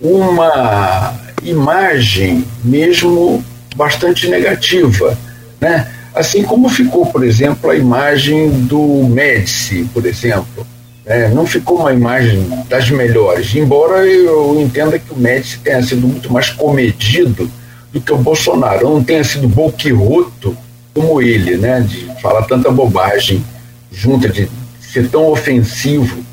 uma 0.00 1.14
imagem 1.42 2.44
mesmo 2.62 3.44
bastante 3.74 4.28
negativa, 4.28 5.16
né? 5.60 5.90
Assim 6.14 6.44
como 6.44 6.68
ficou, 6.68 7.06
por 7.06 7.24
exemplo, 7.24 7.70
a 7.70 7.74
imagem 7.74 8.48
do 8.50 9.04
Médici, 9.08 9.88
por 9.92 10.06
exemplo. 10.06 10.64
É, 11.06 11.28
não 11.28 11.46
ficou 11.46 11.80
uma 11.80 11.92
imagem 11.92 12.42
das 12.66 12.90
melhores, 12.90 13.54
embora 13.54 14.06
eu 14.06 14.58
entenda 14.58 14.98
que 14.98 15.12
o 15.12 15.18
Médici 15.18 15.58
tenha 15.58 15.82
sido 15.82 16.06
muito 16.08 16.32
mais 16.32 16.48
comedido 16.48 17.50
do 17.92 18.00
que 18.00 18.12
o 18.12 18.16
Bolsonaro. 18.16 18.88
Não 18.88 19.04
tenha 19.04 19.22
sido 19.22 19.46
boquiroto 19.46 20.56
como 20.94 21.20
ele, 21.20 21.56
né, 21.56 21.80
de 21.80 22.08
falar 22.22 22.42
tanta 22.44 22.70
bobagem 22.70 23.44
junta, 23.92 24.28
de 24.28 24.48
ser 24.80 25.08
tão 25.10 25.30
ofensivo. 25.30 26.24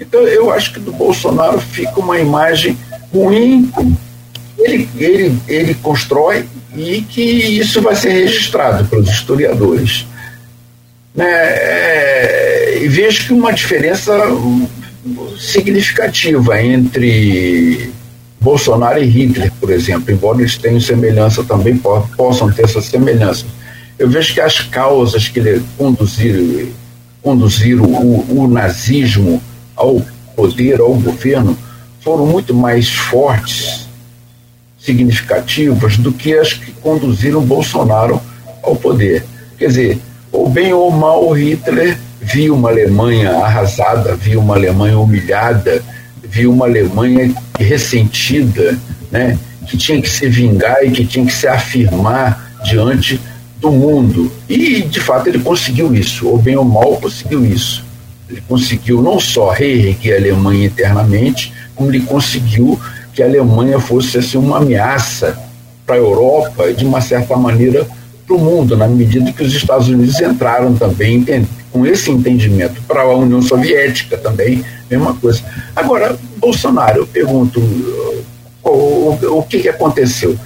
Então 0.00 0.20
eu 0.22 0.50
acho 0.50 0.72
que 0.74 0.80
do 0.80 0.92
Bolsonaro 0.92 1.60
fica 1.60 2.00
uma 2.00 2.18
imagem 2.18 2.76
ruim. 3.12 3.70
Ele, 4.58 4.88
ele, 4.96 5.38
ele 5.46 5.74
constrói 5.74 6.46
e 6.74 7.02
que 7.02 7.20
isso 7.22 7.80
vai 7.80 7.94
ser 7.94 8.10
registrado 8.10 8.84
pelos 8.86 9.08
historiadores. 9.08 10.06
Né? 11.14 11.26
É, 11.28 12.55
vejo 12.88 13.26
que 13.26 13.32
uma 13.32 13.52
diferença 13.52 14.12
significativa 15.38 16.62
entre 16.62 17.90
Bolsonaro 18.40 19.02
e 19.02 19.06
Hitler, 19.06 19.52
por 19.60 19.70
exemplo, 19.70 20.12
embora 20.12 20.38
eles 20.38 20.56
tenham 20.56 20.80
semelhança 20.80 21.42
também, 21.44 21.80
possam 22.16 22.50
ter 22.50 22.64
essa 22.64 22.80
semelhança. 22.80 23.44
Eu 23.98 24.08
vejo 24.08 24.34
que 24.34 24.40
as 24.40 24.60
causas 24.60 25.28
que 25.28 25.62
conduziram, 25.76 26.68
conduziram 27.22 27.84
o, 27.84 28.42
o 28.42 28.48
nazismo 28.48 29.42
ao 29.74 30.02
poder, 30.34 30.80
ao 30.80 30.94
governo, 30.94 31.56
foram 32.00 32.26
muito 32.26 32.54
mais 32.54 32.88
fortes 32.88 33.88
significativas 34.78 35.96
do 35.96 36.12
que 36.12 36.34
as 36.34 36.52
que 36.52 36.70
conduziram 36.72 37.40
Bolsonaro 37.40 38.20
ao 38.62 38.76
poder. 38.76 39.24
Quer 39.58 39.66
dizer, 39.68 39.98
ou 40.30 40.48
bem 40.48 40.72
ou 40.72 40.90
mal, 40.90 41.32
Hitler 41.32 41.98
viu 42.20 42.54
uma 42.54 42.70
Alemanha 42.70 43.30
arrasada, 43.38 44.14
viu 44.14 44.40
uma 44.40 44.54
Alemanha 44.54 44.98
humilhada, 44.98 45.82
viu 46.22 46.52
uma 46.52 46.66
Alemanha 46.66 47.32
ressentida, 47.58 48.78
né, 49.10 49.38
que 49.66 49.76
tinha 49.76 50.00
que 50.00 50.08
se 50.08 50.28
vingar 50.28 50.84
e 50.84 50.90
que 50.90 51.04
tinha 51.04 51.24
que 51.24 51.32
se 51.32 51.46
afirmar 51.46 52.58
diante 52.64 53.20
do 53.60 53.70
mundo. 53.70 54.30
E, 54.48 54.82
de 54.82 55.00
fato, 55.00 55.28
ele 55.28 55.38
conseguiu 55.38 55.94
isso, 55.94 56.28
ou 56.28 56.38
bem 56.38 56.56
ou 56.56 56.64
mal, 56.64 56.96
conseguiu 56.96 57.44
isso. 57.44 57.84
Ele 58.28 58.42
conseguiu 58.48 59.02
não 59.02 59.20
só 59.20 59.50
reerguer 59.50 60.14
a 60.14 60.18
Alemanha 60.18 60.66
internamente, 60.66 61.52
como 61.74 61.90
ele 61.90 62.00
conseguiu 62.00 62.78
que 63.12 63.22
a 63.22 63.26
Alemanha 63.26 63.78
fosse 63.78 64.18
assim, 64.18 64.36
uma 64.36 64.58
ameaça 64.58 65.38
para 65.86 65.96
a 65.96 65.98
Europa 65.98 66.68
e, 66.68 66.74
de 66.74 66.84
uma 66.84 67.00
certa 67.00 67.36
maneira, 67.36 67.86
para 68.26 68.36
o 68.36 68.40
mundo, 68.40 68.76
na 68.76 68.88
medida 68.88 69.32
que 69.32 69.44
os 69.44 69.54
Estados 69.54 69.88
Unidos 69.88 70.20
entraram 70.20 70.74
também 70.74 71.24
com 71.72 71.86
esse 71.86 72.10
entendimento. 72.10 72.80
Para 72.82 73.02
a 73.02 73.16
União 73.16 73.42
Soviética 73.42 74.16
também, 74.16 74.64
mesma 74.90 75.14
coisa. 75.14 75.42
Agora, 75.74 76.16
Bolsonaro, 76.36 77.00
eu 77.00 77.06
pergunto, 77.06 77.60
o, 78.62 78.70
o, 78.70 79.38
o 79.38 79.42
que, 79.42 79.60
que 79.60 79.68
aconteceu? 79.68 80.36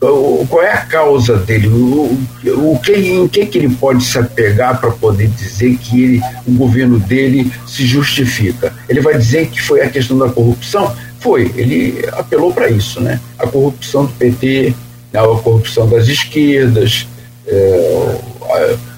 O, 0.00 0.46
qual 0.48 0.62
é 0.62 0.72
a 0.72 0.78
causa 0.78 1.36
dele? 1.36 1.68
O, 1.68 2.18
o 2.46 2.80
que, 2.82 2.92
em 2.92 3.28
que, 3.28 3.44
que 3.44 3.58
ele 3.58 3.68
pode 3.68 4.02
se 4.02 4.18
apegar 4.18 4.80
para 4.80 4.90
poder 4.90 5.28
dizer 5.28 5.76
que 5.76 6.02
ele, 6.02 6.22
o 6.46 6.52
governo 6.52 6.98
dele 6.98 7.52
se 7.66 7.86
justifica? 7.86 8.72
Ele 8.88 9.00
vai 9.00 9.18
dizer 9.18 9.48
que 9.48 9.60
foi 9.60 9.82
a 9.82 9.90
questão 9.90 10.16
da 10.16 10.30
corrupção? 10.30 10.94
Foi, 11.18 11.52
ele 11.54 12.02
apelou 12.12 12.50
para 12.50 12.70
isso, 12.70 12.98
né? 12.98 13.20
A 13.38 13.46
corrupção 13.46 14.06
do 14.06 14.12
PT, 14.14 14.74
a 15.12 15.20
corrupção 15.20 15.86
das 15.86 16.08
esquerdas, 16.08 17.06
é, 17.46 18.20
a, 18.42 18.89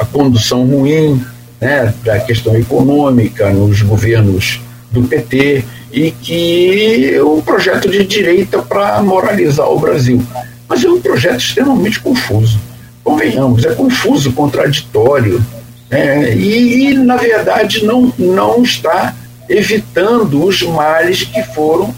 a, 0.00 0.06
condução 0.06 0.64
ruim 0.64 1.24
né, 1.60 1.92
da 2.04 2.20
questão 2.20 2.56
econômica 2.56 3.50
nos 3.50 3.82
governos 3.82 4.60
do 4.90 5.02
PT 5.02 5.64
e 5.92 6.10
que 6.10 7.14
é 7.14 7.22
um 7.22 7.40
projeto 7.40 7.88
de 7.90 8.04
direita 8.04 8.60
para 8.62 9.02
moralizar 9.02 9.68
o 9.68 9.78
Brasil. 9.78 10.22
Mas 10.68 10.84
é 10.84 10.88
um 10.88 11.00
projeto 11.00 11.40
extremamente 11.40 12.00
confuso. 12.00 12.60
Convenhamos, 13.02 13.64
é 13.64 13.74
confuso, 13.74 14.32
contraditório. 14.32 15.44
É, 15.90 16.34
e, 16.34 16.90
e, 16.90 16.94
na 16.94 17.16
verdade, 17.16 17.84
não, 17.84 18.12
não 18.16 18.62
está 18.62 19.14
evitando 19.48 20.44
os 20.44 20.62
males 20.62 21.24
que 21.24 21.42
foram, 21.42 21.92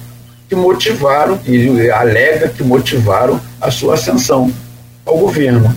que 0.49 0.55
motivaram, 0.55 1.37
que 1.37 1.91
alega 1.91 2.49
que 2.49 2.63
motivaram 2.63 3.39
a 3.61 3.71
sua 3.71 3.95
ascensão 3.95 4.51
ao 5.05 5.19
governo. 5.19 5.75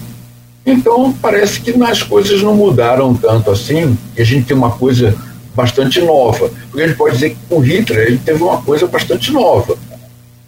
Então, 0.66 1.14
parece 1.22 1.62
que 1.62 1.72
as 1.84 2.02
coisas 2.02 2.42
não 2.42 2.56
mudaram 2.56 3.14
tanto 3.14 3.52
assim, 3.52 3.98
e 4.18 4.22
a 4.22 4.26
gente 4.26 4.48
tem 4.48 4.58
uma 4.58 4.72
coisa 4.72 5.16
bastante 5.56 6.02
nova. 6.02 6.50
Porque 6.70 6.84
a 6.84 6.88
gente 6.88 6.98
pode 6.98 7.16
dizer 7.16 7.30
que 7.32 7.38
com 7.48 7.60
Hitler 7.60 8.08
ele 8.08 8.18
teve 8.18 8.42
uma 8.44 8.62
coisa 8.62 8.88
bastante 8.88 9.32
nova. 9.32 9.78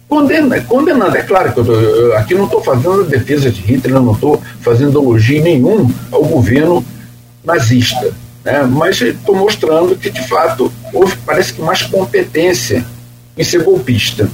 Condena, 0.08 0.60
condenando, 0.62 1.16
é 1.16 1.22
claro 1.22 1.52
que 1.52 1.60
eu, 1.60 1.64
tô, 1.64 1.72
eu 1.72 2.16
aqui 2.16 2.34
não 2.34 2.46
estou 2.46 2.62
fazendo 2.62 3.04
defesa 3.04 3.50
de 3.50 3.60
Hitler, 3.60 4.00
não 4.00 4.12
estou 4.12 4.40
fazendo 4.60 4.98
elogio 4.98 5.42
nenhum 5.42 5.90
ao 6.10 6.24
governo 6.24 6.84
nazista. 7.44 8.10
Né? 8.44 8.62
Mas 8.62 9.00
estou 9.00 9.36
mostrando 9.36 9.94
que, 9.96 10.10
de 10.10 10.26
fato, 10.26 10.72
houve, 10.92 11.14
parece 11.26 11.52
que 11.52 11.60
mais 11.60 11.82
competência 11.82 12.84
em 13.36 13.44
ser 13.44 13.62
golpista. 13.62 14.28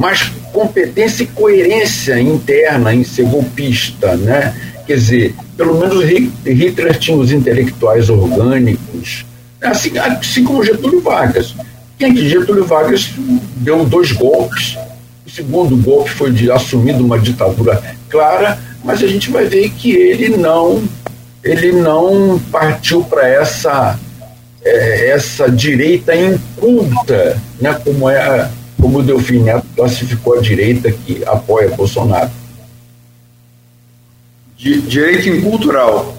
Mas 0.00 0.32
competência 0.50 1.24
e 1.24 1.26
coerência 1.26 2.18
interna 2.18 2.94
em 2.94 3.04
ser 3.04 3.26
golpista, 3.26 4.16
né? 4.16 4.54
Quer 4.86 4.94
dizer, 4.94 5.34
pelo 5.58 5.78
menos 5.78 6.02
Hitler 6.02 6.98
tinha 6.98 7.18
os 7.18 7.30
intelectuais 7.30 8.08
orgânicos, 8.08 9.26
assim, 9.60 9.98
assim 9.98 10.42
como 10.42 10.64
Getúlio 10.64 11.02
Vargas. 11.02 11.54
Quem 11.98 12.14
que 12.14 12.26
Getúlio 12.26 12.64
Vargas 12.64 13.10
deu 13.56 13.84
dois 13.84 14.10
golpes. 14.12 14.78
O 15.26 15.30
segundo 15.30 15.76
golpe 15.76 16.08
foi 16.08 16.32
de 16.32 16.50
assumir 16.50 16.94
uma 16.94 17.18
ditadura 17.18 17.82
clara, 18.08 18.58
mas 18.82 19.02
a 19.02 19.06
gente 19.06 19.30
vai 19.30 19.44
ver 19.44 19.68
que 19.68 19.92
ele 19.92 20.34
não 20.34 20.82
ele 21.44 21.72
não 21.72 22.40
partiu 22.50 23.04
para 23.04 23.28
essa 23.28 24.00
é, 24.64 25.10
essa 25.10 25.50
direita 25.50 26.14
inculta, 26.16 27.38
né, 27.60 27.78
como 27.84 28.08
é 28.08 28.50
como 28.80 28.98
o 28.98 29.02
Delfim 29.02 29.40
Neto 29.40 29.66
classificou 29.76 30.38
a 30.38 30.40
direita 30.40 30.90
que 30.90 31.22
apoia 31.24 31.70
Bolsonaro. 31.70 32.30
Di, 34.56 34.80
direita 34.82 35.28
incultural. 35.28 36.16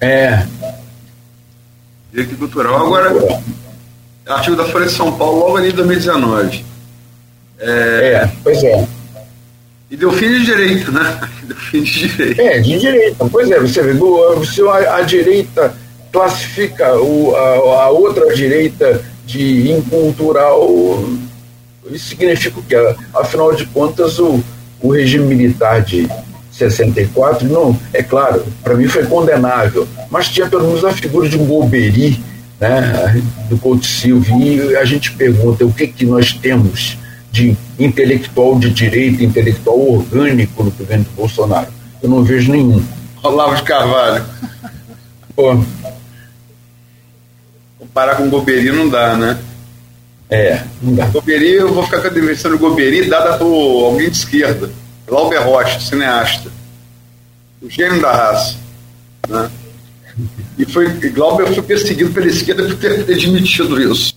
É. 0.00 0.46
Direita 2.10 2.34
incultural. 2.34 2.76
Agora, 2.76 3.42
artigo 4.26 4.56
da 4.56 4.64
Folha 4.64 4.86
de 4.86 4.92
São 4.92 5.12
Paulo, 5.16 5.40
logo 5.40 5.56
ali 5.56 5.70
em 5.70 5.74
2019. 5.74 6.64
É, 7.58 7.68
é 7.68 8.32
pois 8.42 8.62
é. 8.62 8.86
E 9.90 9.96
deu 9.96 10.10
fim 10.10 10.28
de 10.28 10.44
direita, 10.44 10.90
né? 10.90 11.20
Deu 11.44 11.56
fim 11.56 11.82
de 11.82 12.08
direita. 12.08 12.42
É, 12.42 12.60
de 12.60 12.78
direita. 12.78 13.28
Pois 13.30 13.50
é, 13.50 13.60
você 13.60 13.82
vê, 13.82 13.92
se 14.46 14.62
a, 14.62 14.96
a 14.96 15.02
direita 15.02 15.74
classifica 16.10 16.96
o, 16.96 17.36
a, 17.36 17.84
a, 17.84 17.90
outra 17.90 18.34
direita 18.34 19.02
de 19.26 19.70
incultural, 19.70 20.66
isso 21.90 22.08
significa 22.08 22.60
o 22.60 22.62
quê? 22.62 22.76
Afinal 23.14 23.54
de 23.54 23.66
contas, 23.66 24.18
o, 24.18 24.42
o 24.80 24.92
regime 24.92 25.34
militar 25.34 25.82
de 25.82 26.08
64, 26.50 27.48
não, 27.48 27.78
é 27.92 28.02
claro, 28.02 28.44
para 28.62 28.74
mim 28.74 28.86
foi 28.86 29.04
condenável, 29.06 29.88
mas 30.10 30.28
tinha 30.28 30.46
pelo 30.46 30.66
menos 30.66 30.84
a 30.84 30.92
figura 30.92 31.28
de 31.28 31.36
um 31.36 31.46
Golbery, 31.46 32.22
né, 32.60 33.22
do 33.48 33.56
Couto 33.58 33.86
Silva, 33.86 34.34
e 34.36 34.76
a 34.76 34.84
gente 34.84 35.12
pergunta 35.12 35.64
o 35.64 35.72
que, 35.72 35.86
que 35.86 36.04
nós 36.04 36.32
temos 36.32 36.98
de 37.32 37.56
intelectual 37.78 38.58
de 38.58 38.70
direita, 38.70 39.24
intelectual 39.24 39.80
orgânico 39.94 40.62
no 40.62 40.70
governo 40.70 41.04
do 41.04 41.10
Bolsonaro. 41.12 41.68
Eu 42.02 42.10
não 42.10 42.22
vejo 42.22 42.52
nenhum. 42.52 42.84
Olavo 43.22 43.56
de 43.56 43.62
Carvalho. 43.62 44.24
Pô. 45.34 45.58
Comparar 47.78 48.16
com 48.16 48.26
o 48.26 48.30
Goberi 48.30 48.70
não 48.70 48.88
dá, 48.88 49.16
né? 49.16 49.38
É, 50.32 50.64
não 50.80 50.94
dá. 50.94 51.04
Goberi, 51.08 51.52
eu 51.52 51.74
vou 51.74 51.84
ficar 51.84 52.00
com 52.00 52.06
a 52.06 52.10
definição 52.10 52.50
do 52.50 52.58
Goberi 52.58 53.06
dada 53.06 53.36
por 53.36 53.84
alguém 53.84 54.08
de 54.08 54.16
esquerda. 54.16 54.70
Glauber 55.06 55.36
Rocha, 55.40 55.78
cineasta. 55.78 56.50
O 57.60 57.68
gênio 57.68 58.00
da 58.00 58.10
raça. 58.12 58.56
Né? 59.28 59.50
E 60.56 60.64
foi, 60.64 60.88
Glauber 61.10 61.52
foi 61.52 61.62
perseguido 61.62 62.12
pela 62.12 62.28
esquerda 62.28 62.64
por 62.64 62.76
ter 62.76 63.12
admitido 63.12 63.78
isso. 63.92 64.16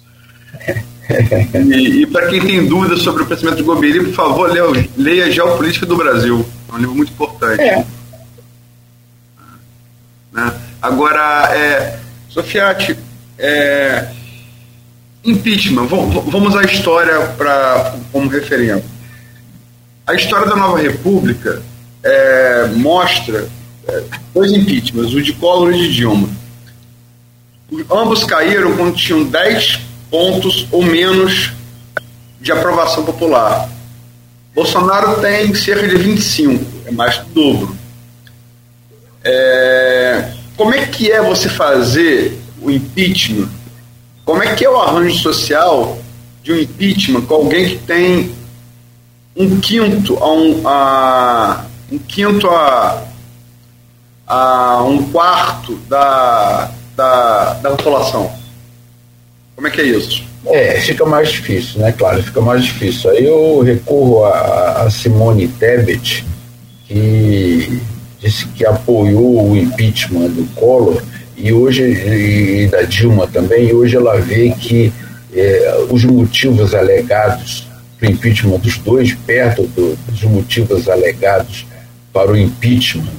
E, 1.53 2.03
e 2.03 2.07
para 2.07 2.29
quem 2.29 2.39
tem 2.39 2.65
dúvidas 2.65 3.01
sobre 3.01 3.23
o 3.23 3.25
pensamento 3.25 3.57
de 3.57 3.63
Goberi, 3.63 4.05
por 4.05 4.13
favor, 4.13 4.49
leia, 4.49 4.89
leia 4.95 5.31
Geopolítica 5.31 5.85
do 5.85 5.97
Brasil. 5.97 6.45
É 6.69 6.75
um 6.75 6.77
livro 6.77 6.95
muito 6.95 7.11
importante. 7.11 7.61
É. 7.61 7.85
Né? 10.31 10.53
Agora, 10.81 11.53
é, 11.53 11.99
Sofiati, 12.29 12.97
é, 13.37 14.07
impeachment, 15.25 15.87
vamos 15.87 16.55
à 16.55 16.63
história 16.63 17.19
pra, 17.37 17.95
como 18.11 18.29
referendo. 18.29 18.83
A 20.05 20.13
história 20.13 20.47
da 20.47 20.55
Nova 20.55 20.79
República 20.79 21.61
é, 22.03 22.67
mostra 22.75 23.49
é, 23.87 24.03
dois 24.33 24.51
impeachments, 24.51 25.13
o 25.13 25.21
de 25.21 25.33
Collor 25.33 25.73
e 25.73 25.75
o 25.75 25.81
de 25.81 25.93
Dilma. 25.93 26.29
Ambos 27.91 28.23
caíram 28.23 28.75
quando 28.77 28.95
tinham 28.95 29.23
10 29.23 29.79
pontos 30.11 30.67
ou 30.71 30.83
menos 30.83 31.51
de 32.39 32.51
aprovação 32.51 33.03
popular. 33.03 33.67
Bolsonaro 34.53 35.19
tem 35.19 35.53
cerca 35.55 35.87
de 35.87 35.97
25, 35.97 36.63
é 36.85 36.91
mais 36.91 37.17
do 37.17 37.25
dobro. 37.33 37.77
É, 39.23 40.31
como 40.55 40.73
é 40.73 40.85
que 40.85 41.11
é 41.11 41.21
você 41.21 41.49
fazer 41.49 42.39
o 42.61 42.69
impeachment? 42.69 43.49
Como 44.25 44.41
é 44.41 44.55
que 44.55 44.65
é 44.65 44.69
o 44.69 44.75
arranjo 44.75 45.19
social 45.19 45.99
de 46.41 46.51
um 46.51 46.59
impeachment 46.59 47.21
com 47.21 47.35
alguém 47.35 47.69
que 47.69 47.77
tem 47.77 48.35
um 49.35 49.59
quinto 49.59 50.17
a 50.17 50.33
um, 50.33 50.67
a, 50.67 51.65
um 51.91 51.99
quinto 51.99 52.49
a, 52.49 53.03
a 54.25 54.83
um 54.83 55.11
quarto 55.11 55.75
da, 55.87 56.71
da, 56.95 57.53
da 57.53 57.69
população? 57.69 58.31
Como 59.55 59.67
é 59.67 59.69
que 59.69 59.81
é 59.81 59.85
isso? 59.85 60.23
É, 60.47 60.81
fica 60.81 61.05
mais 61.05 61.31
difícil, 61.31 61.81
né? 61.81 61.91
Claro, 61.91 62.21
fica 62.23 62.41
mais 62.41 62.63
difícil. 62.63 63.11
Aí 63.11 63.25
eu 63.25 63.61
recorro 63.61 64.25
a, 64.25 64.83
a 64.83 64.89
Simone 64.89 65.47
Tebet, 65.47 66.25
que 66.87 67.79
disse 68.19 68.47
que 68.47 68.65
apoiou 68.65 69.51
o 69.51 69.57
impeachment 69.57 70.29
do 70.29 70.45
Collor 70.55 71.01
e 71.37 71.51
hoje 71.51 71.83
e 71.83 72.67
da 72.67 72.83
Dilma 72.83 73.27
também, 73.27 73.67
e 73.69 73.73
hoje 73.73 73.95
ela 73.95 74.19
vê 74.19 74.51
que 74.51 74.91
é, 75.33 75.85
os 75.89 76.05
motivos 76.05 76.73
alegados 76.73 77.67
para 77.99 78.09
o 78.09 78.11
impeachment 78.11 78.59
dos 78.59 78.77
dois, 78.77 79.13
perto 79.13 79.63
do, 79.67 79.97
dos 80.07 80.23
motivos 80.23 80.87
alegados 80.87 81.65
para 82.13 82.31
o 82.31 82.37
impeachment 82.37 83.13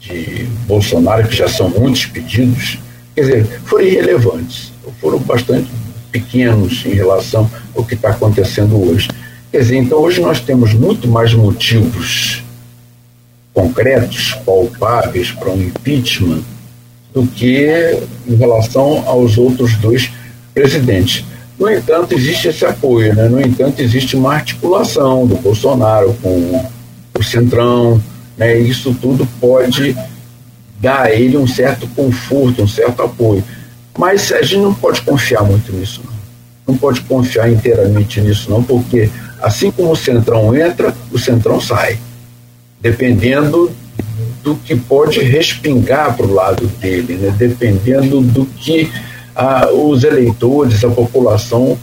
de 0.00 0.46
Bolsonaro, 0.66 1.28
que 1.28 1.36
já 1.36 1.48
são 1.48 1.68
muitos 1.68 2.06
pedidos, 2.06 2.78
quer 3.14 3.20
dizer, 3.22 3.46
foram 3.64 3.84
irrelevantes, 3.84 4.72
foram 5.00 5.18
bastante 5.18 5.68
pequenos 6.10 6.84
em 6.86 6.94
relação 6.94 7.50
ao 7.76 7.84
que 7.84 7.94
está 7.94 8.10
acontecendo 8.10 8.82
hoje. 8.82 9.08
Quer 9.52 9.58
dizer, 9.58 9.76
então 9.76 9.98
hoje 9.98 10.20
nós 10.20 10.40
temos 10.40 10.72
muito 10.72 11.06
mais 11.08 11.34
motivos 11.34 12.42
concretos, 13.52 14.34
palpáveis 14.46 15.32
para 15.32 15.50
um 15.50 15.60
impeachment 15.60 16.42
do 17.12 17.26
que 17.26 17.98
em 18.26 18.34
relação 18.34 19.02
aos 19.06 19.38
outros 19.38 19.74
dois 19.76 20.10
presidentes. 20.54 21.24
No 21.58 21.70
entanto, 21.70 22.14
existe 22.14 22.48
esse 22.48 22.64
apoio, 22.64 23.14
né? 23.14 23.28
no 23.28 23.40
entanto, 23.40 23.80
existe 23.80 24.16
uma 24.16 24.34
articulação 24.34 25.26
do 25.26 25.34
Bolsonaro 25.36 26.16
com 26.22 26.64
o 27.18 27.22
Centrão, 27.22 28.00
né? 28.36 28.56
isso 28.58 28.94
tudo 29.00 29.26
pode 29.40 29.96
dar 30.80 31.06
a 31.06 31.12
ele 31.12 31.36
um 31.36 31.46
certo 31.46 31.88
conforto, 31.88 32.62
um 32.62 32.68
certo 32.68 33.02
apoio. 33.02 33.42
Mas 33.98 34.30
a 34.30 34.42
gente 34.42 34.62
não 34.62 34.74
pode 34.74 35.02
confiar 35.02 35.42
muito 35.42 35.72
nisso, 35.72 36.00
não. 36.04 36.18
Não 36.68 36.78
pode 36.78 37.00
confiar 37.00 37.50
inteiramente 37.50 38.20
nisso, 38.20 38.50
não, 38.50 38.62
porque 38.62 39.10
assim 39.42 39.70
como 39.70 39.90
o 39.90 39.96
Centrão 39.96 40.54
entra, 40.54 40.94
o 41.10 41.18
Centrão 41.18 41.60
sai. 41.60 41.98
Dependendo 42.80 43.72
do 44.42 44.54
que 44.56 44.74
pode 44.76 45.20
respingar 45.20 46.16
para 46.16 46.26
o 46.26 46.32
lado 46.32 46.66
dele, 46.80 47.14
né? 47.14 47.34
dependendo 47.36 48.20
do 48.20 48.46
que 48.46 48.90
ah, 49.34 49.68
os 49.72 50.04
eleitores, 50.04 50.84
a 50.84 50.90
população 50.90 51.78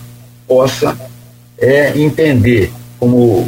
possa 0.47 0.95
é, 1.57 1.97
entender 1.97 2.71
como, 2.99 3.47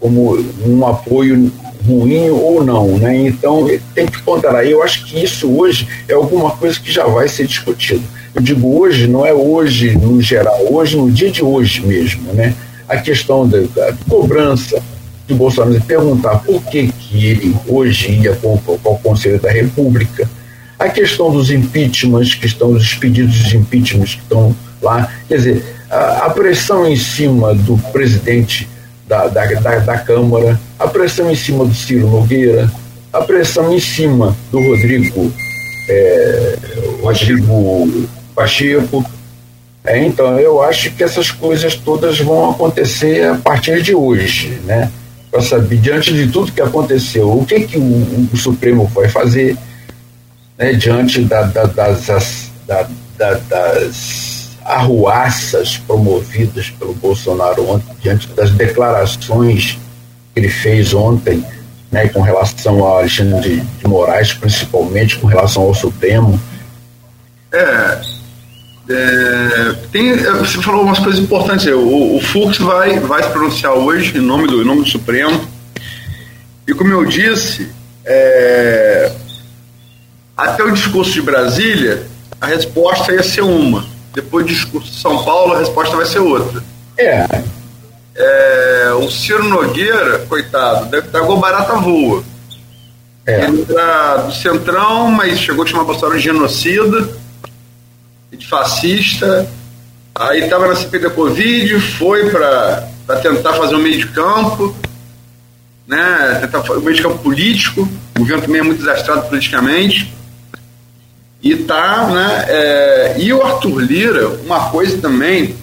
como 0.00 0.38
um 0.66 0.86
apoio 0.86 1.52
ruim 1.86 2.30
ou 2.30 2.64
não, 2.64 2.98
né? 2.98 3.14
Então 3.16 3.68
tem 3.94 4.06
que 4.06 4.22
ponderar. 4.22 4.64
Eu 4.64 4.82
acho 4.82 5.04
que 5.04 5.22
isso 5.22 5.50
hoje 5.50 5.86
é 6.08 6.14
alguma 6.14 6.50
coisa 6.52 6.80
que 6.80 6.90
já 6.90 7.06
vai 7.06 7.28
ser 7.28 7.46
discutido. 7.46 8.02
Eu 8.34 8.40
digo 8.40 8.80
hoje, 8.80 9.06
não 9.06 9.24
é 9.24 9.32
hoje 9.32 9.96
no 9.96 10.20
geral, 10.20 10.58
hoje 10.70 10.96
no 10.96 11.10
dia 11.10 11.30
de 11.30 11.44
hoje 11.44 11.82
mesmo, 11.82 12.32
né? 12.32 12.54
A 12.88 12.96
questão 12.96 13.46
da, 13.46 13.58
da 13.74 13.94
cobrança 14.08 14.82
de 15.26 15.34
Bolsonaro 15.34 15.80
perguntar 15.82 16.38
por 16.38 16.62
que, 16.64 16.92
que 16.92 17.26
ele 17.26 17.56
hoje 17.66 18.12
ia 18.12 18.34
com 18.36 18.54
o 18.54 18.98
Conselho 18.98 19.40
da 19.40 19.50
República, 19.50 20.28
a 20.78 20.88
questão 20.88 21.30
dos 21.30 21.50
impeachments 21.50 22.34
que 22.34 22.46
estão, 22.46 22.72
os 22.72 22.94
pedidos 22.94 23.34
de 23.34 23.56
impeachments 23.56 24.14
que 24.14 24.22
estão 24.22 24.54
lá, 24.82 25.10
quer 25.28 25.36
dizer, 25.36 25.64
a, 25.90 26.26
a 26.26 26.30
pressão 26.30 26.86
em 26.86 26.96
cima 26.96 27.54
do 27.54 27.78
presidente 27.92 28.68
da, 29.06 29.26
da, 29.28 29.44
da, 29.46 29.78
da 29.78 29.98
Câmara, 29.98 30.60
a 30.78 30.86
pressão 30.86 31.30
em 31.30 31.34
cima 31.34 31.64
do 31.64 31.74
Ciro 31.74 32.08
Nogueira, 32.08 32.70
a 33.12 33.20
pressão 33.22 33.72
em 33.72 33.80
cima 33.80 34.36
do 34.50 34.58
Rodrigo, 34.60 35.32
é, 35.88 36.56
Rodrigo 37.00 38.08
Pacheco. 38.34 39.04
É, 39.84 40.04
então, 40.04 40.38
eu 40.40 40.62
acho 40.62 40.90
que 40.92 41.04
essas 41.04 41.30
coisas 41.30 41.76
todas 41.76 42.18
vão 42.18 42.50
acontecer 42.50 43.28
a 43.28 43.34
partir 43.36 43.82
de 43.82 43.94
hoje, 43.94 44.58
né? 44.64 44.90
Para 45.34 45.42
saber, 45.42 45.78
diante 45.78 46.14
de 46.14 46.30
tudo 46.30 46.52
que 46.52 46.62
aconteceu, 46.62 47.28
o 47.28 47.44
que, 47.44 47.62
que 47.62 47.76
o, 47.76 48.28
o 48.32 48.36
Supremo 48.36 48.86
vai 48.94 49.08
fazer 49.08 49.58
né, 50.56 50.74
diante 50.74 51.22
da, 51.22 51.42
da, 51.42 51.64
das, 51.64 52.52
da, 52.64 53.34
das 53.48 54.50
arruaças 54.64 55.76
promovidas 55.76 56.70
pelo 56.70 56.94
Bolsonaro 56.94 57.68
ontem, 57.68 57.96
diante 58.00 58.28
das 58.28 58.52
declarações 58.52 59.76
que 60.32 60.38
ele 60.38 60.48
fez 60.48 60.94
ontem, 60.94 61.44
né, 61.90 62.06
com 62.06 62.20
relação 62.20 62.84
ao 62.84 62.98
Alexandre 62.98 63.60
de 63.80 63.88
Moraes, 63.88 64.32
principalmente 64.34 65.18
com 65.18 65.26
relação 65.26 65.64
ao 65.64 65.74
Supremo. 65.74 66.40
É, 67.52 68.00
é, 68.88 69.74
tem, 69.90 70.10
é, 70.10 70.32
você 70.32 70.60
falou 70.60 70.82
umas 70.82 70.98
coisas 70.98 71.20
importantes. 71.20 71.66
O, 71.66 72.16
o 72.16 72.20
Fux 72.20 72.58
vai, 72.58 72.98
vai 73.00 73.22
se 73.22 73.30
pronunciar 73.30 73.72
hoje 73.72 74.18
em 74.18 74.20
nome 74.20 74.46
do, 74.46 74.62
em 74.62 74.64
nome 74.64 74.82
do 74.82 74.88
Supremo. 74.88 75.48
E 76.66 76.74
como 76.74 76.92
eu 76.92 77.04
disse, 77.04 77.70
é, 78.04 79.10
até 80.36 80.62
o 80.62 80.70
discurso 80.70 81.12
de 81.12 81.22
Brasília, 81.22 82.06
a 82.40 82.46
resposta 82.46 83.12
ia 83.12 83.22
ser 83.22 83.42
uma. 83.42 83.86
Depois 84.12 84.46
do 84.46 84.52
discurso 84.52 84.92
de 84.92 85.00
São 85.00 85.24
Paulo, 85.24 85.54
a 85.54 85.58
resposta 85.58 85.96
vai 85.96 86.06
ser 86.06 86.20
outra. 86.20 86.62
É. 86.96 87.26
é 88.14 88.92
o 88.92 89.10
Ciro 89.10 89.44
Nogueira, 89.44 90.20
coitado, 90.28 90.86
deve 90.86 91.06
estar 91.06 91.20
igual 91.20 91.38
barata 91.38 91.74
voa. 91.76 92.22
É. 93.26 93.44
Ele 93.44 93.66
era 93.68 94.16
do 94.18 94.32
Centrão, 94.32 95.10
mas 95.10 95.38
chegou 95.38 95.64
a 95.64 95.66
chamar 95.66 95.84
Bolsonaro 95.84 96.18
de 96.18 96.24
genocida, 96.24 97.08
de 98.36 98.46
fascista. 98.46 99.48
Aí 100.14 100.44
estava 100.44 100.68
na 100.68 100.76
CPI 100.76 101.00
da 101.00 101.10
Covid, 101.10 101.80
foi 101.80 102.30
para 102.30 102.88
tentar 103.20 103.54
fazer 103.54 103.74
um 103.74 103.80
meio 103.80 103.98
de 103.98 104.06
campo, 104.08 104.74
né? 105.86 106.38
Tentar 106.40 106.62
fazer 106.62 106.78
um 106.78 106.82
meio 106.82 106.96
de 106.96 107.02
campo 107.02 107.18
político. 107.18 107.88
O 108.14 108.20
governo 108.20 108.42
também 108.42 108.60
é 108.60 108.64
muito 108.64 108.78
desastrado 108.78 109.28
politicamente. 109.28 110.14
E 111.42 111.56
tá, 111.56 112.06
né? 112.06 112.44
É, 112.48 113.16
e 113.18 113.32
o 113.32 113.42
Arthur 113.42 113.80
Lira, 113.80 114.28
uma 114.28 114.70
coisa 114.70 114.98
também. 114.98 115.56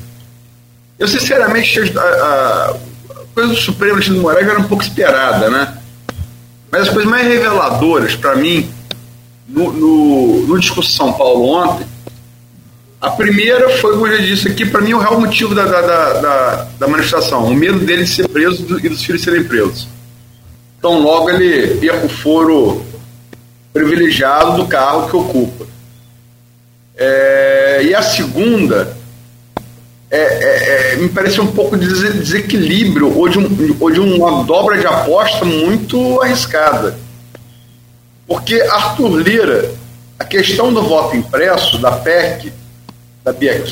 Eu 1.00 1.08
sinceramente 1.08 1.80
a, 1.80 2.02
a, 2.02 2.72
a 2.72 3.26
coisa 3.34 3.50
do 3.50 3.58
Supremo 3.58 3.94
Alexandre 3.94 4.20
de 4.20 4.24
Moraes 4.24 4.48
era 4.48 4.60
um 4.60 4.68
pouco 4.68 4.84
esperada, 4.84 5.50
né? 5.50 5.78
Mas 6.72 6.84
as 6.84 6.90
coisas 6.90 7.10
mais 7.10 7.28
reveladoras 7.28 8.16
para 8.16 8.36
mim 8.36 8.70
no, 9.48 9.72
no, 9.74 10.48
no 10.48 10.60
discurso 10.60 10.90
de 10.90 10.96
São 10.96 11.12
Paulo 11.14 11.46
ontem, 11.46 11.86
a 13.02 13.10
primeira 13.10 13.68
foi, 13.78 13.94
como 13.94 14.06
eu 14.06 14.18
já 14.18 14.24
disse 14.24 14.48
aqui, 14.48 14.64
para 14.64 14.80
mim 14.80 14.94
o 14.94 15.00
real 15.00 15.20
motivo 15.20 15.56
da, 15.56 15.66
da, 15.66 15.82
da, 15.82 16.68
da, 16.78 16.88
manifestação, 16.88 17.46
o 17.46 17.56
medo 17.56 17.80
dele 17.80 18.04
de 18.04 18.12
ser 18.12 18.28
preso 18.28 18.64
e 18.78 18.88
dos 18.88 19.04
filhos 19.04 19.24
serem 19.24 19.44
presos. 19.44 19.88
Então 20.78 21.00
logo 21.00 21.28
ele 21.32 21.84
ia 21.84 21.94
para 21.94 22.06
o 22.06 22.10
foro 22.10 22.86
privilegiado 23.74 24.56
do 24.56 24.68
carro 24.68 25.10
que 25.10 25.16
ocupa. 25.16 25.66
É, 26.96 27.82
e 27.86 27.96
a 27.96 28.04
segunda 28.04 28.96
é, 30.12 30.20
é, 30.20 30.94
é 30.94 30.96
me 30.98 31.10
parece 31.10 31.42
um 31.42 31.48
pouco 31.48 31.76
de 31.76 31.88
desequilíbrio 31.88 33.18
ou 33.18 33.28
de, 33.28 33.40
um, 33.40 33.78
ou 33.80 33.90
de 33.90 34.00
uma 34.00 34.44
dobra 34.44 34.78
de 34.78 34.86
aposta 34.86 35.44
muito 35.44 36.22
arriscada. 36.22 37.00
Porque 38.28 38.62
Arthur 38.62 39.18
Lira, 39.18 39.72
a 40.20 40.24
questão 40.24 40.72
do 40.72 40.84
voto 40.84 41.16
impresso, 41.16 41.80
da 41.80 41.94
PEC, 41.94 42.61
da 43.24 43.32
Bia 43.32 43.64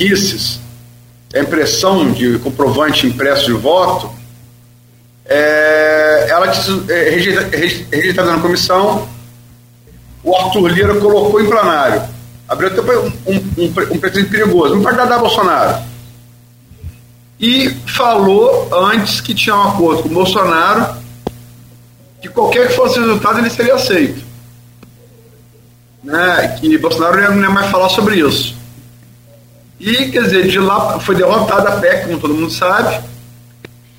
a 1.34 1.40
impressão 1.40 2.12
de 2.12 2.40
comprovante 2.40 3.06
impresso 3.06 3.46
de 3.46 3.54
voto, 3.54 4.12
é, 5.26 6.28
ela 6.30 6.48
é, 6.48 7.10
rejeitada 7.92 8.32
na 8.32 8.42
comissão, 8.42 9.08
o 10.24 10.36
Arthur 10.36 10.68
Lira 10.68 10.96
colocou 10.96 11.40
em 11.40 11.48
plenário. 11.48 12.02
Abriu 12.48 12.70
até 12.70 12.82
um, 12.82 13.12
um, 13.28 13.66
um, 13.94 14.00
perigoso, 14.00 14.76
não 14.76 14.82
pode 14.82 14.98
dar 14.98 15.20
Bolsonaro. 15.20 15.84
E 17.40 17.70
falou 17.86 18.68
antes 18.74 19.22
que 19.22 19.36
tinha 19.36 19.56
um 19.56 19.70
acordo 19.70 20.04
com 20.04 20.10
o 20.10 20.14
Bolsonaro 20.14 20.98
que 22.22 22.28
qualquer 22.28 22.68
que 22.68 22.74
fosse 22.74 23.00
o 23.00 23.04
resultado 23.04 23.40
ele 23.40 23.50
seria 23.50 23.76
aceito. 23.76 24.22
Né? 26.04 26.58
Que 26.60 26.78
Bolsonaro 26.78 27.36
não 27.36 27.42
ia 27.42 27.50
mais 27.50 27.70
falar 27.70 27.90
sobre 27.90 28.16
isso. 28.16 28.59
E, 29.80 30.10
quer 30.10 30.24
dizer, 30.24 30.48
de 30.48 30.60
lá 30.60 31.00
foi 31.00 31.16
derrotada 31.16 31.70
a 31.70 31.80
PEC, 31.80 32.08
como 32.08 32.20
todo 32.20 32.34
mundo 32.34 32.52
sabe. 32.52 33.00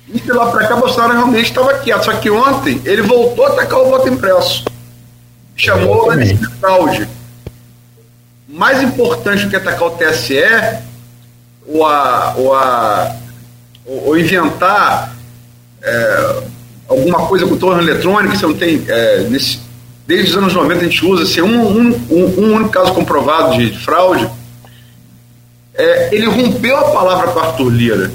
E 0.07 0.19
de 0.19 0.31
lá 0.31 0.51
para 0.51 0.67
cá, 0.67 0.75
Bolsonaro 0.75 1.13
realmente 1.13 1.49
estava 1.49 1.73
quieto. 1.75 2.05
Só 2.05 2.13
que 2.13 2.29
ontem 2.29 2.79
ele 2.85 3.01
voltou 3.01 3.45
a 3.45 3.49
atacar 3.49 3.79
o 3.79 3.89
voto 3.89 4.07
impresso. 4.07 4.65
Chamou 5.55 6.15
de 6.15 6.35
fraude. 6.59 7.09
Mais 8.47 8.83
importante 8.83 9.45
do 9.45 9.49
que 9.49 9.55
atacar 9.55 9.87
o 9.87 9.91
TSE, 9.91 10.43
ou, 11.65 11.85
a, 11.85 12.33
ou, 12.37 12.53
a, 12.53 13.15
ou 13.85 14.17
inventar 14.17 15.15
é, 15.81 16.43
alguma 16.87 17.25
coisa 17.27 17.47
com 17.47 17.55
torno 17.55 17.81
eletrônico, 17.81 18.35
você 18.35 18.45
não 18.45 18.53
tem. 18.53 18.83
É, 18.87 19.21
nesse, 19.29 19.59
desde 20.05 20.31
os 20.31 20.37
anos 20.37 20.53
90 20.53 20.81
a 20.81 20.83
gente 20.83 21.05
usa 21.05 21.23
assim, 21.23 21.41
um, 21.41 21.67
um, 21.67 22.07
um, 22.09 22.39
um 22.39 22.55
único 22.55 22.69
caso 22.69 22.93
comprovado 22.93 23.57
de, 23.57 23.71
de 23.71 23.79
fraude 23.79 24.29
é, 25.75 26.13
ele 26.13 26.27
rompeu 26.27 26.77
a 26.77 26.91
palavra 26.91 27.31
com 27.31 27.39
Arthur 27.39 27.69
Lira. 27.69 28.11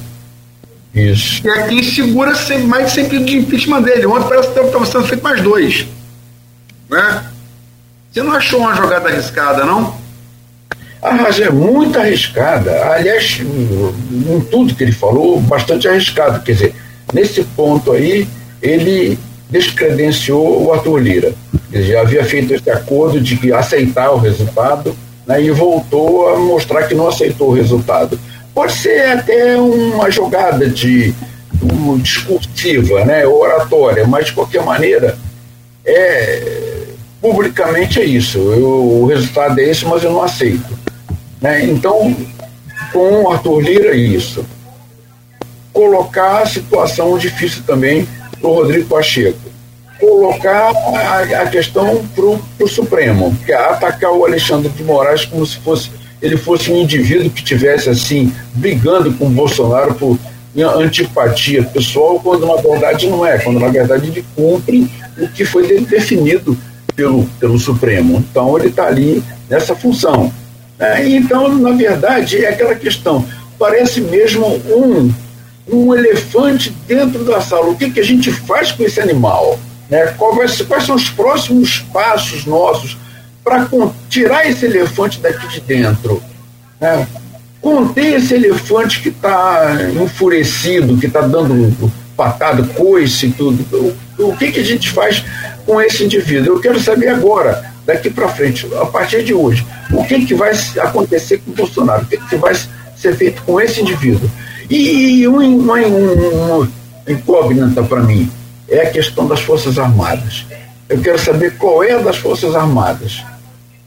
Isso. 0.95 1.43
Que 1.43 1.49
é 1.49 1.69
quem 1.69 1.83
segura 1.83 2.35
sempre, 2.35 2.67
mais 2.67 2.93
sempre 2.93 3.23
de 3.23 3.37
impeachment 3.37 3.83
dele. 3.83 4.07
Ontem 4.07 4.29
parece 4.29 4.49
que 4.49 4.61
estava 4.61 4.87
sendo 4.87 5.05
feito 5.05 5.23
mais 5.23 5.43
dois. 5.43 5.87
Né? 6.89 7.25
Você 8.11 8.23
não 8.23 8.33
achou 8.33 8.61
uma 8.61 8.75
jogada 8.75 9.09
arriscada, 9.09 9.65
não? 9.65 9.95
Ah, 11.03 11.17
é 11.39 11.51
muito 11.51 11.99
arriscada. 11.99 12.93
Aliás, 12.93 13.41
em 13.41 14.41
tudo 14.51 14.75
que 14.75 14.83
ele 14.83 14.93
falou, 14.93 15.39
bastante 15.41 15.87
arriscado. 15.87 16.43
Quer 16.43 16.53
dizer, 16.53 16.75
nesse 17.13 17.45
ponto 17.45 17.93
aí, 17.93 18.27
ele 18.63 19.19
descredenciou 19.51 20.65
o 20.65 20.73
Arthur 20.73 20.99
Lira. 20.99 21.35
Ele 21.71 21.93
já 21.93 22.01
havia 22.01 22.25
feito 22.25 22.55
esse 22.55 22.71
acordo 22.71 23.21
de 23.21 23.37
que 23.37 23.53
aceitar 23.53 24.11
o 24.11 24.19
resultado 24.19 24.97
né, 25.27 25.43
e 25.43 25.51
voltou 25.51 26.29
a 26.29 26.39
mostrar 26.39 26.87
que 26.87 26.95
não 26.95 27.09
aceitou 27.09 27.49
o 27.49 27.55
resultado. 27.55 28.19
Pode 28.55 28.73
ser 28.73 29.07
até 29.11 29.57
uma 29.57 30.11
jogada 30.11 30.69
de 30.69 31.15
um, 31.63 31.99
discursiva, 31.99 33.05
né, 33.05 33.27
oratória, 33.27 34.07
mas 34.07 34.27
de 34.27 34.33
qualquer 34.33 34.63
maneira, 34.63 35.19
é, 35.85 36.85
publicamente 37.21 38.01
é 38.01 38.05
isso. 38.05 38.39
Eu, 38.39 39.03
o 39.03 39.07
resultado 39.07 39.59
é 39.59 39.65
esse, 39.65 39.85
mas 39.85 40.03
eu 40.03 40.13
não 40.13 40.23
aceito. 40.23 40.79
Né? 41.41 41.65
Então, 41.65 42.17
com 42.93 43.23
o 43.23 43.31
Arthur 43.31 43.61
Lira, 43.61 43.89
é 43.89 43.97
isso. 43.97 44.45
Colocar 45.73 46.43
a 46.43 46.47
situação 46.47 47.19
difícil 47.19 47.63
também 47.67 48.09
para 48.41 48.49
o 48.49 48.55
Rodrigo 48.55 48.89
Pacheco 48.89 49.46
colocar 49.99 50.73
a, 50.73 51.43
a 51.43 51.47
questão 51.47 52.05
para 52.15 52.65
o 52.65 52.69
Supremo, 52.69 53.37
que 53.45 53.53
é 53.53 53.57
atacar 53.57 54.13
o 54.13 54.25
Alexandre 54.25 54.69
de 54.69 54.83
Moraes 54.83 55.25
como 55.25 55.45
se 55.45 55.59
fosse 55.59 55.91
ele 56.21 56.37
fosse 56.37 56.73
um 56.73 56.79
indivíduo 56.79 57.31
que 57.31 57.43
tivesse 57.43 57.91
assim 57.91 58.33
brigando 58.55 59.13
com 59.15 59.27
o 59.27 59.31
Bolsonaro 59.31 59.95
por 59.95 60.19
antipatia 60.79 61.63
pessoal, 61.63 62.19
quando 62.19 62.47
na 62.47 62.57
verdade 62.57 63.07
não 63.09 63.25
é, 63.25 63.39
quando 63.39 63.61
na 63.61 63.69
verdade 63.69 64.09
ele 64.09 64.25
cumpre 64.35 64.91
o 65.19 65.29
que 65.29 65.45
foi 65.45 65.81
definido 65.81 66.57
pelo, 66.95 67.25
pelo 67.39 67.59
Supremo. 67.59 68.25
Então 68.31 68.59
ele 68.59 68.69
está 68.69 68.87
ali 68.87 69.23
nessa 69.51 69.77
função. 69.77 70.33
É, 70.79 71.07
então, 71.09 71.49
na 71.59 71.73
verdade, 71.73 72.45
é 72.45 72.49
aquela 72.49 72.75
questão. 72.75 73.25
Parece 73.59 74.01
mesmo 74.01 74.47
um, 74.47 75.13
um 75.71 75.95
elefante 75.95 76.71
dentro 76.87 77.25
da 77.25 77.41
sala. 77.41 77.69
O 77.69 77.77
que, 77.77 77.91
que 77.91 78.01
a 78.01 78.05
gente 78.05 78.31
faz 78.31 78.73
com 78.73 78.83
esse 78.83 79.01
animal? 79.01 79.59
Né? 79.91 80.07
Quais, 80.19 80.61
quais 80.63 80.85
são 80.85 80.97
os 80.97 81.09
próximos 81.11 81.79
passos 81.93 82.45
nossos 82.45 82.97
para 83.45 83.69
tirar 84.09 84.49
esse 84.49 84.67
elefante 84.67 85.21
daqui 85.21 85.47
de 85.49 85.61
dentro? 85.61 86.23
Né? 86.81 87.07
Conter 87.61 88.15
esse 88.15 88.35
elefante 88.35 89.01
que 89.01 89.09
está 89.09 89.77
enfurecido, 90.03 90.99
que 90.99 91.07
está 91.07 91.21
dando 91.21 91.93
patada, 92.17 92.63
coice 92.75 93.27
e 93.27 93.33
tudo. 93.33 93.97
O, 94.19 94.29
o 94.31 94.37
que, 94.37 94.51
que 94.51 94.61
a 94.61 94.65
gente 94.65 94.91
faz 94.91 95.25
com 95.65 95.81
esse 95.81 96.05
indivíduo? 96.05 96.55
Eu 96.55 96.61
quero 96.61 96.81
saber 96.81 97.09
agora, 97.09 97.65
daqui 97.85 98.11
para 98.11 98.29
frente, 98.29 98.67
a 98.81 98.87
partir 98.87 99.23
de 99.23 99.35
hoje, 99.35 99.67
o 99.93 100.05
que, 100.05 100.25
que 100.25 100.35
vai 100.35 100.53
acontecer 100.81 101.39
com 101.39 101.51
o 101.51 101.55
Bolsonaro? 101.55 102.03
O 102.03 102.07
que, 102.07 102.17
que 102.17 102.37
vai 102.37 102.55
ser 102.97 103.15
feito 103.17 103.43
com 103.43 103.61
esse 103.61 103.81
indivíduo? 103.81 104.31
E 104.69 105.27
uma, 105.29 105.43
uma, 105.43 105.79
uma 105.79 106.69
incógnita 107.07 107.83
para 107.85 108.01
mim 108.01 108.29
é 108.69 108.81
a 108.81 108.91
questão 108.91 109.27
das 109.27 109.41
Forças 109.41 109.79
Armadas. 109.79 110.45
Eu 110.89 111.01
quero 111.01 111.19
saber 111.19 111.57
qual 111.57 111.83
é 111.83 111.93
a 111.93 111.99
das 111.99 112.17
Forças 112.17 112.55
Armadas. 112.55 113.25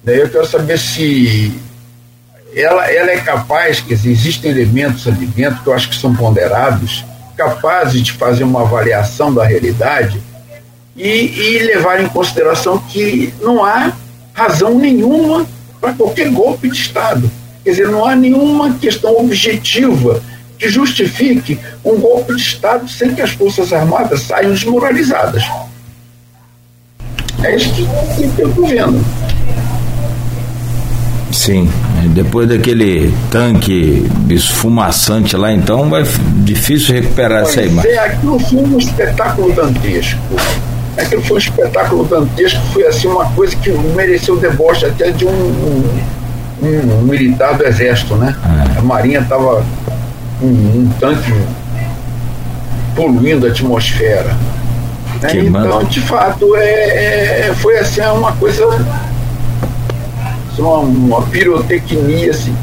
Eu 0.06 0.30
quero 0.30 0.48
saber 0.48 0.78
se 0.80 1.54
ela, 2.56 2.92
ela 2.92 3.12
é 3.12 3.18
capaz, 3.18 3.80
quer 3.80 3.96
dizer, 3.96 4.12
existem 4.12 4.52
elementos 4.52 5.08
ali 5.08 5.26
dentro 5.26 5.62
que 5.62 5.68
eu 5.68 5.74
acho 5.74 5.90
que 5.90 5.96
são 5.96 6.16
ponderados, 6.16 7.06
capazes 7.38 8.02
de 8.02 8.12
fazer 8.14 8.44
uma 8.44 8.62
avaliação 8.62 9.34
da 9.34 9.46
realidade 9.46 10.22
e, 10.96 11.08
e 11.08 11.60
levar 11.60 12.02
em 12.02 12.10
consideração 12.10 12.78
que 12.78 13.34
não 13.42 13.64
há 13.64 13.94
razão 14.34 14.78
nenhuma 14.78 15.46
para 15.80 15.94
qualquer 15.94 16.30
golpe 16.30 16.70
de 16.70 16.78
Estado. 16.78 17.30
Quer 17.64 17.72
dizer, 17.72 17.88
não 17.88 18.06
há 18.06 18.16
nenhuma 18.16 18.74
questão 18.76 19.18
objetiva 19.18 20.22
que 20.60 20.70
justifique 20.70 21.58
um 21.84 21.98
golpe 22.00 22.36
de 22.36 22.42
Estado 22.42 22.88
sem 22.88 23.16
que 23.16 23.22
as 23.22 23.32
Forças 23.32 23.72
Armadas 23.72 24.22
saiam 24.24 24.52
desmoralizadas. 24.52 25.44
É 27.42 27.56
isso 27.56 27.74
que 27.74 28.42
eu 28.42 28.50
estou 28.50 28.68
vendo. 28.68 29.06
Sim, 31.32 31.70
depois 32.14 32.50
daquele 32.50 33.14
tanque 33.32 34.06
esfumaçante 34.30 35.38
lá, 35.38 35.54
então 35.54 35.90
vai 35.90 36.04
difícil 36.44 36.96
recuperar 36.96 37.44
pois 37.44 37.58
essa 37.58 37.66
imagem. 37.66 37.92
É, 37.92 38.00
aquilo 38.00 38.40
foi 38.40 38.60
um 38.60 38.78
espetáculo 38.78 39.54
dantesco. 39.54 40.20
Aquilo 40.98 41.22
foi 41.24 41.36
um 41.36 41.40
espetáculo 41.40 42.06
dantesco, 42.06 42.60
foi 42.74 42.86
assim 42.88 43.08
uma 43.08 43.26
coisa 43.32 43.56
que 43.56 43.70
mereceu 43.72 44.36
deboche 44.36 44.86
até 44.86 45.12
de 45.12 45.26
um, 45.26 45.30
um, 46.62 47.00
um 47.00 47.02
militar 47.04 47.56
do 47.56 47.66
exército, 47.66 48.16
né? 48.16 48.36
É. 48.76 48.80
A 48.80 48.82
marinha 48.82 49.20
estava 49.20 49.64
um, 50.42 50.48
um 50.48 50.90
tanque 51.00 51.34
poluindo 52.96 53.46
a 53.46 53.50
atmosfera. 53.50 54.36
Né? 55.22 55.46
Então, 55.46 55.84
de 55.84 56.02
fato, 56.02 56.56
é, 56.56 57.48
é, 57.48 57.54
foi 57.56 57.78
assim 57.78 58.02
é 58.02 58.10
uma 58.10 58.32
coisa, 58.34 58.66
uma, 60.58 60.78
uma 60.80 61.22
pirotecnia 61.24 62.32
assim, 62.32 62.56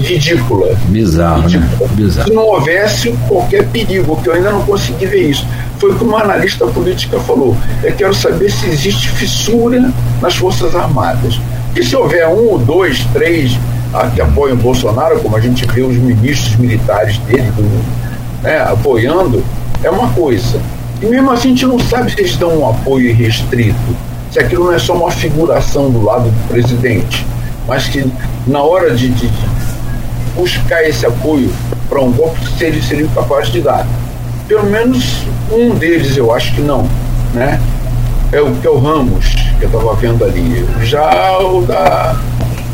ridícula. 0.00 0.76
Bizarro, 0.86 1.42
né? 1.42 1.46
ridícula. 1.46 1.88
Né? 1.88 1.96
Bizarro. 1.96 2.28
Se 2.28 2.34
não 2.34 2.42
houvesse 2.44 3.12
qualquer 3.28 3.66
perigo, 3.68 4.20
que 4.22 4.28
eu 4.28 4.34
ainda 4.34 4.50
não 4.50 4.62
consegui 4.62 5.06
ver 5.06 5.30
isso. 5.30 5.46
Foi 5.78 5.92
o 5.92 5.96
que 5.96 6.04
uma 6.04 6.22
analista 6.22 6.66
política 6.66 7.20
falou. 7.20 7.56
Eu 7.82 7.92
quero 7.94 8.14
saber 8.14 8.50
se 8.50 8.66
existe 8.66 9.08
fissura 9.10 9.92
nas 10.20 10.34
Forças 10.36 10.74
Armadas. 10.74 11.40
E 11.74 11.84
se 11.84 11.94
houver 11.94 12.26
um, 12.28 12.56
dois, 12.58 13.04
três 13.12 13.58
que 14.14 14.20
apoiam 14.20 14.56
o 14.56 14.60
Bolsonaro, 14.60 15.20
como 15.20 15.36
a 15.36 15.40
gente 15.40 15.66
vê 15.66 15.82
os 15.82 15.96
ministros 15.96 16.56
militares 16.56 17.18
dele 17.18 17.52
né, 18.42 18.58
apoiando, 18.60 19.42
é 19.82 19.90
uma 19.90 20.08
coisa. 20.10 20.60
E 21.00 21.06
mesmo 21.06 21.30
assim 21.30 21.48
a 21.48 21.50
gente 21.50 21.66
não 21.66 21.78
sabe 21.78 22.10
se 22.12 22.20
eles 22.20 22.36
dão 22.36 22.60
um 22.60 22.70
apoio 22.70 23.14
restrito, 23.14 23.76
se 24.30 24.38
aquilo 24.38 24.66
não 24.66 24.72
é 24.72 24.78
só 24.78 24.94
uma 24.94 25.10
figuração 25.10 25.90
do 25.90 26.02
lado 26.02 26.24
do 26.24 26.48
presidente, 26.48 27.26
mas 27.66 27.88
que 27.88 28.10
na 28.46 28.62
hora 28.62 28.94
de, 28.94 29.08
de, 29.08 29.30
buscar 30.34 30.82
esse 30.84 31.04
apoio 31.06 31.50
para 31.88 32.00
um 32.00 32.12
golpe, 32.12 32.38
se 32.56 32.64
eles 32.64 32.84
seriam 32.84 33.08
capazes 33.10 33.52
de 33.52 33.60
dar. 33.60 33.86
Pelo 34.46 34.64
menos 34.64 35.22
um 35.50 35.74
deles 35.74 36.16
eu 36.16 36.32
acho 36.34 36.54
que 36.54 36.60
não, 36.60 36.88
né? 37.34 37.60
É 38.32 38.40
o 38.40 38.52
que 38.54 38.66
é 38.66 38.70
o 38.70 38.78
Ramos, 38.78 39.34
que 39.58 39.64
eu 39.64 39.68
estava 39.68 39.94
vendo 39.94 40.24
ali. 40.24 40.66
Já 40.82 41.38
o 41.38 41.62
da, 41.62 42.16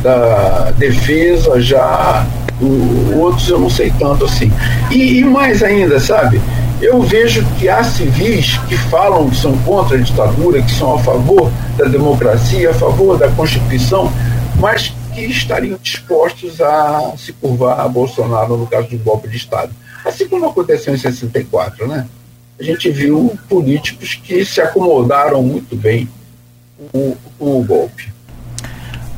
da 0.03 0.71
defesa, 0.73 1.61
já 1.61 2.27
o, 2.61 3.19
outros 3.19 3.49
eu 3.49 3.59
não 3.59 3.71
sei 3.71 3.93
tanto 3.99 4.25
assim. 4.25 4.51
E, 4.91 5.21
e 5.21 5.25
mais 5.25 5.63
ainda, 5.63 5.99
sabe? 6.01 6.41
eu 6.83 7.01
vejo 7.01 7.47
que 7.59 7.69
há 7.69 7.85
civis 7.85 8.59
que 8.69 8.77
falam 8.77 9.31
que 9.31 9.37
são 9.37 9.57
contra 9.59 9.97
a 9.97 10.01
ditadura, 10.01 10.61
que 10.61 10.73
são 10.73 10.95
a 10.95 10.99
favor 10.99 11.51
da 11.77 11.85
democracia, 11.85 12.71
a 12.71 12.75
favor 12.75 13.17
da 13.17 13.31
Constituição, 13.31 14.13
mas 14.59 14.93
que 15.15 15.25
estariam 15.25 15.79
dispostos 15.81 16.61
a 16.61 17.15
se 17.17 17.33
curvar 17.35 17.79
a 17.79 17.89
Bolsonaro 17.89 18.57
no 18.57 18.67
caso 18.67 18.89
um 18.93 18.99
golpe 18.99 19.29
de 19.29 19.37
Estado. 19.37 19.73
Assim 20.05 20.27
como 20.27 20.47
aconteceu 20.47 20.93
em 20.93 20.99
64, 20.99 21.87
né? 21.87 22.07
A 22.59 22.63
gente 22.65 22.91
viu 22.91 23.39
políticos 23.49 24.21
que 24.23 24.45
se 24.45 24.61
acomodaram 24.61 25.41
muito 25.41 25.77
bem 25.77 26.09
com 26.91 27.17
o 27.39 27.63
golpe. 27.63 28.12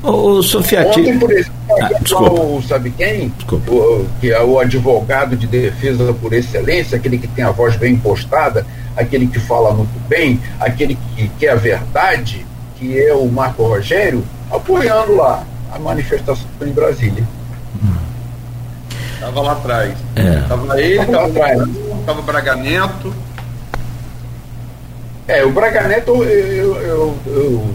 O 0.05 0.43
Sofiati... 0.43 1.01
Ontem, 1.01 1.19
por 1.19 1.33
exemplo, 1.33 1.55
ah, 1.71 2.31
o, 2.31 2.63
sabe 2.63 2.91
quem? 2.91 3.33
O, 3.51 4.07
que 4.21 4.31
é 4.31 4.43
o 4.43 4.61
advogado 4.61 5.35
de 5.35 5.47
defesa 5.47 6.13
por 6.13 6.35
excelência, 6.35 6.99
aquele 6.99 7.17
que 7.17 7.27
tem 7.27 7.43
a 7.43 7.51
voz 7.51 7.75
bem 7.77 7.95
impostada, 7.95 8.67
aquele 8.95 9.27
que 9.27 9.41
fala 9.41 9.73
muito 9.73 9.99
bem, 10.07 10.39
aquele 10.61 10.95
que 11.17 11.29
quer 11.39 11.53
a 11.53 11.55
verdade, 11.55 12.45
que 12.77 13.01
é 13.01 13.15
o 13.15 13.27
Marco 13.29 13.63
Rogério, 13.63 14.23
apoiando 14.51 15.17
lá 15.17 15.43
a 15.73 15.79
manifestação 15.79 16.47
em 16.61 16.73
Brasília. 16.73 17.27
Estava 19.15 19.41
lá 19.41 19.53
atrás. 19.53 19.95
Estava 20.43 20.79
é. 20.79 20.85
ele, 20.85 21.01
estava 21.01 21.27
atrás. 21.27 21.63
Estava 22.01 22.23
Braga 22.23 22.57
Neto. 22.57 23.15
É, 25.27 25.43
o 25.43 25.51
Braga 25.51 25.89
Neto, 25.89 26.11
eu, 26.23 26.27
eu, 26.27 26.77
eu, 26.83 27.17
eu 27.27 27.75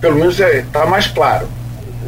pelo 0.00 0.16
menos 0.16 0.40
está 0.40 0.84
é, 0.84 0.86
mais 0.86 1.06
claro 1.08 1.46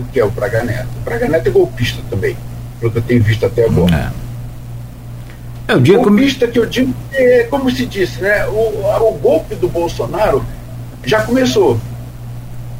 o 0.01 0.05
que 0.13 0.21
é 0.21 0.25
o 0.25 0.31
Braga 0.31 0.63
Neto. 0.65 0.89
O 0.97 1.01
Braga 1.01 1.29
Neto 1.29 1.49
é 1.49 1.51
golpista 1.51 2.03
também, 2.09 2.37
pelo 2.81 2.93
que 2.93 2.99
eu 2.99 3.03
tenho 3.03 3.23
visto 3.23 3.45
até 3.45 3.65
agora. 3.65 4.13
É. 4.15 5.73
É 5.73 5.77
o 5.77 5.81
dia 5.81 5.99
golpista 5.99 6.47
como... 6.47 6.53
que 6.53 6.59
eu 6.59 6.67
digo, 6.67 6.95
é, 7.13 7.47
como 7.51 7.71
se 7.71 7.85
disse, 7.85 8.23
né? 8.23 8.47
O, 8.47 9.09
o 9.09 9.19
golpe 9.21 9.55
do 9.55 9.69
Bolsonaro 9.69 10.45
já 11.05 11.23
começou. 11.23 11.79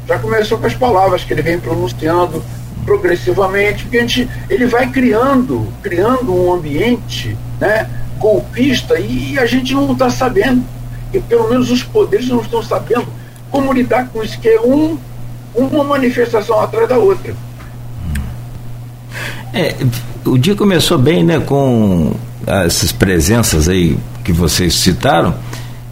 Já 0.07 0.17
começou 0.17 0.57
com 0.57 0.65
as 0.65 0.73
palavras 0.73 1.23
que 1.23 1.31
ele 1.31 1.43
vem 1.43 1.59
pronunciando 1.59 2.43
progressivamente, 2.83 3.83
porque 3.83 3.97
a 3.97 4.01
gente, 4.01 4.27
ele 4.49 4.65
vai 4.65 4.89
criando, 4.89 5.71
criando 5.83 6.33
um 6.33 6.51
ambiente 6.51 7.37
né, 7.59 7.87
golpista 8.17 8.99
e 8.99 9.37
a 9.37 9.45
gente 9.45 9.73
não 9.75 9.91
está 9.91 10.09
sabendo, 10.09 10.63
e 11.13 11.19
pelo 11.19 11.47
menos 11.47 11.69
os 11.69 11.83
poderes 11.83 12.27
não 12.27 12.41
estão 12.41 12.63
sabendo 12.63 13.07
como 13.51 13.71
lidar 13.71 14.09
com 14.09 14.23
isso, 14.23 14.39
que 14.39 14.49
é 14.49 14.59
um 14.61 14.97
uma 15.55 15.83
manifestação 15.83 16.59
atrás 16.59 16.87
da 16.87 16.97
outra. 16.97 17.33
É, 19.53 19.75
o 20.25 20.37
dia 20.37 20.55
começou 20.55 20.97
bem, 20.97 21.23
né, 21.23 21.39
com 21.39 22.13
essas 22.45 22.91
presenças 22.91 23.67
aí 23.67 23.97
que 24.23 24.31
vocês 24.31 24.75
citaram, 24.75 25.35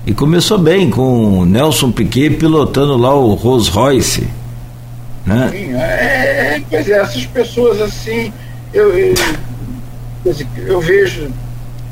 e 0.05 0.13
começou 0.13 0.57
bem 0.57 0.89
com 0.89 1.43
Nelson 1.45 1.91
Piquet 1.91 2.31
pilotando 2.31 2.95
lá 2.95 3.13
o 3.13 3.33
Rolls 3.33 3.69
Royce. 3.69 4.27
Né? 5.25 5.49
Sim, 5.51 5.75
é, 5.75 6.55
é, 6.55 6.63
quer 6.69 6.81
dizer, 6.81 7.01
essas 7.01 7.25
pessoas 7.25 7.81
assim, 7.81 8.31
eu, 8.73 8.97
eu, 8.97 9.13
eu 10.55 10.79
vejo 10.79 11.29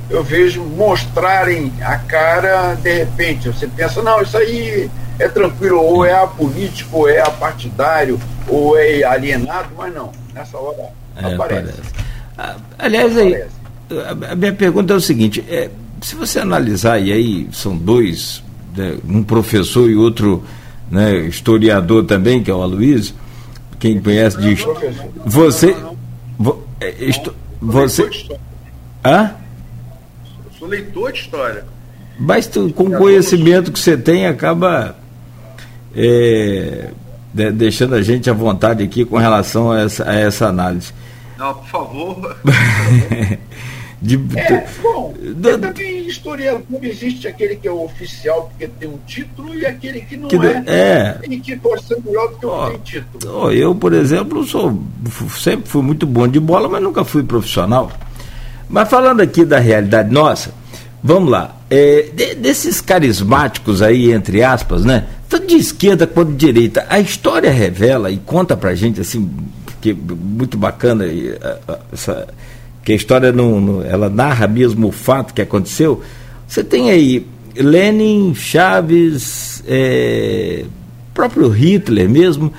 eu 0.09 0.24
vejo 0.24 0.61
mostrarem 0.63 1.72
a 1.82 1.97
cara, 1.97 2.76
de 2.76 2.93
repente, 2.99 3.47
você 3.47 3.68
pensa, 3.68 4.01
não, 4.01 4.22
isso 4.22 4.38
aí 4.38 4.89
é 5.20 5.28
tranquilo, 5.28 5.82
ou 5.82 6.05
é 6.05 6.13
apolítico, 6.13 6.99
ou 6.99 7.09
é 7.09 7.22
apartidário, 7.22 8.20
ou 8.47 8.78
é 8.78 9.03
alienado, 9.03 9.70
mas 9.78 9.93
não, 9.93 10.11
nessa 10.34 10.57
hora 10.57 10.89
é, 11.16 11.34
aparece. 11.34 11.70
aparece. 11.70 11.82
Ah, 12.38 12.55
aliás, 12.78 13.18
aí, 13.18 13.43
a 14.30 14.36
minha 14.36 14.53
pergunta 14.53 14.93
é 14.93 14.95
o 14.95 15.01
seguinte, 15.01 15.43
é, 15.47 15.70
se 16.01 16.16
você 16.16 16.39
analisar, 16.39 16.99
e 16.99 17.11
aí 17.11 17.47
são 17.51 17.76
dois, 17.76 18.43
né, 18.76 18.97
um 19.07 19.24
professor 19.24 19.89
e 19.89 19.95
outro 19.95 20.43
né, 20.91 21.16
historiador 21.20 22.05
também, 22.05 22.43
que 22.43 22.51
é 22.51 22.53
o 22.53 22.61
Aloysio, 22.61 23.16
quem 23.80 24.01
conhece 24.01 24.38
de 24.38 24.55
você 25.26 25.76
vo, 26.38 26.63
é, 26.80 26.91
isto, 27.03 27.34
você 27.61 28.09
hã? 29.03 29.32
Eu 30.45 30.59
sou 30.59 30.68
leitor 30.68 31.11
de 31.11 31.20
história 31.20 31.66
mas 32.18 32.47
tu, 32.47 32.72
com 32.74 32.86
o 32.86 32.97
conhecimento 32.97 33.72
que 33.72 33.80
você 33.80 33.97
tem 33.97 34.26
acaba 34.26 34.95
é, 35.95 36.89
de, 37.33 37.51
deixando 37.51 37.95
a 37.95 38.01
gente 38.01 38.29
à 38.29 38.33
vontade 38.33 38.83
aqui 38.83 39.05
com 39.05 39.17
relação 39.17 39.71
a 39.71 39.81
essa, 39.81 40.09
a 40.09 40.15
essa 40.15 40.47
análise. 40.47 40.93
Não, 41.37 41.53
por 41.53 41.67
favor. 41.67 42.37
de, 44.01 44.15
é, 44.35 44.65
bom, 44.81 45.13
do, 45.35 45.49
é 45.49 45.57
também 45.57 45.95
historiador 46.07 46.63
existe 46.83 47.27
aquele 47.27 47.55
que 47.55 47.67
é 47.67 47.71
o 47.71 47.83
oficial 47.83 48.49
porque 48.49 48.67
tem 48.67 48.89
um 48.89 48.97
título 49.05 49.53
e 49.53 49.65
aquele 49.65 50.01
que 50.01 50.17
não 50.17 50.27
que, 50.27 50.37
é, 50.37 50.63
é 50.65 51.19
e 51.29 51.39
que 51.39 51.55
pode 51.55 51.83
ser 51.83 52.01
melhor 52.05 52.29
do 52.29 52.37
que 52.37 52.45
oh, 52.45 52.69
tem 52.69 52.77
título. 52.79 53.41
Oh, 53.43 53.51
eu, 53.51 53.75
por 53.75 53.93
exemplo, 53.93 54.43
sou 54.43 54.81
sempre 55.37 55.67
fui 55.67 55.81
muito 55.81 56.05
bom 56.05 56.27
de 56.27 56.39
bola, 56.39 56.67
mas 56.67 56.81
nunca 56.81 57.03
fui 57.03 57.23
profissional. 57.23 57.91
Mas 58.69 58.89
falando 58.89 59.21
aqui 59.21 59.45
da 59.45 59.59
realidade 59.59 60.11
nossa, 60.11 60.53
vamos 61.03 61.29
lá. 61.29 61.55
É, 61.69 62.09
de, 62.13 62.35
desses 62.35 62.81
carismáticos 62.81 63.81
aí, 63.81 64.11
entre 64.11 64.43
aspas, 64.43 64.85
né? 64.85 65.05
Tanto 65.36 65.47
de 65.47 65.57
esquerda 65.57 66.07
quanto 66.07 66.31
de 66.31 66.45
direita. 66.45 66.86
A 66.89 66.97
história 66.97 67.51
revela 67.51 68.09
e 68.09 68.15
conta 68.15 68.55
pra 68.55 68.73
gente, 68.73 69.01
assim, 69.01 69.29
que 69.81 69.93
muito 69.93 70.57
bacana, 70.57 71.03
essa, 71.91 72.25
que 72.81 72.93
a 72.93 72.95
história 72.95 73.33
não, 73.33 73.59
não, 73.59 73.83
ela 73.83 74.09
narra 74.09 74.47
mesmo 74.47 74.88
o 74.88 74.91
fato 74.93 75.33
que 75.33 75.41
aconteceu. 75.41 76.01
Você 76.47 76.63
tem 76.63 76.89
aí 76.89 77.27
Lenin, 77.53 78.33
Chaves, 78.33 79.61
é, 79.67 80.63
próprio 81.13 81.49
Hitler 81.49 82.09
mesmo, 82.09 82.53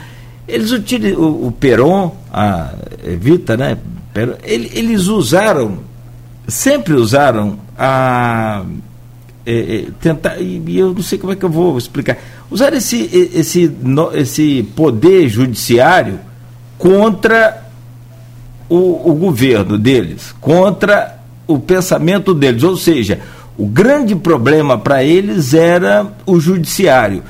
eles 0.47 0.70
utilizam 0.70 1.18
o, 1.18 1.47
o 1.47 1.53
Peron, 1.53 2.14
a 2.31 2.74
Evita, 3.03 3.57
né? 3.57 3.79
eles 4.45 5.07
usaram, 5.07 5.79
sempre 6.47 6.93
usaram 6.93 7.59
a 7.79 8.66
é, 9.47 9.77
é, 9.77 9.85
tentar, 10.01 10.41
e 10.41 10.77
eu 10.77 10.93
não 10.93 11.03
sei 11.03 11.19
como 11.19 11.33
é 11.33 11.37
que 11.37 11.45
eu 11.45 11.49
vou 11.49 11.79
explicar, 11.79 12.19
usar 12.51 12.75
esse, 12.75 13.09
esse, 13.33 13.73
esse 14.15 14.63
poder 14.75 15.29
judiciário 15.29 16.19
contra 16.77 17.65
o, 18.69 19.11
o 19.11 19.15
governo 19.15 19.79
deles, 19.79 20.35
contra 20.41 21.19
o 21.47 21.59
pensamento 21.59 22.35
deles. 22.35 22.65
Ou 22.65 22.77
seja, 22.77 23.21
o 23.57 23.67
grande 23.67 24.15
problema 24.17 24.77
para 24.77 25.05
eles 25.05 25.55
era 25.55 26.13
o 26.27 26.41
judiciário. 26.41 27.23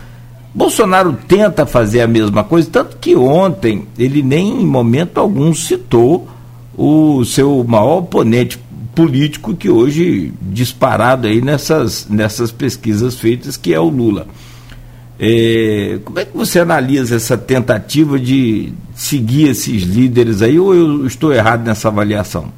Bolsonaro 0.55 1.17
tenta 1.29 1.67
fazer 1.67 2.01
a 2.01 2.07
mesma 2.07 2.43
coisa, 2.43 2.69
tanto 2.73 2.97
que 2.97 3.15
ontem 3.15 3.87
ele 3.99 4.23
nem 4.23 4.63
em 4.63 4.67
momento 4.67 5.19
algum 5.19 5.53
citou 5.53 6.27
o 6.77 7.25
seu 7.27 7.63
maior 7.63 7.99
oponente 7.99 8.59
político 8.97 9.55
que 9.55 9.69
hoje 9.69 10.33
disparado 10.41 11.29
aí 11.29 11.43
nessas, 11.43 12.09
nessas 12.09 12.51
pesquisas 12.51 13.15
feitas, 13.17 13.55
que 13.57 13.75
é 13.75 13.79
o 13.79 13.91
Lula. 13.91 14.27
É, 15.21 15.99
como 16.03 16.19
é 16.19 16.25
que 16.25 16.35
você 16.35 16.61
analisa 16.61 17.15
essa 17.15 17.37
tentativa 17.37 18.19
de 18.19 18.73
seguir 18.95 19.51
esses 19.51 19.83
líderes 19.83 20.41
aí, 20.41 20.59
ou 20.59 20.75
eu 20.75 21.07
estou 21.07 21.33
errado 21.33 21.65
nessa 21.65 21.89
avaliação? 21.89 22.51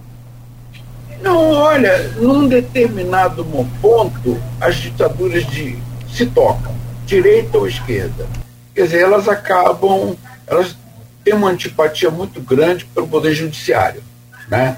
Não, 1.20 1.50
olha, 1.50 2.08
num 2.20 2.46
determinado 2.46 3.44
ponto, 3.82 4.40
as 4.60 4.76
ditaduras 4.76 5.44
de, 5.46 5.76
se 6.12 6.24
tocam, 6.26 6.72
direita 7.04 7.58
ou 7.58 7.66
esquerda. 7.66 8.26
Quer 8.72 8.82
dizer, 8.84 9.00
elas 9.00 9.28
acabam, 9.28 10.14
elas 10.46 10.76
têm 11.24 11.34
uma 11.34 11.50
antipatia 11.50 12.10
muito 12.10 12.40
grande 12.40 12.84
pelo 12.84 13.08
Poder 13.08 13.34
Judiciário, 13.34 14.02
né? 14.48 14.76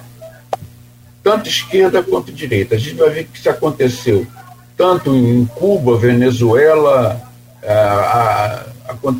Tanto 1.30 1.48
esquerda 1.48 2.02
quanto 2.02 2.32
direita. 2.32 2.74
A 2.74 2.78
gente 2.78 2.96
vai 2.96 3.08
ver 3.10 3.24
que 3.24 3.38
isso 3.38 3.48
aconteceu 3.48 4.26
tanto 4.76 5.14
em 5.14 5.46
Cuba, 5.46 5.96
Venezuela, 5.96 7.22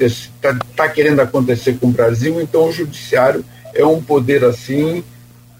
está 0.00 0.58
tá 0.74 0.88
querendo 0.88 1.20
acontecer 1.20 1.74
com 1.74 1.86
o 1.86 1.92
Brasil, 1.92 2.40
então 2.40 2.64
o 2.64 2.72
judiciário 2.72 3.44
é 3.72 3.86
um 3.86 4.02
poder 4.02 4.42
assim 4.42 5.04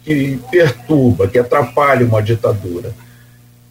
que 0.03 0.41
perturba, 0.51 1.29
que 1.29 1.39
atrapalha 1.39 2.05
uma 2.05 2.21
ditadura. 2.21 2.93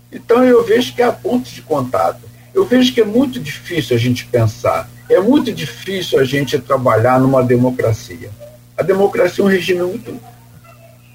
Então 0.09 0.41
eu 0.45 0.63
vejo 0.63 0.95
que 0.95 1.01
há 1.01 1.11
pontos 1.11 1.51
de 1.51 1.61
contato. 1.61 2.21
Eu 2.53 2.63
vejo 2.63 2.93
que 2.93 3.01
é 3.01 3.05
muito 3.05 3.41
difícil 3.41 3.93
a 3.93 3.99
gente 3.99 4.25
pensar, 4.25 4.89
é 5.09 5.19
muito 5.19 5.51
difícil 5.51 6.17
a 6.17 6.23
gente 6.23 6.57
trabalhar 6.57 7.19
numa 7.19 7.43
democracia. 7.43 8.29
A 8.77 8.83
democracia 8.83 9.43
é 9.43 9.45
um 9.45 9.49
regime 9.49 9.81
muito 9.81 10.17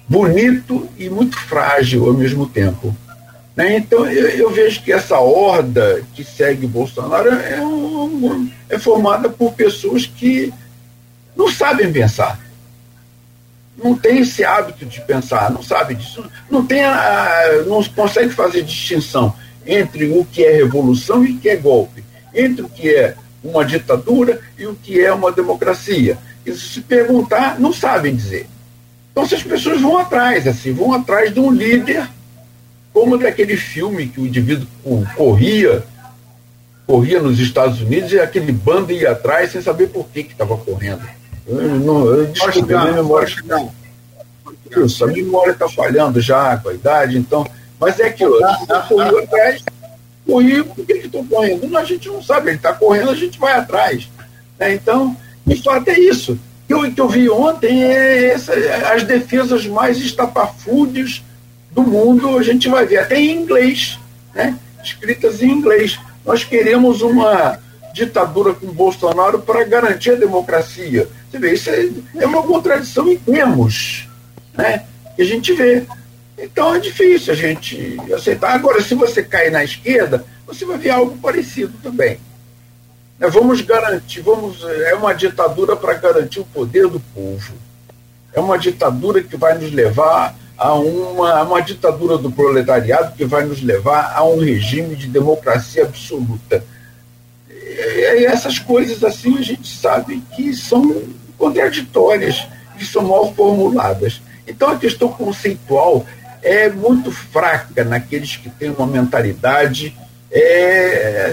bonito 0.07 0.87
e 0.97 1.09
muito 1.09 1.37
frágil 1.37 2.05
ao 2.07 2.13
mesmo 2.13 2.47
tempo. 2.47 2.95
Né? 3.55 3.77
Então, 3.77 4.05
eu, 4.05 4.29
eu, 4.29 4.51
vejo 4.51 4.83
que 4.83 4.91
essa 4.91 5.17
horda 5.19 6.03
que 6.13 6.23
segue 6.23 6.67
Bolsonaro 6.67 7.29
é, 7.29 7.61
um, 7.61 8.49
é 8.69 8.77
formada 8.77 9.29
por 9.29 9.53
pessoas 9.53 10.05
que 10.05 10.53
não 11.35 11.49
sabem 11.49 11.91
pensar. 11.91 12.39
Não 13.77 13.95
tem 13.95 14.19
esse 14.19 14.43
hábito 14.43 14.85
de 14.85 15.01
pensar, 15.01 15.51
não 15.51 15.63
sabe 15.63 15.95
disso. 15.95 16.29
Não, 16.49 16.65
tem 16.65 16.83
a, 16.83 17.63
não 17.65 17.83
consegue 17.83 18.29
fazer 18.29 18.63
distinção 18.63 19.33
entre 19.65 20.05
o 20.09 20.25
que 20.25 20.43
é 20.43 20.51
revolução 20.51 21.25
e 21.25 21.31
o 21.31 21.39
que 21.39 21.49
é 21.49 21.55
golpe, 21.55 22.03
entre 22.33 22.63
o 22.63 22.69
que 22.69 22.93
é 22.93 23.15
uma 23.43 23.65
ditadura 23.65 24.39
e 24.57 24.65
o 24.65 24.75
que 24.75 25.01
é 25.01 25.13
uma 25.13 25.31
democracia. 25.31 26.17
E 26.45 26.53
se 26.53 26.81
perguntar, 26.81 27.59
não 27.59 27.73
sabem 27.73 28.15
dizer. 28.15 28.47
Então, 29.15 29.23
essas 29.23 29.43
pessoas 29.43 29.79
vão 29.79 29.97
atrás, 29.97 30.45
assim, 30.45 30.73
vão 30.73 30.91
atrás 30.91 31.33
de 31.33 31.39
um 31.39 31.49
líder 31.49 32.05
como 32.91 33.17
daquele 33.17 33.55
filme 33.55 34.07
que 34.09 34.19
o 34.19 34.27
indivíduo 34.27 34.67
corria, 35.15 35.85
corria 36.85 37.21
nos 37.21 37.39
Estados 37.39 37.79
Unidos 37.79 38.11
e 38.11 38.19
aquele 38.19 38.51
bando 38.51 38.91
ia 38.91 39.11
atrás 39.11 39.53
sem 39.53 39.61
saber 39.61 39.87
por 39.87 40.05
que 40.09 40.19
estava 40.19 40.57
correndo. 40.57 41.07
Eu, 41.47 41.79
não, 41.79 42.05
eu 42.07 42.33
a 42.43 42.65
minha 42.65 42.91
memória. 42.91 43.33
Isso, 44.69 45.05
a 45.05 45.07
memória 45.07 45.51
está 45.51 45.69
falhando 45.69 46.19
já 46.19 46.57
com 46.57 46.67
a 46.67 46.73
idade, 46.73 47.17
então. 47.17 47.47
Mas 47.79 47.97
é 48.01 48.07
aquilo, 48.07 48.35
eu 48.35 48.81
corri 48.89 49.23
atrás, 49.23 49.63
corri, 50.27 50.61
por 50.61 50.85
que 50.85 50.93
estou 50.93 51.23
correndo? 51.25 51.69
Não, 51.69 51.79
a 51.79 51.85
gente 51.85 52.09
não 52.09 52.21
sabe, 52.21 52.49
ele 52.49 52.57
está 52.57 52.73
correndo, 52.73 53.11
a 53.11 53.15
gente 53.15 53.39
vai 53.39 53.53
atrás. 53.53 54.09
Né? 54.59 54.73
Então, 54.73 55.15
de 55.45 55.63
fato 55.63 55.87
é 55.87 55.97
isso. 55.97 56.37
Que 56.67 56.73
eu, 56.73 56.91
que 56.91 56.99
eu 57.01 57.07
vi 57.07 57.29
ontem 57.29 57.83
é 57.83 58.33
essa, 58.33 58.53
as 58.93 59.03
defesas 59.03 59.67
mais 59.67 59.97
estapafúrdias 59.97 61.23
do 61.71 61.83
mundo, 61.83 62.37
a 62.37 62.43
gente 62.43 62.69
vai 62.69 62.85
ver, 62.85 62.99
até 62.99 63.19
em 63.19 63.41
inglês, 63.41 63.99
né? 64.33 64.57
escritas 64.83 65.41
em 65.41 65.51
inglês. 65.51 65.99
Nós 66.25 66.43
queremos 66.43 67.01
uma 67.01 67.59
ditadura 67.93 68.53
com 68.53 68.67
Bolsonaro 68.67 69.39
para 69.39 69.63
garantir 69.63 70.11
a 70.11 70.15
democracia. 70.15 71.07
Você 71.29 71.39
vê, 71.39 71.53
isso 71.53 71.69
é, 71.69 71.89
é 72.17 72.25
uma 72.25 72.41
contradição 72.41 73.11
em 73.11 73.17
termos, 73.17 74.07
né? 74.53 74.85
que 75.15 75.21
a 75.21 75.25
gente 75.25 75.53
vê. 75.53 75.83
Então 76.37 76.75
é 76.75 76.79
difícil 76.79 77.33
a 77.33 77.35
gente 77.35 77.97
aceitar. 78.13 78.53
Agora, 78.53 78.81
se 78.81 78.95
você 78.95 79.23
cair 79.23 79.51
na 79.51 79.63
esquerda, 79.63 80.25
você 80.45 80.65
vai 80.65 80.77
ver 80.77 80.91
algo 80.91 81.17
parecido 81.17 81.73
também. 81.81 82.17
Né, 83.19 83.29
vamos 83.29 83.61
garantir, 83.61 84.21
vamos, 84.21 84.63
é 84.63 84.93
uma 84.95 85.13
ditadura 85.13 85.75
para 85.75 85.93
garantir 85.93 86.39
o 86.39 86.45
poder 86.45 86.87
do 86.87 86.99
povo. 86.99 87.53
É 88.33 88.39
uma 88.39 88.57
ditadura 88.57 89.23
que 89.23 89.37
vai 89.37 89.57
nos 89.57 89.71
levar 89.71 90.35
a 90.57 90.73
uma, 90.73 91.33
a 91.33 91.43
uma 91.43 91.61
ditadura 91.61 92.17
do 92.17 92.31
proletariado 92.31 93.15
que 93.15 93.25
vai 93.25 93.45
nos 93.45 93.61
levar 93.61 94.13
a 94.15 94.23
um 94.23 94.39
regime 94.39 94.95
de 94.95 95.07
democracia 95.07 95.83
absoluta. 95.83 96.63
E 97.57 98.25
essas 98.25 98.59
coisas 98.59 99.03
assim 99.03 99.37
a 99.37 99.41
gente 99.41 99.67
sabe 99.75 100.21
que 100.35 100.53
são 100.53 101.03
contraditórias, 101.37 102.47
que 102.77 102.85
são 102.85 103.03
mal 103.03 103.33
formuladas. 103.33 104.21
Então 104.47 104.69
a 104.69 104.77
questão 104.77 105.09
conceitual 105.09 106.05
é 106.41 106.69
muito 106.69 107.11
fraca 107.11 107.83
naqueles 107.83 108.35
que 108.35 108.49
têm 108.49 108.69
uma 108.69 108.85
mentalidade 108.85 109.97
é, 110.31 111.31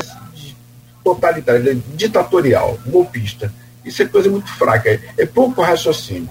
totalitária, 1.02 1.76
ditatorial, 1.94 2.78
golpista. 2.86 3.52
Isso 3.84 4.02
é 4.02 4.06
coisa 4.06 4.30
muito 4.30 4.48
fraca, 4.50 5.00
é 5.18 5.26
pouco 5.26 5.60
raciocínio. 5.62 6.28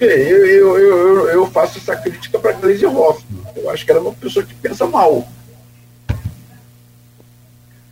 Eu, 0.00 0.46
eu, 0.46 0.78
eu, 0.78 1.28
eu 1.28 1.46
faço 1.50 1.78
essa 1.78 1.96
crítica 1.96 2.38
para 2.38 2.52
Gleisi 2.52 2.84
Hoffmann. 2.84 3.44
Eu 3.56 3.70
acho 3.70 3.84
que 3.84 3.90
ela 3.90 4.00
é 4.00 4.02
uma 4.02 4.12
pessoa 4.12 4.44
que 4.44 4.54
pensa 4.54 4.86
mal. 4.86 5.26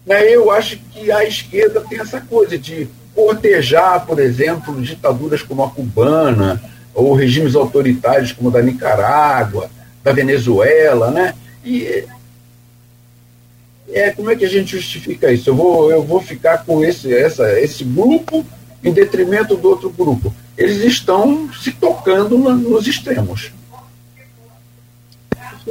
Né? 0.05 0.35
Eu 0.35 0.51
acho 0.51 0.79
que 0.91 1.13
a 1.13 1.25
esquerda 1.25 1.81
tem 1.81 2.01
essa 2.01 2.21
coisa 2.21 2.59
de 2.59 2.89
cortejar, 3.15 4.05
por 4.05 4.19
exemplo, 4.19 4.81
ditaduras 4.81 5.43
como 5.43 5.63
a 5.63 5.71
cubana, 5.71 6.61
ou 6.95 7.15
regimes 7.15 7.55
autoritários 7.55 8.33
como 8.33 8.49
o 8.49 8.53
da 8.53 8.61
Nicarágua, 8.61 9.71
da 10.03 10.13
Venezuela, 10.13 11.11
né? 11.11 11.35
E 11.65 12.05
é, 13.93 14.11
como 14.11 14.31
é 14.31 14.37
que 14.37 14.45
a 14.45 14.49
gente 14.49 14.77
justifica 14.77 15.31
isso? 15.33 15.51
Eu 15.51 15.55
vou, 15.55 15.91
eu 15.91 16.03
vou 16.03 16.21
ficar 16.21 16.65
com 16.65 16.85
esse, 16.85 17.13
essa, 17.15 17.61
esse 17.61 17.85
grupo 17.85 18.45
em 18.83 18.93
detrimento 18.93 19.57
do 19.57 19.69
outro 19.69 19.91
grupo. 19.91 20.35
Eles 20.57 20.83
estão 20.83 21.53
se 21.53 21.73
tocando 21.73 22.39
nos 22.39 22.87
extremos. 22.87 23.53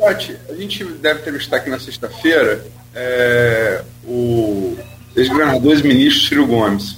A 0.03 0.13
gente 0.53 0.83
deve 0.83 1.19
entrevistar 1.19 1.57
aqui 1.57 1.69
na 1.69 1.79
sexta-feira 1.79 2.65
é, 2.95 3.83
o 4.05 4.77
ex-governador 5.15 5.77
e 5.77 5.83
ministro 5.83 6.27
Ciro 6.27 6.47
Gomes. 6.47 6.97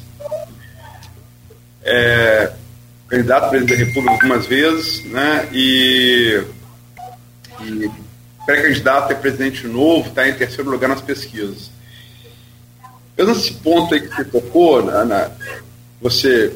É, 1.84 2.52
candidato 3.08 3.46
a 3.46 3.50
presidente 3.50 3.78
da 3.78 3.86
República 3.86 4.12
algumas 4.12 4.46
vezes, 4.46 5.04
né? 5.06 5.50
E, 5.52 6.44
e 7.62 7.92
pré-candidato 8.46 9.14
a 9.14 9.16
presidente 9.16 9.68
novo, 9.68 10.10
está 10.10 10.28
em 10.28 10.34
terceiro 10.34 10.70
lugar 10.70 10.90
nas 10.90 11.02
pesquisas. 11.02 11.72
Pensando 13.16 13.36
nesse 13.36 13.54
ponto 13.54 13.94
aí 13.94 14.02
que 14.02 14.16
você 14.16 14.26
tocou, 14.26 14.84
na, 14.84 15.06
na 15.06 15.32
você 16.02 16.54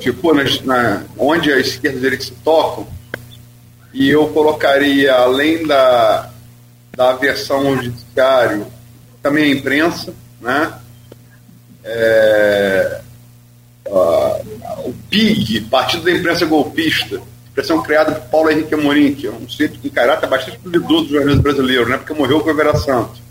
ficou 0.00 0.32
na, 0.32 0.44
na, 0.62 1.02
onde 1.18 1.52
a 1.52 1.58
esquerda 1.58 1.96
e 1.96 1.98
a 1.98 2.02
direita 2.02 2.24
se 2.24 2.32
tocam, 2.44 2.86
e 3.92 4.08
eu 4.08 4.28
colocaria, 4.28 5.12
além 5.12 5.66
da, 5.66 6.30
da 6.96 7.10
aversão 7.10 7.66
ao 7.66 7.76
judiciário, 7.76 8.66
também 9.20 9.44
a 9.44 9.56
imprensa, 9.56 10.14
né? 10.40 10.74
É, 11.82 13.00
o 13.86 14.92
PIG, 15.10 15.62
Partido 15.62 16.04
da 16.04 16.12
Imprensa 16.12 16.46
Golpista, 16.46 17.20
expressão 17.54 17.80
criada 17.82 18.12
por 18.12 18.30
Paulo 18.30 18.50
Henrique 18.50 18.74
Amorim, 18.74 19.14
que 19.14 19.28
é 19.28 19.30
um 19.30 19.48
sujeito 19.48 19.78
com 19.78 19.88
caráter 19.88 20.28
bastante 20.28 20.58
duvidoso 20.58 21.04
do 21.04 21.10
jornalismo 21.10 21.42
brasileiro, 21.42 21.88
né? 21.88 21.96
porque 21.96 22.12
morreu 22.12 22.40
com 22.40 22.50
o 22.50 22.54
Vera 22.54 22.76
Santos. 22.76 23.22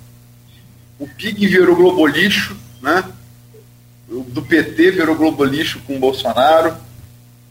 O 0.98 1.06
PIG 1.06 1.48
virou 1.48 1.76
globolixo, 1.76 2.56
né? 2.82 3.04
do 4.08 4.42
PT 4.42 4.92
virou 4.92 5.16
Globo 5.16 5.44
lixo 5.44 5.80
com 5.86 5.96
o 5.96 6.00
Bolsonaro. 6.00 6.76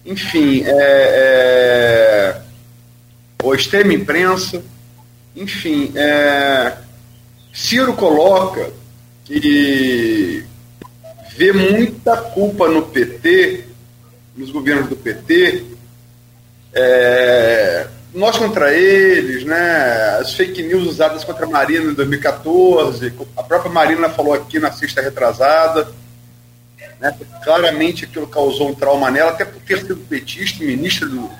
Enfim, 0.05 0.62
é, 0.64 2.41
é, 3.43 3.51
a 3.51 3.55
extrema 3.55 3.93
imprensa. 3.93 4.62
Enfim, 5.35 5.93
é, 5.95 6.77
Ciro 7.53 7.95
coloca 7.95 8.70
que 9.25 10.45
vê 11.37 11.53
muita 11.53 12.16
culpa 12.16 12.68
no 12.68 12.83
PT, 12.83 13.64
nos 14.37 14.51
governos 14.51 14.89
do 14.89 14.97
PT, 14.97 15.64
é, 16.75 17.87
nós 18.14 18.37
contra 18.37 18.73
eles, 18.73 19.45
né, 19.45 20.18
as 20.20 20.35
fake 20.35 20.62
news 20.62 20.87
usadas 20.87 21.25
contra 21.25 21.47
a 21.47 21.49
Marina 21.49 21.91
em 21.91 21.95
2014, 21.95 23.12
a 23.37 23.43
própria 23.43 23.73
Marina 23.73 24.09
falou 24.09 24.35
aqui 24.35 24.59
na 24.59 24.70
sexta 24.70 25.01
retrasada, 25.01 25.89
né, 27.01 27.14
claramente 27.43 28.05
aquilo 28.05 28.27
causou 28.27 28.68
um 28.68 28.75
trauma 28.75 29.11
nela, 29.11 29.31
até 29.31 29.45
por 29.45 29.61
ter 29.62 29.79
sido 29.79 29.97
petista, 29.97 30.64
ministra 30.64 31.09
do, 31.09 31.31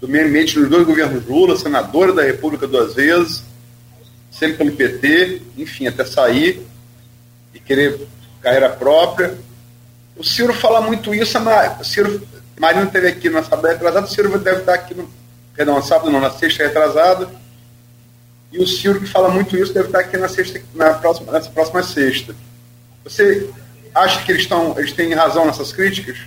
do 0.00 0.08
meio 0.08 0.26
ambiente 0.26 0.58
nos 0.58 0.68
dois 0.68 0.86
governos 0.86 1.26
Lula, 1.26 1.56
senadora 1.56 2.12
da 2.12 2.22
República 2.22 2.66
duas 2.66 2.94
vezes, 2.94 3.42
sempre 4.30 4.58
pelo 4.58 4.72
PT, 4.72 5.42
enfim, 5.56 5.86
até 5.86 6.04
sair 6.04 6.66
e 7.52 7.60
querer 7.60 8.00
carreira 8.42 8.68
própria. 8.68 9.36
O 10.16 10.22
Ciro 10.22 10.52
fala 10.54 10.80
muito 10.80 11.14
isso, 11.14 11.38
o 11.38 11.84
Ciro, 11.84 12.22
Marina 12.58 12.84
esteve 12.84 13.08
aqui 13.08 13.28
na 13.28 13.42
sábado 13.42 13.66
retrasada, 13.66 14.06
o 14.06 14.08
Ciro 14.08 14.38
deve 14.38 14.60
estar 14.60 14.74
aqui 14.74 14.94
no 14.94 15.08
perdão, 15.54 15.80
sábado 15.82 16.10
não, 16.10 16.20
na 16.20 16.30
sexta 16.30 16.64
retrasada. 16.64 17.28
E 18.52 18.58
o 18.58 18.66
Ciro, 18.66 19.00
que 19.00 19.06
fala 19.06 19.28
muito 19.28 19.56
isso, 19.56 19.72
deve 19.72 19.86
estar 19.86 20.00
aqui 20.00 20.16
na 20.16 20.28
sexta, 20.28 20.60
na 20.74 20.94
próxima, 20.94 21.32
nessa 21.32 21.50
próxima 21.50 21.82
sexta. 21.82 22.34
Você 23.02 23.50
acha 23.94 24.22
que 24.24 24.32
eles, 24.32 24.42
estão, 24.42 24.78
eles 24.78 24.92
têm 24.92 25.12
razão 25.12 25.44
nessas 25.44 25.72
críticas? 25.72 26.18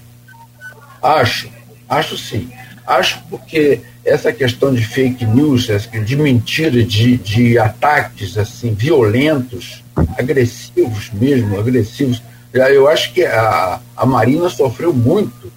Acho, 1.02 1.50
acho 1.90 2.18
sim. 2.18 2.52
Acho 2.86 3.22
porque 3.30 3.82
essa 4.06 4.32
questão 4.32 4.74
de 4.74 4.86
fake 4.86 5.26
news, 5.26 5.68
de 6.06 6.16
mentira, 6.16 6.84
de, 6.84 7.18
de 7.18 7.60
ataques 7.60 8.38
assim 8.38 8.74
violentos, 8.74 9.84
agressivos 10.18 11.10
mesmo, 11.12 11.60
agressivos. 11.60 12.22
Eu 12.54 12.88
acho 12.88 13.14
que 13.14 13.26
a, 13.26 13.80
a 13.96 14.06
Marina 14.06 14.50
sofreu 14.50 14.94
muito 14.94 15.52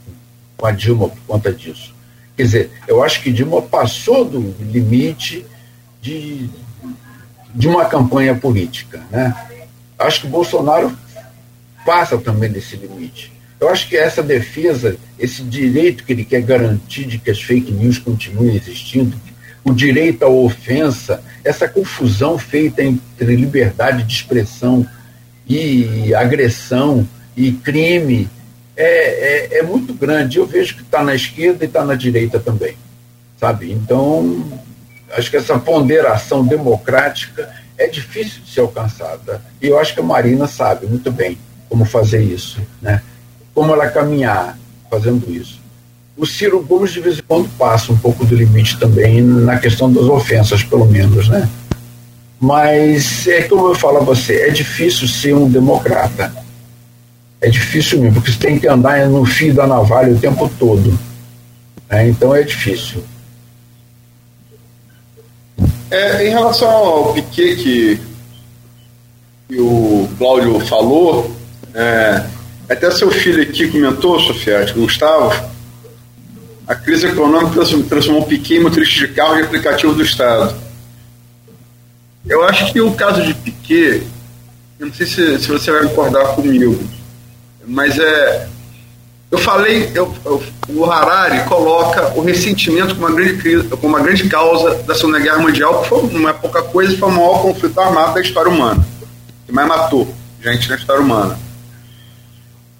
com 0.60 0.66
a 0.66 0.70
Dilma 0.70 1.08
por 1.08 1.20
conta 1.26 1.50
disso. 1.50 1.94
Quer 2.36 2.42
dizer, 2.42 2.70
eu 2.86 3.02
acho 3.02 3.22
que 3.22 3.32
Dilma 3.32 3.62
passou 3.62 4.24
do 4.24 4.54
limite 4.60 5.46
de, 6.02 6.50
de 7.54 7.66
uma 7.66 7.86
campanha 7.86 8.34
política. 8.34 9.00
Né? 9.10 9.34
Acho 9.98 10.20
que 10.20 10.26
Bolsonaro 10.26 10.96
passa 11.84 12.18
também 12.18 12.50
desse 12.50 12.76
limite. 12.76 13.32
Eu 13.58 13.68
acho 13.68 13.88
que 13.88 13.96
essa 13.96 14.22
defesa, 14.22 14.96
esse 15.18 15.42
direito 15.42 16.04
que 16.04 16.12
ele 16.12 16.24
quer 16.24 16.42
garantir 16.42 17.06
de 17.06 17.18
que 17.18 17.30
as 17.30 17.40
fake 17.40 17.72
news 17.72 17.98
continuem 17.98 18.56
existindo, 18.56 19.16
o 19.64 19.72
direito 19.72 20.24
à 20.24 20.28
ofensa, 20.28 21.22
essa 21.44 21.68
confusão 21.68 22.38
feita 22.38 22.82
entre 22.82 23.36
liberdade 23.36 24.02
de 24.02 24.12
expressão 24.12 24.86
e 25.46 26.14
agressão 26.14 27.06
e 27.36 27.52
crime, 27.52 28.28
é, 28.80 29.48
é, 29.52 29.58
é 29.58 29.62
muito 29.62 29.92
grande. 29.92 30.38
Eu 30.38 30.46
vejo 30.46 30.76
que 30.76 30.82
está 30.82 31.02
na 31.02 31.14
esquerda 31.14 31.64
e 31.64 31.68
está 31.68 31.84
na 31.84 31.94
direita 31.94 32.40
também, 32.40 32.76
sabe? 33.38 33.70
Então, 33.70 34.42
acho 35.10 35.30
que 35.30 35.36
essa 35.36 35.58
ponderação 35.58 36.44
democrática 36.44 37.50
é 37.76 37.86
difícil 37.86 38.42
de 38.42 38.50
ser 38.50 38.60
alcançada. 38.60 39.42
E 39.60 39.66
eu 39.66 39.78
acho 39.78 39.92
que 39.94 40.00
a 40.00 40.04
Marina 40.04 40.46
sabe 40.46 40.86
muito 40.86 41.12
bem 41.12 41.36
como 41.68 41.84
fazer 41.84 42.22
isso, 42.22 42.60
né? 42.80 43.02
Como 43.54 43.72
ela 43.72 43.88
caminhar 43.88 44.58
fazendo 44.90 45.30
isso. 45.30 45.60
O 46.16 46.26
Ciro 46.26 46.60
Gomes, 46.62 46.92
de 46.92 47.00
vez 47.00 47.18
em 47.18 47.22
quando, 47.22 47.48
passa 47.56 47.92
um 47.92 47.98
pouco 47.98 48.24
do 48.24 48.34
limite 48.34 48.78
também 48.78 49.22
na 49.22 49.58
questão 49.58 49.92
das 49.92 50.04
ofensas, 50.04 50.62
pelo 50.62 50.86
menos, 50.86 51.28
né? 51.28 51.48
Mas 52.40 53.26
é 53.26 53.42
como 53.42 53.68
eu 53.68 53.74
falo 53.74 53.98
a 53.98 54.00
você, 54.00 54.48
é 54.48 54.50
difícil 54.50 55.06
ser 55.06 55.34
um 55.34 55.48
democrata 55.48 56.39
é 57.40 57.48
difícil 57.48 58.00
mesmo, 58.00 58.14
porque 58.14 58.32
você 58.32 58.38
tem 58.38 58.58
que 58.58 58.68
andar 58.68 59.08
no 59.08 59.24
fio 59.24 59.54
da 59.54 59.66
navalha 59.66 60.12
o 60.12 60.18
tempo 60.18 60.50
todo. 60.58 60.98
Né? 61.88 62.08
Então 62.08 62.34
é 62.34 62.42
difícil. 62.42 63.02
É, 65.90 66.26
em 66.26 66.30
relação 66.30 66.68
ao 66.68 67.14
Piquet 67.14 67.56
que, 67.56 68.00
que 69.48 69.60
o 69.60 70.08
Cláudio 70.18 70.60
falou, 70.60 71.34
é, 71.74 72.24
até 72.68 72.90
seu 72.90 73.10
filho 73.10 73.42
aqui 73.42 73.68
comentou, 73.68 74.20
Sofia, 74.20 74.72
Gustavo, 74.72 75.50
a 76.68 76.74
crise 76.76 77.06
econômica 77.06 77.64
transformou 77.88 78.26
Piquet 78.26 78.58
em 78.58 78.60
motorista 78.60 79.06
de 79.06 79.12
carro 79.14 79.38
e 79.38 79.42
aplicativo 79.42 79.94
do 79.94 80.02
Estado. 80.02 80.54
Eu 82.28 82.44
acho 82.44 82.72
que 82.72 82.80
o 82.80 82.92
caso 82.92 83.22
de 83.22 83.34
Piquet, 83.34 84.02
eu 84.78 84.86
não 84.86 84.94
sei 84.94 85.06
se, 85.06 85.38
se 85.40 85.48
você 85.48 85.72
vai 85.72 85.82
concordar 85.88 86.36
comigo, 86.36 86.78
mas 87.66 87.98
é. 87.98 88.48
Eu 89.30 89.38
falei, 89.38 89.92
eu, 89.94 90.12
eu, 90.24 90.42
o 90.70 90.84
Harari 90.84 91.44
coloca 91.44 92.18
o 92.18 92.20
ressentimento 92.20 92.96
como 92.96 93.06
uma 93.06 93.14
grande, 93.14 93.62
como 93.68 93.96
uma 93.96 94.00
grande 94.00 94.28
causa 94.28 94.82
da 94.82 94.92
Segunda 94.92 95.20
Guerra 95.20 95.38
Mundial, 95.38 95.82
que 95.82 95.88
foi, 95.88 96.02
não 96.10 96.28
é 96.28 96.32
pouca 96.32 96.62
coisa, 96.62 96.98
foi 96.98 97.08
o 97.08 97.12
maior 97.12 97.40
conflito 97.40 97.78
armado 97.78 98.14
da 98.14 98.20
história 98.20 98.50
humana, 98.50 98.84
que 99.46 99.52
mais 99.52 99.68
matou 99.68 100.12
gente 100.42 100.68
na 100.68 100.74
história 100.74 101.00
humana. 101.00 101.38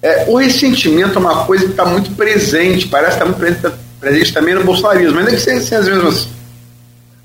É, 0.01 0.25
o 0.27 0.35
ressentimento 0.35 1.15
é 1.15 1.19
uma 1.19 1.45
coisa 1.45 1.63
que 1.63 1.71
está 1.71 1.85
muito 1.85 2.11
presente, 2.15 2.87
parece 2.87 3.13
estar 3.13 3.19
tá 3.19 3.25
muito 3.25 3.39
presente, 3.39 3.79
presente, 4.01 4.33
também 4.33 4.53
no 4.53 4.63
bolsonarismo, 4.65 5.19
ainda 5.19 5.31
que 5.31 5.39
sejam 5.39 5.79
as 5.79 5.87
mesmas 5.87 6.27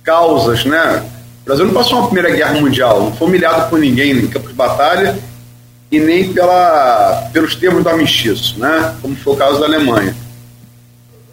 causas, 0.05 0.65
né? 0.65 1.05
O 1.43 1.47
Brasil 1.47 1.65
não 1.65 1.75
passou 1.75 1.99
uma 1.99 2.09
Primeira 2.09 2.31
Guerra 2.37 2.61
Mundial, 2.61 3.01
não 3.01 3.13
foi 3.13 3.27
humilhado 3.27 3.69
por 3.69 3.81
ninguém 3.81 4.13
em 4.13 4.29
campo 4.29 4.47
de 4.47 4.55
batalha 4.55 5.19
e 5.91 6.01
nem 6.01 6.33
pela, 6.33 7.31
pelos 7.33 7.55
termos 7.55 7.83
do 7.83 7.89
amistiço, 7.89 8.59
né? 8.59 8.95
como 9.01 9.17
foi 9.17 9.35
o 9.35 9.37
caso 9.37 9.61
da 9.61 9.67
Alemanha. 9.67 10.15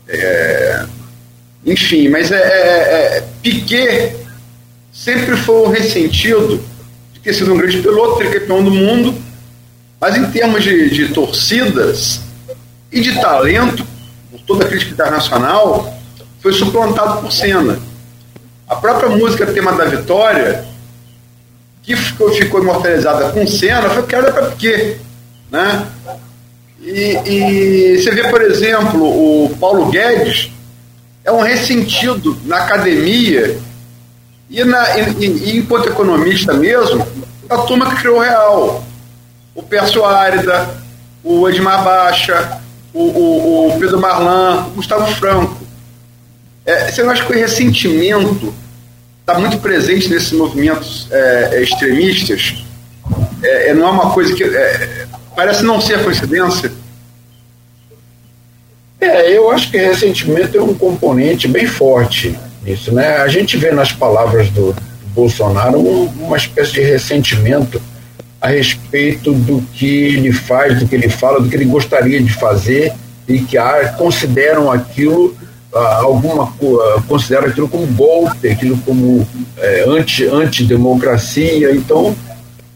É, 0.07 0.85
enfim, 1.65 2.09
mas 2.09 2.31
é, 2.31 2.37
é, 2.37 3.17
é, 3.17 3.23
Piquet 3.41 4.15
sempre 4.91 5.35
foi 5.37 5.69
ressentido 5.69 6.63
de 7.13 7.19
ter 7.19 7.33
sido 7.33 7.53
um 7.53 7.57
grande 7.57 7.81
piloto, 7.81 8.19
ter 8.19 8.39
campeão 8.39 8.63
do 8.63 8.71
mundo, 8.71 9.15
mas 9.99 10.17
em 10.17 10.29
termos 10.29 10.63
de, 10.63 10.89
de 10.89 11.07
torcidas 11.13 12.21
e 12.91 13.01
de 13.01 13.19
talento, 13.19 13.85
por 14.29 14.41
toda 14.41 14.65
a 14.65 14.67
crítica 14.67 14.91
internacional, 14.91 15.97
foi 16.41 16.53
suplantado 16.53 17.21
por 17.21 17.31
Senna. 17.31 17.79
A 18.67 18.75
própria 18.75 19.09
música 19.09 19.45
tema 19.45 19.71
da 19.73 19.85
vitória 19.85 20.65
que 21.83 21.95
ficou, 21.95 22.61
imortalizada 22.61 23.29
com 23.29 23.45
cena 23.45 23.89
foi 23.89 24.01
porque 24.01 24.15
era 24.15 24.31
para 24.31 24.51
quê? 24.51 24.97
Né? 25.51 25.85
E, 26.81 27.19
e, 27.25 28.01
você 28.01 28.11
vê, 28.11 28.29
por 28.29 28.41
exemplo, 28.41 29.03
o 29.03 29.55
Paulo 29.59 29.89
Guedes 29.89 30.51
é 31.23 31.31
um 31.31 31.41
ressentido 31.41 32.37
na 32.45 32.57
academia 32.57 33.57
e, 34.49 34.63
na, 34.63 34.97
e, 34.97 35.25
e 35.25 35.57
enquanto 35.57 35.89
economista 35.89 36.53
mesmo, 36.53 37.05
a 37.49 37.57
turma 37.59 37.89
que 37.89 37.97
criou 37.97 38.17
o 38.17 38.21
Real. 38.21 38.83
O 39.55 39.61
Pércio 39.61 40.03
Árida, 40.03 40.67
o 41.23 41.47
Edmar 41.47 41.83
Baixa, 41.83 42.59
o, 42.93 43.03
o, 43.03 43.67
o 43.67 43.79
Pedro 43.79 43.99
Marlan, 43.99 44.67
o 44.67 44.69
Gustavo 44.71 45.05
Franco. 45.15 45.57
É, 46.65 46.91
você 46.91 47.03
não 47.03 47.11
acha 47.11 47.23
que 47.23 47.31
o 47.31 47.35
ressentimento 47.35 48.53
está 49.23 49.39
muito 49.39 49.57
presente 49.57 50.09
nesses 50.09 50.33
movimentos 50.33 51.07
é, 51.09 51.49
é, 51.53 51.63
extremistas. 51.63 52.65
É, 53.41 53.69
é, 53.69 53.73
não 53.73 53.87
é 53.87 53.91
uma 53.91 54.11
coisa 54.11 54.33
que. 54.35 54.43
É, 54.43 55.07
parece 55.35 55.63
não 55.63 55.81
ser 55.81 56.03
coincidência. 56.03 56.71
É, 58.99 59.35
eu 59.35 59.49
acho 59.51 59.71
que 59.71 59.77
ressentimento 59.77 60.57
é 60.57 60.61
um 60.61 60.73
componente 60.73 61.47
bem 61.47 61.65
forte 61.65 62.37
nisso. 62.63 62.93
Né? 62.93 63.17
A 63.17 63.27
gente 63.27 63.57
vê 63.57 63.71
nas 63.71 63.91
palavras 63.91 64.49
do, 64.49 64.73
do 64.73 65.09
Bolsonaro 65.13 65.79
um, 65.79 66.05
uma 66.05 66.37
espécie 66.37 66.73
de 66.73 66.81
ressentimento 66.81 67.81
a 68.41 68.47
respeito 68.47 69.33
do 69.33 69.61
que 69.73 69.85
ele 69.85 70.33
faz, 70.33 70.79
do 70.79 70.87
que 70.87 70.95
ele 70.95 71.09
fala, 71.09 71.41
do 71.41 71.49
que 71.49 71.55
ele 71.55 71.65
gostaria 71.65 72.21
de 72.21 72.31
fazer 72.33 72.93
e 73.27 73.39
que 73.39 73.57
ah, 73.57 73.93
consideram 73.97 74.69
aquilo 74.69 75.35
alguma 75.73 76.53
considera 77.07 77.47
aquilo 77.47 77.67
como 77.67 77.87
golpe, 77.87 78.49
aquilo 78.49 78.77
como 78.85 79.27
é, 79.57 79.85
anti, 79.87 80.25
antidemocracia, 80.25 81.71
então 81.71 82.15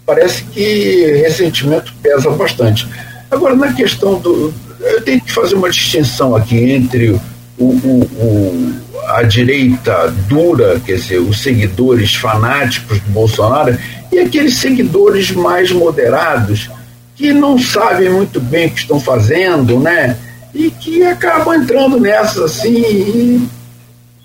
parece 0.06 0.44
que 0.44 1.22
ressentimento 1.22 1.94
pesa 2.02 2.30
bastante. 2.32 2.88
Agora, 3.30 3.56
na 3.56 3.74
questão 3.74 4.20
do. 4.20 4.54
Eu 4.80 5.02
tenho 5.02 5.20
que 5.22 5.32
fazer 5.32 5.56
uma 5.56 5.70
distinção 5.70 6.36
aqui 6.36 6.58
entre 6.72 7.10
o, 7.10 7.20
o, 7.60 8.10
o, 8.20 8.74
a 9.08 9.24
direita 9.24 10.14
dura, 10.28 10.80
quer 10.80 10.96
dizer, 10.96 11.18
os 11.18 11.42
seguidores 11.42 12.16
fanáticos 12.16 13.00
do 13.00 13.12
Bolsonaro, 13.12 13.78
e 14.12 14.20
aqueles 14.20 14.58
seguidores 14.58 15.32
mais 15.32 15.72
moderados 15.72 16.70
que 17.16 17.34
não 17.34 17.58
sabem 17.58 18.10
muito 18.10 18.40
bem 18.40 18.68
o 18.68 18.72
que 18.72 18.80
estão 18.80 19.00
fazendo, 19.00 19.80
né? 19.80 20.16
E 20.58 20.72
que 20.72 21.04
acabam 21.04 21.54
entrando 21.54 22.00
nessas 22.00 22.40
assim, 22.40 23.48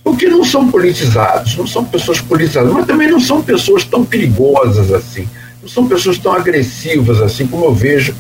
porque 0.03 0.29
não 0.29 0.45
são 0.45 0.71
politizados, 0.71 1.57
não 1.57 1.67
são 1.67 1.85
pessoas 1.85 2.21
politizadas, 2.21 2.73
mas 2.73 2.87
também 2.87 3.11
não 3.11 3.21
são 3.21 3.43
pessoas 3.43 3.85
tão 3.85 4.05
perigosas 4.05 4.91
assim, 4.93 5.29
não 5.61 5.69
são 5.69 5.87
pessoas 5.87 6.19
tão 6.19 6.33
agressivas 6.33 7.21
assim, 7.21 7.47
como 7.47 7.67
eu 7.67 7.75
vejo 7.75 8.15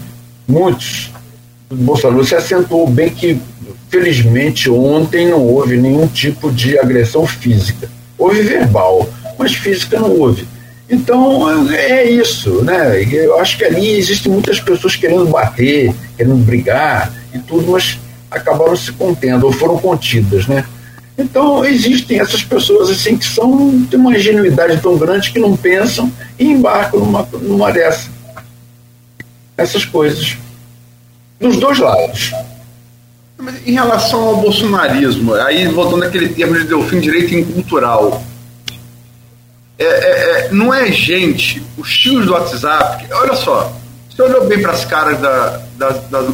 muitos. 0.46 1.10
Bolsonaro, 1.70 2.22
você 2.22 2.36
acentuou 2.36 2.86
bem 2.86 3.08
que 3.08 3.40
Felizmente, 3.92 4.70
ontem 4.70 5.28
não 5.28 5.42
houve 5.42 5.76
nenhum 5.76 6.06
tipo 6.06 6.50
de 6.50 6.78
agressão 6.78 7.26
física. 7.26 7.90
Houve 8.16 8.40
verbal, 8.40 9.06
mas 9.38 9.52
física 9.52 10.00
não 10.00 10.18
houve. 10.18 10.48
Então, 10.88 11.70
é 11.70 12.02
isso, 12.08 12.64
né? 12.64 13.02
Eu 13.12 13.38
acho 13.38 13.58
que 13.58 13.66
ali 13.66 13.90
existem 13.90 14.32
muitas 14.32 14.58
pessoas 14.58 14.96
querendo 14.96 15.26
bater, 15.26 15.92
querendo 16.16 16.42
brigar 16.42 17.12
e 17.34 17.38
tudo, 17.40 17.70
mas 17.70 17.98
acabaram 18.32 18.76
se 18.76 18.92
contendo 18.92 19.46
ou 19.46 19.52
foram 19.52 19.78
contidas, 19.78 20.46
né? 20.46 20.64
Então, 21.16 21.64
existem 21.64 22.20
essas 22.20 22.42
pessoas 22.42 22.90
assim 22.90 23.16
que 23.16 23.24
são 23.24 23.84
têm 23.90 24.00
uma 24.00 24.16
ingenuidade 24.16 24.80
tão 24.80 24.96
grande 24.96 25.30
que 25.30 25.38
não 25.38 25.56
pensam 25.56 26.10
e 26.38 26.46
embarcam 26.46 27.00
numa, 27.00 27.28
numa 27.32 27.70
dessa. 27.70 28.08
Essas 29.56 29.84
coisas. 29.84 30.36
Dos 31.38 31.58
dois 31.58 31.78
lados. 31.78 32.32
Mas 33.36 33.66
em 33.66 33.72
relação 33.72 34.20
ao 34.20 34.36
bolsonarismo, 34.36 35.34
aí 35.34 35.66
voltando 35.68 36.04
àquele 36.04 36.28
termo 36.28 36.54
de 36.54 36.64
Delfim 36.64 37.00
direito 37.00 37.34
incultural, 37.34 38.22
é, 39.78 39.84
é, 39.84 40.46
é, 40.46 40.52
não 40.52 40.72
é 40.72 40.90
gente, 40.92 41.62
os 41.76 41.96
tios 41.98 42.24
do 42.24 42.32
WhatsApp, 42.32 43.04
olha 43.12 43.34
só, 43.34 43.72
você 44.08 44.22
olhou 44.22 44.46
bem 44.46 44.62
para 44.62 44.72
as 44.72 44.84
caras 44.84 45.20
da, 45.20 45.60
da, 45.76 45.88
da, 45.90 46.28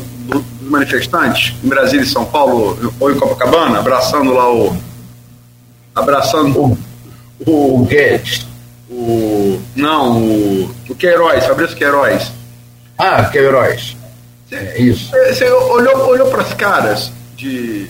dos 0.68 0.70
manifestantes 0.70 1.54
em 1.64 1.68
Brasília 1.68 2.04
e 2.04 2.08
São 2.08 2.24
Paulo 2.24 2.92
ou 3.00 3.10
em 3.10 3.16
Copacabana, 3.16 3.78
abraçando 3.78 4.32
lá 4.32 4.52
o. 4.52 4.76
abraçando 5.94 6.78
o, 7.46 7.78
o 7.78 7.84
Guedes. 7.84 8.46
O. 8.90 9.60
Não, 9.74 10.18
o, 10.18 10.74
o 10.88 10.94
Queiroz, 10.94 11.44
Fabrício 11.44 11.76
Queiroz. 11.76 12.30
Ah, 12.96 13.24
Queiroz. 13.24 13.96
É 14.50 14.80
isso. 14.80 15.10
Você 15.10 15.50
olhou, 15.50 16.08
olhou 16.08 16.30
para 16.30 16.42
as 16.42 16.54
caras 16.54 17.12
de. 17.36 17.88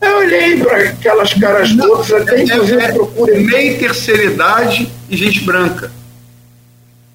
Eu 0.00 0.18
olhei 0.18 0.60
para 0.60 0.90
aquelas 0.90 1.34
caras 1.34 1.74
todas, 1.74 2.12
até 2.12 2.42
inclusive 2.42 2.80
é, 2.80 2.92
procura. 2.92 3.38
Meia 3.40 3.78
terceira 3.78 4.24
idade 4.24 4.88
e 5.10 5.16
gente 5.16 5.40
branca. 5.40 5.90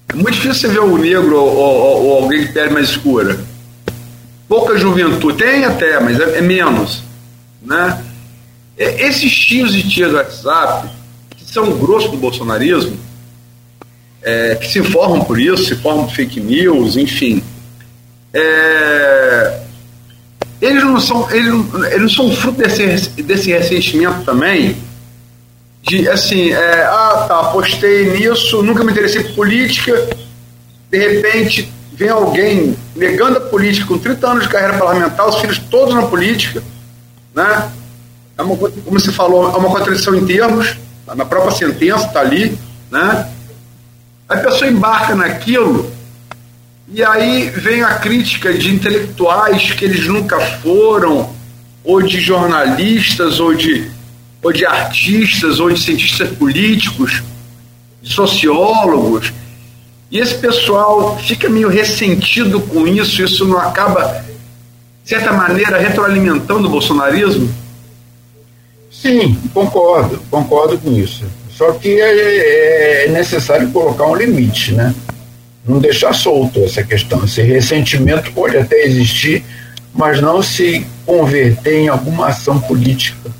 É 0.08 0.14
muito 0.14 0.32
difícil 0.32 0.54
você 0.54 0.68
ver 0.68 0.80
o 0.80 0.98
negro 0.98 1.36
ou, 1.36 1.56
ou, 1.56 2.04
ou 2.04 2.22
alguém 2.22 2.42
de 2.42 2.52
pele 2.52 2.70
mais 2.70 2.90
escura. 2.90 3.38
Pouca 4.48 4.76
juventude, 4.76 5.38
tem 5.38 5.64
até, 5.64 5.98
mas 6.00 6.20
é, 6.20 6.38
é 6.38 6.40
menos. 6.40 7.02
Né? 7.62 8.04
Esses 8.76 9.32
tios 9.34 9.74
e 9.74 9.82
tias 9.82 10.10
do 10.10 10.16
WhatsApp, 10.16 10.90
que 11.36 11.44
são 11.44 11.78
grossos 11.78 12.10
do 12.10 12.16
bolsonarismo, 12.16 12.98
é, 14.22 14.56
que 14.56 14.66
se 14.66 14.78
informam 14.78 15.24
por 15.24 15.38
isso, 15.38 15.64
se 15.64 15.76
formam 15.76 16.06
por 16.06 16.14
fake 16.14 16.40
news, 16.40 16.96
enfim 16.96 17.42
é, 18.34 19.60
eles 20.60 20.82
não 20.82 21.00
são 21.00 21.30
eles, 21.30 21.54
eles 21.92 22.00
não 22.00 22.08
são 22.08 22.32
fruto 22.34 22.58
desse, 22.58 23.10
desse 23.22 23.52
ressentimento 23.52 24.24
também 24.24 24.76
de 25.82 26.08
assim 26.08 26.50
é, 26.50 26.82
ah 26.84 27.26
tá 27.28 27.44
postei 27.52 28.10
nisso 28.18 28.60
nunca 28.60 28.82
me 28.82 28.90
interessei 28.90 29.22
por 29.22 29.34
política 29.34 30.16
de 30.90 30.98
repente 30.98 31.72
vem 31.94 32.08
alguém 32.08 32.76
negando 32.94 33.38
a 33.38 33.40
política 33.40 33.86
com 33.86 33.98
30 33.98 34.26
anos 34.28 34.42
de 34.44 34.48
carreira 34.48 34.78
parlamentar 34.78 35.28
os 35.28 35.36
filhos 35.36 35.58
todos 35.58 35.94
na 35.94 36.02
política 36.02 36.62
né 37.34 37.70
é 38.36 38.42
uma, 38.42 38.56
como 38.56 39.00
você 39.00 39.12
falou 39.12 39.54
é 39.54 39.56
uma 39.56 39.70
contradição 39.70 40.14
em 40.14 40.26
termos 40.26 40.76
na 41.06 41.24
própria 41.24 41.52
sentença 41.52 42.06
está 42.06 42.20
ali 42.20 42.58
né 42.90 43.28
a 44.28 44.36
pessoa 44.36 44.70
embarca 44.70 45.14
naquilo 45.14 45.92
e 46.88 47.02
aí 47.02 47.48
vem 47.48 47.82
a 47.82 47.94
crítica 47.94 48.52
de 48.52 48.74
intelectuais 48.74 49.72
que 49.72 49.86
eles 49.86 50.06
nunca 50.06 50.38
foram, 50.38 51.34
ou 51.82 52.02
de 52.02 52.20
jornalistas, 52.20 53.40
ou 53.40 53.54
de, 53.54 53.90
ou 54.42 54.52
de 54.52 54.66
artistas, 54.66 55.60
ou 55.60 55.70
de 55.70 55.80
cientistas 55.80 56.28
políticos, 56.36 57.22
sociólogos. 58.02 59.32
E 60.14 60.18
esse 60.20 60.36
pessoal 60.36 61.18
fica 61.18 61.48
meio 61.48 61.68
ressentido 61.68 62.60
com 62.60 62.86
isso, 62.86 63.20
isso 63.20 63.44
não 63.44 63.58
acaba, 63.58 64.24
de 65.02 65.08
certa 65.08 65.32
maneira, 65.32 65.76
retroalimentando 65.76 66.68
o 66.68 66.70
bolsonarismo? 66.70 67.52
Sim, 68.88 69.36
concordo, 69.52 70.22
concordo 70.30 70.78
com 70.78 70.92
isso. 70.92 71.24
Só 71.50 71.72
que 71.72 72.00
é, 72.00 73.06
é 73.06 73.08
necessário 73.08 73.72
colocar 73.72 74.06
um 74.06 74.14
limite, 74.14 74.72
né? 74.72 74.94
não 75.66 75.80
deixar 75.80 76.14
solto 76.14 76.62
essa 76.62 76.84
questão. 76.84 77.24
Esse 77.24 77.42
ressentimento 77.42 78.30
pode 78.32 78.56
até 78.56 78.84
existir, 78.84 79.44
mas 79.92 80.20
não 80.20 80.40
se 80.40 80.86
converter 81.04 81.80
em 81.80 81.88
alguma 81.88 82.28
ação 82.28 82.60
política 82.60 83.32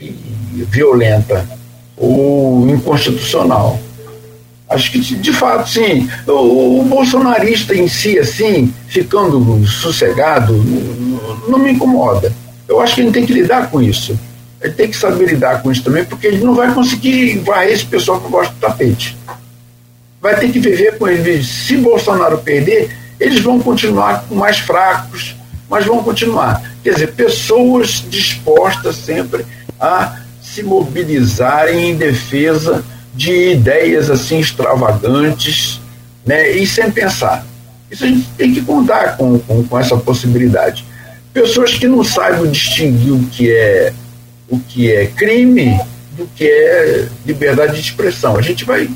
violenta 0.00 1.46
ou 1.94 2.66
inconstitucional. 2.70 3.78
Acho 4.68 4.90
que, 4.90 4.98
de 4.98 5.32
fato, 5.32 5.68
sim. 5.68 6.08
O, 6.26 6.80
o 6.80 6.84
bolsonarista 6.84 7.74
em 7.74 7.88
si, 7.88 8.18
assim, 8.18 8.72
ficando 8.88 9.66
sossegado, 9.66 10.52
não, 11.48 11.58
me 11.58 11.72
incomoda. 11.72 12.32
Eu 12.68 12.80
acho 12.80 12.96
que 12.96 13.00
ele 13.00 13.12
tem 13.12 13.24
que 13.24 13.32
lidar 13.32 13.70
com 13.70 13.80
isso. 13.80 14.18
Ele 14.60 14.72
tem 14.72 14.90
que 14.90 14.96
saber 14.96 15.28
lidar 15.28 15.62
com 15.62 15.70
isso 15.70 15.84
também, 15.84 16.04
porque 16.04 16.26
ele 16.26 16.44
não 16.44 16.54
vai 16.54 16.72
conseguir 16.74 17.38
varrer 17.38 17.72
esse 17.72 17.84
pessoal 17.84 18.20
que 18.20 18.28
gosta 18.28 18.52
do 18.52 18.60
tapete 18.60 19.16
vai 20.26 20.38
ter 20.40 20.50
que 20.50 20.58
viver 20.58 20.98
com 20.98 21.06
eles. 21.06 21.46
Se 21.46 21.76
Bolsonaro 21.76 22.38
perder, 22.38 22.90
eles 23.20 23.40
vão 23.40 23.60
continuar 23.60 24.24
mais 24.30 24.58
fracos, 24.58 25.36
mas 25.70 25.86
vão 25.86 26.02
continuar. 26.02 26.60
Quer 26.82 26.94
dizer, 26.94 27.12
pessoas 27.12 28.04
dispostas 28.08 28.96
sempre 28.96 29.46
a 29.80 30.20
se 30.42 30.62
mobilizarem 30.62 31.90
em 31.90 31.96
defesa 31.96 32.84
de 33.16 33.52
ideias 33.52 34.10
assim 34.10 34.38
extravagantes, 34.38 35.80
né, 36.24 36.50
e 36.50 36.66
sem 36.66 36.90
pensar. 36.90 37.46
Isso 37.90 38.04
a 38.04 38.08
gente 38.08 38.28
tem 38.36 38.52
que 38.52 38.60
contar 38.60 39.16
com, 39.16 39.38
com, 39.38 39.64
com 39.64 39.78
essa 39.78 39.96
possibilidade. 39.96 40.84
Pessoas 41.32 41.74
que 41.74 41.86
não 41.86 42.04
saibam 42.04 42.50
distinguir 42.50 43.12
o 43.12 43.24
que 43.26 43.50
é 43.50 43.92
o 44.48 44.60
que 44.60 44.92
é 44.92 45.06
crime 45.06 45.78
do 46.16 46.26
que 46.36 46.44
é 46.44 47.08
liberdade 47.24 47.74
de 47.74 47.80
expressão. 47.80 48.36
A 48.36 48.42
gente 48.42 48.64
vai 48.64 48.88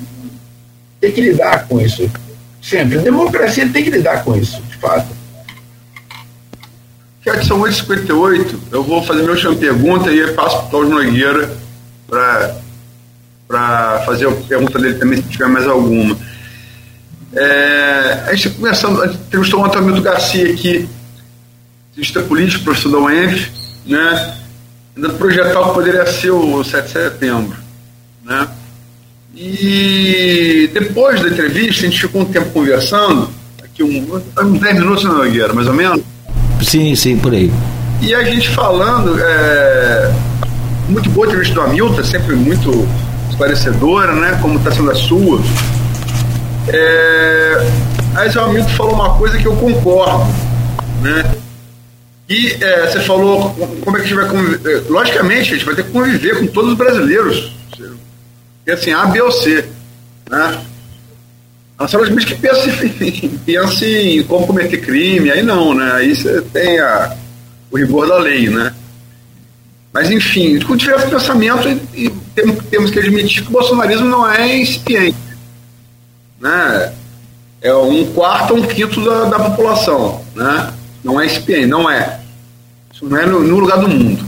tem 1.01 1.13
que 1.13 1.21
lidar 1.21 1.67
com 1.67 1.81
isso. 1.81 2.11
Sempre. 2.63 2.99
A 2.99 3.03
democracia 3.03 3.69
tem 3.69 3.83
que 3.83 3.91
lidar 3.91 4.23
com 4.23 4.37
isso, 4.37 4.61
de 4.63 4.77
fato. 4.77 5.09
Já 7.25 7.43
são 7.43 7.61
8h58, 7.61 8.55
eu 8.71 8.83
vou 8.83 9.03
fazer 9.03 9.21
minha 9.21 9.33
última 9.33 9.55
pergunta 9.55 10.11
e 10.11 10.33
passo 10.33 10.57
para 10.57 10.67
o 10.67 10.71
Cláudio 10.71 10.91
Nogueira 10.91 11.51
para 12.09 12.57
fazer 14.05 14.29
a 14.29 14.33
pergunta 14.33 14.79
dele 14.79 14.95
também, 14.95 15.23
se 15.23 15.29
tiver 15.29 15.49
mais 15.49 15.67
alguma. 15.67 16.17
É, 17.33 18.25
a 18.27 18.35
gente 18.35 18.51
começando, 18.51 19.03
a 19.03 19.07
gente 19.07 19.21
entrevistou 19.21 19.61
o 19.61 19.65
Antônio 19.65 20.01
Garcia 20.03 20.53
aqui, 20.53 20.89
cientista 21.95 22.23
político, 22.23 22.65
professor 22.65 22.91
da 22.91 22.99
UENF, 22.99 23.51
né? 23.87 24.37
Ainda 24.97 25.11
projetar 25.11 25.61
o 25.61 25.69
que 25.69 25.75
poderia 25.75 26.07
ser 26.07 26.31
o 26.31 26.63
7 26.65 26.87
de 26.87 26.93
setembro. 26.93 27.57
Né? 28.25 28.49
E 29.35 30.71
depois 30.73 31.21
da 31.21 31.29
entrevista, 31.29 31.83
a 31.83 31.89
gente 31.89 32.01
ficou 32.01 32.23
um 32.23 32.25
tempo 32.25 32.51
conversando, 32.51 33.31
aqui 33.63 33.83
um, 33.83 34.23
uns 34.43 34.61
10 34.61 34.75
minutos 34.75 35.05
na 35.05 35.13
Nogueira, 35.13 35.53
mais 35.53 35.69
ou 35.69 35.75
menos. 35.75 36.03
Sim, 36.63 36.95
sim, 36.95 37.17
por 37.17 37.33
aí. 37.33 37.51
E 38.03 38.15
a 38.15 38.25
gente 38.25 38.49
falando, 38.51 39.17
é, 39.19 40.13
muito 40.89 41.09
boa 41.11 41.27
a 41.27 41.29
entrevista 41.29 41.55
do 41.55 41.63
Hamilton, 41.63 42.05
sempre 42.05 42.35
muito 42.35 42.89
esclarecedora, 43.41 44.15
né? 44.15 44.39
Como 44.43 44.59
está 44.59 44.71
sendo 44.71 44.91
a 44.91 44.95
sua. 44.95 45.41
É, 46.69 47.67
o 48.15 48.41
Hamilton 48.41 48.69
falou 48.71 48.95
uma 48.95 49.17
coisa 49.17 49.39
que 49.39 49.47
eu 49.47 49.57
concordo, 49.57 50.27
né? 51.03 51.35
E 52.29 52.63
é, 52.63 52.87
você 52.87 53.01
falou 53.01 53.51
como 53.85 53.97
é 53.97 54.01
que 54.01 54.07
a 54.07 54.09
gente 54.09 54.21
vai 54.21 54.29
conviver. 54.29 54.85
Logicamente, 54.89 55.51
a 55.51 55.55
gente 55.55 55.65
vai 55.65 55.75
ter 55.75 55.85
que 55.85 55.91
conviver 55.91 56.39
com 56.39 56.47
todos 56.49 56.73
os 56.73 56.77
brasileiros 56.77 57.53
e 58.67 58.71
assim, 58.71 58.93
A, 58.93 59.07
B 59.07 59.21
ou 59.23 59.33
C. 59.33 59.65
Né? 60.31 60.61
A 61.79 61.89
senhora 61.89 62.15
que 62.15 62.35
pensa, 62.35 62.71
pensa 63.47 63.87
em 63.87 64.23
como 64.25 64.47
cometer 64.47 64.79
crime, 64.79 65.31
aí 65.31 65.43
não, 65.43 65.75
né? 65.75 65.93
Aí 65.95 66.15
você 66.15 66.43
tem 66.43 66.79
a, 66.79 67.17
o 67.71 67.79
rigor 67.79 68.07
da 68.07 68.19
lei, 68.19 68.51
né? 68.51 68.73
Mas 69.93 70.11
enfim, 70.11 70.61
com 70.61 70.77
diversos 70.77 71.11
pensamentos, 71.11 71.67
e 71.95 72.10
temos, 72.35 72.91
que 72.91 72.99
admitir 72.99 73.43
que 73.43 73.49
o 73.49 73.53
bolsonarismo 73.53 74.07
não 74.07 74.31
é 74.31 74.59
incipiente. 74.59 75.17
Né? 76.41 76.93
É 77.61 77.75
um 77.75 78.13
quarto 78.13 78.55
um 78.55 78.63
quinto 78.63 79.05
da, 79.05 79.25
da 79.25 79.39
população. 79.39 80.25
Né? 80.35 80.73
Não 81.03 81.21
é 81.21 81.27
incipiente, 81.27 81.67
não 81.67 81.91
é. 81.91 82.21
Isso 82.93 83.05
não 83.07 83.17
é 83.17 83.27
no, 83.27 83.41
no 83.41 83.59
lugar 83.59 83.79
do 83.79 83.89
mundo. 83.89 84.25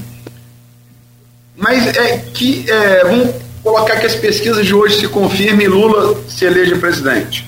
Mas 1.57 1.87
é 1.97 2.19
que, 2.19 2.69
é, 2.69 3.05
vamos 3.05 3.35
colocar 3.63 3.97
que 3.97 4.07
as 4.07 4.15
pesquisas 4.15 4.67
de 4.67 4.75
hoje 4.75 5.01
se 5.01 5.09
confirmem 5.09 5.67
e 5.67 5.69
Lula 5.69 6.21
se 6.29 6.45
eleja 6.45 6.77
presidente. 6.77 7.47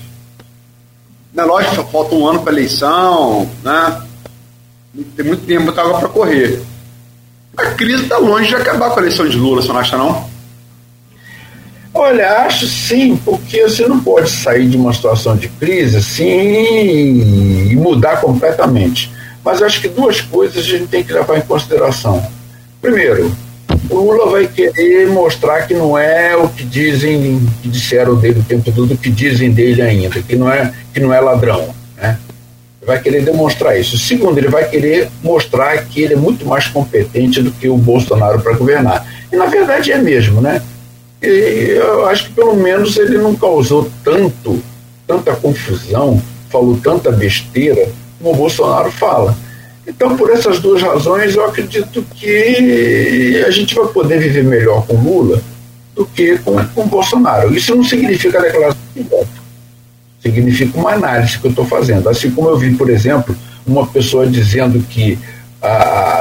Na 1.33 1.43
é 1.43 1.45
lógico, 1.45 1.83
falta 1.91 2.15
um 2.15 2.25
ano 2.25 2.41
para 2.41 2.51
a 2.51 2.53
eleição, 2.53 3.49
né? 3.61 4.01
tem 5.15 5.25
muito 5.25 5.45
tempo 5.45 5.69
água 5.71 5.99
para 5.99 6.07
correr. 6.07 6.61
a 7.57 7.65
crise 7.71 8.03
está 8.03 8.17
longe 8.17 8.47
de 8.47 8.55
acabar 8.55 8.91
com 8.91 8.99
a 8.99 9.01
eleição 9.01 9.27
de 9.27 9.37
Lula, 9.37 9.61
você 9.61 9.67
não 9.67 9.79
acha 9.79 9.97
não? 9.97 10.29
Olha, 11.97 12.41
acho 12.41 12.67
sim, 12.67 13.15
porque 13.23 13.63
você 13.63 13.87
não 13.87 14.01
pode 14.01 14.29
sair 14.29 14.67
de 14.67 14.75
uma 14.75 14.93
situação 14.93 15.37
de 15.37 15.47
crise 15.47 15.95
assim 15.95 17.71
e 17.71 17.75
mudar 17.77 18.19
completamente. 18.19 19.09
Mas 19.41 19.61
acho 19.61 19.79
que 19.79 19.87
duas 19.87 20.19
coisas 20.19 20.57
a 20.57 20.61
gente 20.61 20.87
tem 20.87 21.01
que 21.01 21.13
levar 21.13 21.37
em 21.37 21.41
consideração. 21.41 22.21
Primeiro, 22.81 23.31
o 23.89 23.95
Lula 23.95 24.29
vai 24.29 24.45
querer 24.45 25.07
mostrar 25.07 25.65
que 25.65 25.73
não 25.73 25.97
é 25.97 26.35
o 26.35 26.49
que 26.49 26.65
dizem, 26.65 27.41
que 27.61 27.69
disseram 27.69 28.15
dele 28.15 28.41
o 28.41 28.43
tempo 28.43 28.69
todo, 28.73 28.93
o 28.93 28.97
que 28.97 29.09
dizem 29.09 29.51
dele 29.51 29.81
ainda, 29.81 30.21
que 30.21 30.35
não 30.35 30.51
é, 30.51 30.73
que 30.93 30.99
não 30.99 31.13
é 31.13 31.21
ladrão. 31.21 31.73
Né? 31.95 32.17
Vai 32.85 33.01
querer 33.01 33.23
demonstrar 33.23 33.79
isso. 33.79 33.97
Segundo, 33.97 34.37
ele 34.37 34.49
vai 34.49 34.67
querer 34.67 35.09
mostrar 35.23 35.77
que 35.85 36.01
ele 36.01 36.15
é 36.15 36.17
muito 36.17 36.45
mais 36.45 36.67
competente 36.67 37.41
do 37.41 37.51
que 37.51 37.69
o 37.69 37.77
Bolsonaro 37.77 38.41
para 38.41 38.57
governar. 38.57 39.07
E 39.31 39.35
na 39.37 39.45
verdade 39.45 39.93
é 39.93 39.97
mesmo, 39.97 40.41
né? 40.41 40.61
E 41.21 41.77
eu 41.77 42.05
acho 42.07 42.25
que 42.25 42.33
pelo 42.33 42.55
menos 42.55 42.97
ele 42.97 43.17
não 43.17 43.35
causou 43.35 43.89
tanto, 44.03 44.61
tanta 45.07 45.35
confusão, 45.35 46.21
falou 46.49 46.77
tanta 46.81 47.11
besteira 47.11 47.89
como 48.19 48.33
o 48.33 48.35
Bolsonaro 48.35 48.91
fala. 48.91 49.35
Então, 49.87 50.17
por 50.17 50.31
essas 50.31 50.59
duas 50.59 50.81
razões, 50.81 51.35
eu 51.35 51.45
acredito 51.45 52.03
que 52.15 53.43
a 53.45 53.51
gente 53.51 53.75
vai 53.75 53.87
poder 53.87 54.19
viver 54.19 54.43
melhor 54.43 54.85
com 54.87 54.95
Lula 54.95 55.41
do 55.95 56.05
que 56.05 56.37
com, 56.39 56.55
com 56.69 56.87
Bolsonaro. 56.87 57.55
Isso 57.55 57.75
não 57.75 57.83
significa 57.83 58.41
declaração 58.41 58.81
de 58.95 59.03
voto. 59.03 59.45
Significa 60.19 60.77
uma 60.77 60.93
análise 60.93 61.37
que 61.37 61.45
eu 61.45 61.51
estou 61.51 61.65
fazendo. 61.65 62.09
Assim 62.09 62.31
como 62.31 62.49
eu 62.49 62.57
vi, 62.57 62.73
por 62.75 62.89
exemplo, 62.89 63.35
uma 63.65 63.85
pessoa 63.85 64.25
dizendo 64.25 64.79
que 64.89 65.19
a, 65.61 66.14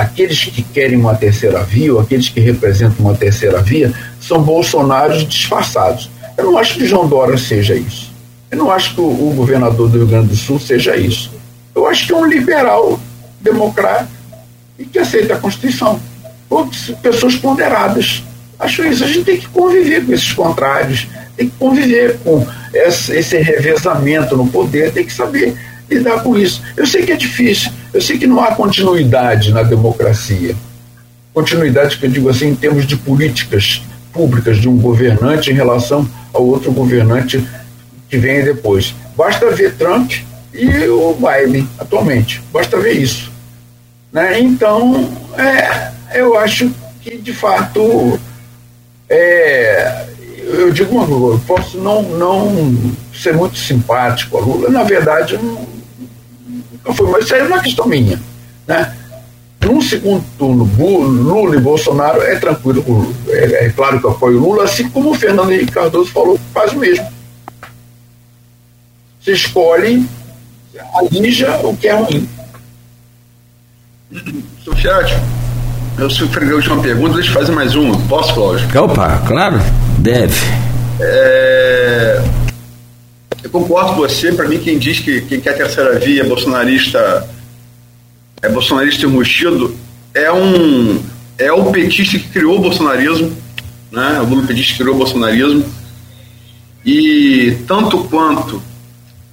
aqueles 0.00 0.44
que 0.44 0.62
querem 0.62 0.96
uma 0.96 1.14
terceira 1.14 1.62
via, 1.64 1.92
ou 1.92 2.00
aqueles 2.00 2.28
que 2.28 2.40
representam 2.40 3.04
uma 3.04 3.14
terceira 3.14 3.60
via, 3.60 3.92
são 4.20 4.42
bolsonaros 4.42 5.26
disfarçados. 5.26 6.08
Eu 6.36 6.44
não 6.44 6.58
acho 6.58 6.74
que 6.74 6.86
João 6.86 7.08
Dória 7.08 7.36
seja 7.36 7.74
isso. 7.74 8.12
Eu 8.50 8.58
não 8.58 8.70
acho 8.70 8.94
que 8.94 9.00
o, 9.00 9.04
o 9.04 9.34
governador 9.34 9.88
do 9.88 9.98
Rio 9.98 10.06
Grande 10.06 10.28
do 10.28 10.36
Sul 10.36 10.60
seja 10.60 10.96
isso. 10.96 11.32
Eu 11.74 11.86
acho 11.86 12.06
que 12.06 12.12
é 12.12 12.16
um 12.16 12.26
liberal 12.26 12.98
democrático 13.40 14.10
e 14.78 14.84
que 14.84 14.98
aceita 14.98 15.34
a 15.34 15.38
Constituição. 15.38 16.00
pessoas 17.02 17.34
ponderadas. 17.34 18.22
Acho 18.58 18.84
isso. 18.84 19.02
A 19.02 19.06
gente 19.06 19.24
tem 19.24 19.36
que 19.36 19.48
conviver 19.48 20.06
com 20.06 20.12
esses 20.12 20.32
contrários, 20.32 21.08
tem 21.36 21.48
que 21.48 21.56
conviver 21.58 22.18
com 22.18 22.46
esse 22.72 23.36
revezamento 23.38 24.36
no 24.36 24.46
poder, 24.46 24.92
tem 24.92 25.04
que 25.04 25.12
saber 25.12 25.56
lidar 25.90 26.22
com 26.22 26.36
isso. 26.36 26.62
Eu 26.76 26.86
sei 26.86 27.04
que 27.04 27.12
é 27.12 27.16
difícil, 27.16 27.72
eu 27.92 28.00
sei 28.00 28.18
que 28.18 28.26
não 28.26 28.40
há 28.40 28.54
continuidade 28.54 29.52
na 29.52 29.62
democracia. 29.62 30.54
Continuidade 31.32 31.96
que 31.98 32.06
eu 32.06 32.10
digo 32.10 32.28
assim 32.28 32.48
em 32.48 32.54
termos 32.54 32.86
de 32.86 32.96
políticas 32.96 33.82
públicas 34.12 34.58
de 34.58 34.68
um 34.68 34.76
governante 34.78 35.50
em 35.50 35.54
relação 35.54 36.08
ao 36.32 36.44
outro 36.44 36.72
governante 36.72 37.46
que 38.08 38.18
vem 38.18 38.44
depois. 38.44 38.94
Basta 39.16 39.50
ver 39.50 39.74
Trump 39.74 40.12
e 40.52 40.88
o 40.88 41.14
Biden 41.14 41.68
atualmente. 41.78 42.42
Basta 42.52 42.78
ver 42.78 42.92
isso. 42.92 43.30
Né? 44.12 44.40
Então, 44.40 45.10
é, 45.36 46.18
eu 46.18 46.36
acho 46.38 46.70
que 47.02 47.16
de 47.18 47.32
fato 47.32 48.18
é, 49.08 50.06
eu 50.42 50.70
digo 50.72 50.94
uma 50.96 51.06
coisa, 51.06 51.36
eu 51.36 51.40
posso 51.46 51.78
não, 51.78 52.02
não 52.02 52.94
ser 53.14 53.34
muito 53.34 53.56
simpático 53.58 54.38
a 54.38 54.40
Lula, 54.40 54.70
na 54.70 54.82
verdade 54.82 55.36
não 55.36 55.77
foi, 56.94 57.10
mas 57.10 57.24
isso 57.24 57.34
aí 57.34 57.40
é 57.40 57.44
uma 57.44 57.60
questão 57.60 57.86
minha. 57.86 58.20
Né? 58.66 58.94
Num 59.60 59.80
segundo 59.80 60.24
turno, 60.38 60.64
Lula 60.64 61.56
e 61.56 61.60
Bolsonaro 61.60 62.22
é 62.22 62.36
tranquilo, 62.36 63.14
é, 63.28 63.66
é 63.66 63.70
claro 63.70 64.00
que 64.00 64.06
eu 64.06 64.10
apoio 64.10 64.38
Lula, 64.38 64.64
assim 64.64 64.88
como 64.88 65.10
o 65.10 65.14
Fernando 65.14 65.52
Henrique 65.52 65.72
Cardoso 65.72 66.10
falou, 66.10 66.38
faz 66.54 66.72
o 66.72 66.78
mesmo. 66.78 67.06
Se 69.22 69.32
escolhe 69.32 70.08
alija 70.94 71.58
o 71.64 71.76
que 71.76 71.88
é 71.88 71.94
ruim. 71.94 72.28
Seu 74.64 74.76
chat, 74.76 75.14
eu 75.98 76.08
sofri 76.08 76.50
a 76.50 76.54
última 76.54 76.80
pergunta, 76.80 77.14
deixa 77.14 77.30
eu 77.30 77.34
fazer 77.34 77.52
mais 77.52 77.74
uma. 77.74 77.98
Posso, 78.08 78.32
Cláudio? 78.32 78.84
Opa, 78.84 79.18
claro, 79.26 79.58
deve. 79.98 80.34
É... 81.00 82.22
Eu 83.42 83.50
concordo 83.50 83.94
com 83.94 84.00
você, 84.00 84.32
para 84.32 84.48
mim 84.48 84.58
quem 84.58 84.78
diz 84.78 84.98
que 85.00 85.20
quem 85.22 85.40
quer 85.40 85.56
terceira 85.56 85.98
via 85.98 86.22
é 86.22 86.24
bolsonarista 86.24 87.28
é 88.42 88.48
bolsonarista 88.48 89.06
enrustido 89.06 89.76
é 90.14 90.32
um 90.32 91.02
é 91.38 91.52
o 91.52 91.70
petista 91.70 92.18
que 92.18 92.28
criou 92.28 92.56
o 92.56 92.60
bolsonarismo, 92.60 93.36
né? 93.92 94.20
O 94.20 94.24
Lula 94.24 94.46
petista 94.46 94.78
criou 94.78 94.96
o 94.96 94.98
bolsonarismo. 94.98 95.64
E 96.84 97.58
tanto 97.66 98.04
quanto 98.04 98.60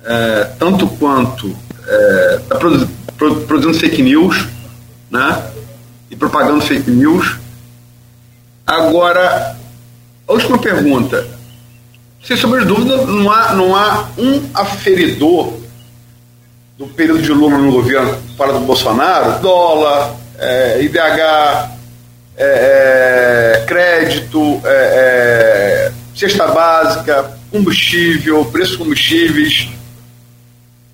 é, 0.04 0.44
tanto 0.60 0.88
quanto 0.88 1.48
está 1.48 2.56
é, 2.56 2.60
produ 2.60 2.88
produzindo 3.48 3.80
fake 3.80 4.04
news, 4.04 4.46
né? 5.10 5.44
E 6.12 6.16
propagando 6.16 6.62
fake 6.62 6.92
news. 6.92 7.38
Agora, 8.68 9.56
a 10.28 10.34
última 10.34 10.60
pergunta. 10.60 11.35
Sem 12.26 12.36
sombra 12.36 12.62
de 12.62 12.66
dúvida, 12.66 12.98
não 13.06 13.32
há, 13.32 13.54
não 13.54 13.76
há 13.76 14.10
um 14.18 14.50
aferidor 14.56 15.54
do 16.76 16.88
período 16.88 17.22
de 17.22 17.32
Lula 17.32 17.60
no 17.60 17.72
governo 17.72 18.18
para 18.36 18.52
do 18.52 18.62
Bolsonaro, 18.62 19.40
dólar, 19.42 20.16
é, 20.40 20.82
IDH, 20.82 20.98
é, 22.36 23.62
é, 23.62 23.66
crédito, 23.68 24.60
é, 24.66 24.70
é, 24.70 25.92
cesta 26.16 26.48
básica, 26.48 27.38
combustível, 27.52 28.44
preço 28.46 28.72
de 28.72 28.78
combustíveis, 28.80 29.70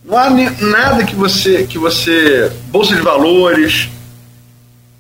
não 0.03 0.17
há 0.17 0.29
nada 0.29 1.05
que 1.05 1.15
você, 1.15 1.63
que 1.63 1.77
você 1.77 2.51
bolsa 2.67 2.93
de 2.93 3.01
valores, 3.01 3.87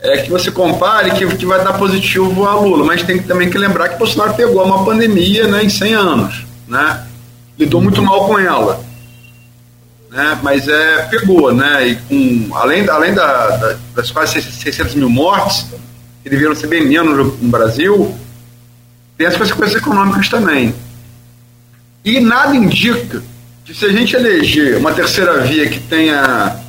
é, 0.01 0.23
que 0.23 0.31
você 0.31 0.51
compare 0.51 1.11
que, 1.11 1.25
que 1.37 1.45
vai 1.45 1.63
dar 1.63 1.73
positivo 1.73 2.45
a 2.47 2.55
Lula, 2.55 2.83
mas 2.83 3.03
tem 3.03 3.21
também 3.21 3.49
que 3.49 3.57
lembrar 3.57 3.89
que 3.89 3.99
Bolsonaro 3.99 4.33
pegou 4.33 4.63
uma 4.65 4.83
pandemia 4.83 5.47
né, 5.47 5.63
em 5.63 5.69
100 5.69 5.93
anos, 5.93 6.45
né? 6.67 7.05
Lidou 7.57 7.81
muito 7.81 8.01
mal 8.01 8.25
com 8.25 8.39
ela, 8.39 8.83
né? 10.09 10.39
Mas 10.41 10.67
é 10.67 11.03
pegou, 11.03 11.53
né? 11.53 11.87
E 11.87 11.95
com 11.95 12.55
além, 12.55 12.89
além 12.89 13.13
da, 13.13 13.49
da, 13.57 13.77
das 13.95 14.09
quase 14.09 14.41
600 14.41 14.95
mil 14.95 15.09
mortes 15.09 15.67
que 16.23 16.29
deveriam 16.29 16.55
ser 16.55 16.67
bem 16.67 16.87
menos 16.87 17.39
no 17.39 17.49
Brasil, 17.49 18.15
tem 19.17 19.27
as 19.27 19.37
consequências 19.37 19.79
econômicas 19.79 20.29
também. 20.29 20.73
E 22.03 22.19
nada 22.19 22.55
indica 22.55 23.21
que 23.63 23.75
se 23.75 23.85
a 23.85 23.89
gente 23.89 24.15
eleger 24.15 24.77
uma 24.77 24.91
terceira 24.93 25.41
via 25.41 25.69
que 25.69 25.79
tenha, 25.79 26.59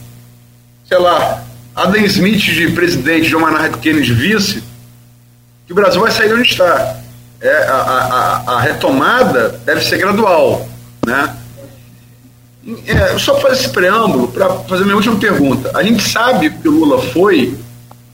sei 0.86 0.98
lá, 0.98 1.41
Adam 1.74 2.04
Smith 2.04 2.40
de 2.40 2.70
presidente, 2.72 3.30
John 3.30 3.40
Maynard 3.40 3.78
Keynes 3.78 4.08
vice, 4.08 4.62
que 5.66 5.72
o 5.72 5.74
Brasil 5.74 6.00
vai 6.00 6.10
sair 6.10 6.28
de 6.28 6.34
onde 6.34 6.48
está. 6.48 7.00
É, 7.40 7.64
a, 7.64 8.42
a, 8.46 8.52
a 8.54 8.60
retomada 8.60 9.60
deve 9.64 9.80
ser 9.82 9.98
gradual. 9.98 10.68
Né? 11.04 11.36
É, 12.86 13.18
só 13.18 13.40
fazer 13.40 13.56
esse 13.56 13.68
preâmbulo 13.70 14.28
para 14.28 14.48
fazer 14.60 14.84
minha 14.84 14.96
última 14.96 15.16
pergunta. 15.16 15.70
A 15.74 15.82
gente 15.82 16.08
sabe 16.08 16.50
que 16.50 16.68
o 16.68 16.70
Lula 16.70 17.02
foi 17.02 17.58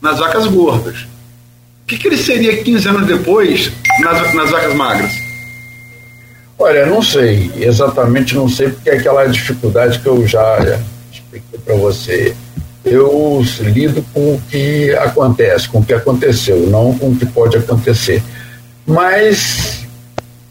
nas 0.01 0.17
vacas 0.17 0.47
gordas. 0.47 1.01
O 1.83 1.85
que, 1.85 1.97
que 1.97 2.07
ele 2.07 2.17
seria 2.17 2.63
15 2.63 2.87
anos 2.87 3.07
depois 3.07 3.71
nas, 3.99 4.33
nas 4.33 4.49
vacas 4.49 4.73
magras? 4.73 5.11
Olha, 6.57 6.85
não 6.85 7.01
sei, 7.01 7.51
exatamente 7.55 8.35
não 8.35 8.49
sei, 8.49 8.69
porque 8.69 8.89
é 8.89 8.97
aquela 8.97 9.25
dificuldade 9.27 9.99
que 9.99 10.07
eu 10.07 10.27
já 10.27 10.79
expliquei 11.11 11.59
para 11.63 11.75
você. 11.75 12.35
Eu 12.83 13.43
lido 13.59 14.03
com 14.13 14.35
o 14.35 14.41
que 14.49 14.91
acontece, 14.93 15.67
com 15.67 15.79
o 15.79 15.85
que 15.85 15.93
aconteceu, 15.93 16.67
não 16.67 16.97
com 16.97 17.09
o 17.09 17.15
que 17.15 17.25
pode 17.25 17.57
acontecer. 17.57 18.23
Mas 18.85 19.85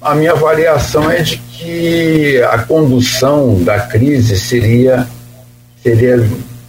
a 0.01 0.15
minha 0.15 0.33
avaliação 0.33 1.11
é 1.11 1.23
de 1.23 1.39
que 1.39 2.41
a 2.43 2.59
condução 2.59 3.63
da 3.63 3.81
crise 3.81 4.39
seria, 4.39 5.07
seria 5.83 6.25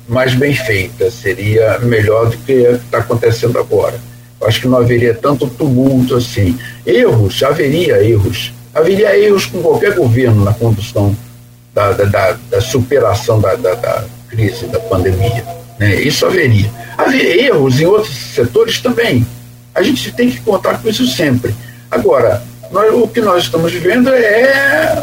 mais 0.08 0.34
bem 0.34 0.56
feita, 0.56 1.12
seria 1.12 1.78
melhor 1.80 2.30
do 2.30 2.38
que 2.38 2.54
está 2.54 3.00
acontecendo 3.00 3.60
agora. 3.60 4.00
Eu 4.40 4.48
acho 4.48 4.62
que 4.62 4.68
não 4.68 4.78
haveria 4.78 5.14
tanto 5.14 5.48
tumulto 5.48 6.16
assim. 6.16 6.58
Erros, 6.86 7.44
haveria 7.44 8.02
erros 8.02 8.54
haveria 8.74 9.18
erros 9.18 9.46
com 9.46 9.62
qualquer 9.62 9.96
governo 9.96 10.44
na 10.44 10.54
condução 10.54 11.16
da, 11.74 11.92
da, 11.92 12.06
da, 12.06 12.38
da 12.50 12.62
superação 12.62 13.40
da, 13.40 13.56
da, 13.56 14.06
crise, 14.30 14.68
da 14.68 14.80
pandemia. 14.80 15.46
Né? 15.78 15.96
Isso 16.02 16.26
haveria. 16.26 16.70
Haveria 16.98 17.48
erros 17.48 17.80
em 17.80 17.86
outros 17.86 18.16
setores 18.16 18.80
também. 18.80 19.26
A 19.74 19.82
gente 19.82 20.12
tem 20.12 20.30
que 20.30 20.40
contar 20.42 20.82
com 20.82 20.90
isso 20.90 21.08
sempre. 21.08 21.56
Agora, 21.90 22.44
nós, 22.72 22.94
o 22.94 23.08
que 23.08 23.22
nós 23.22 23.44
estamos 23.44 23.72
vivendo 23.72 24.10
é 24.10 24.94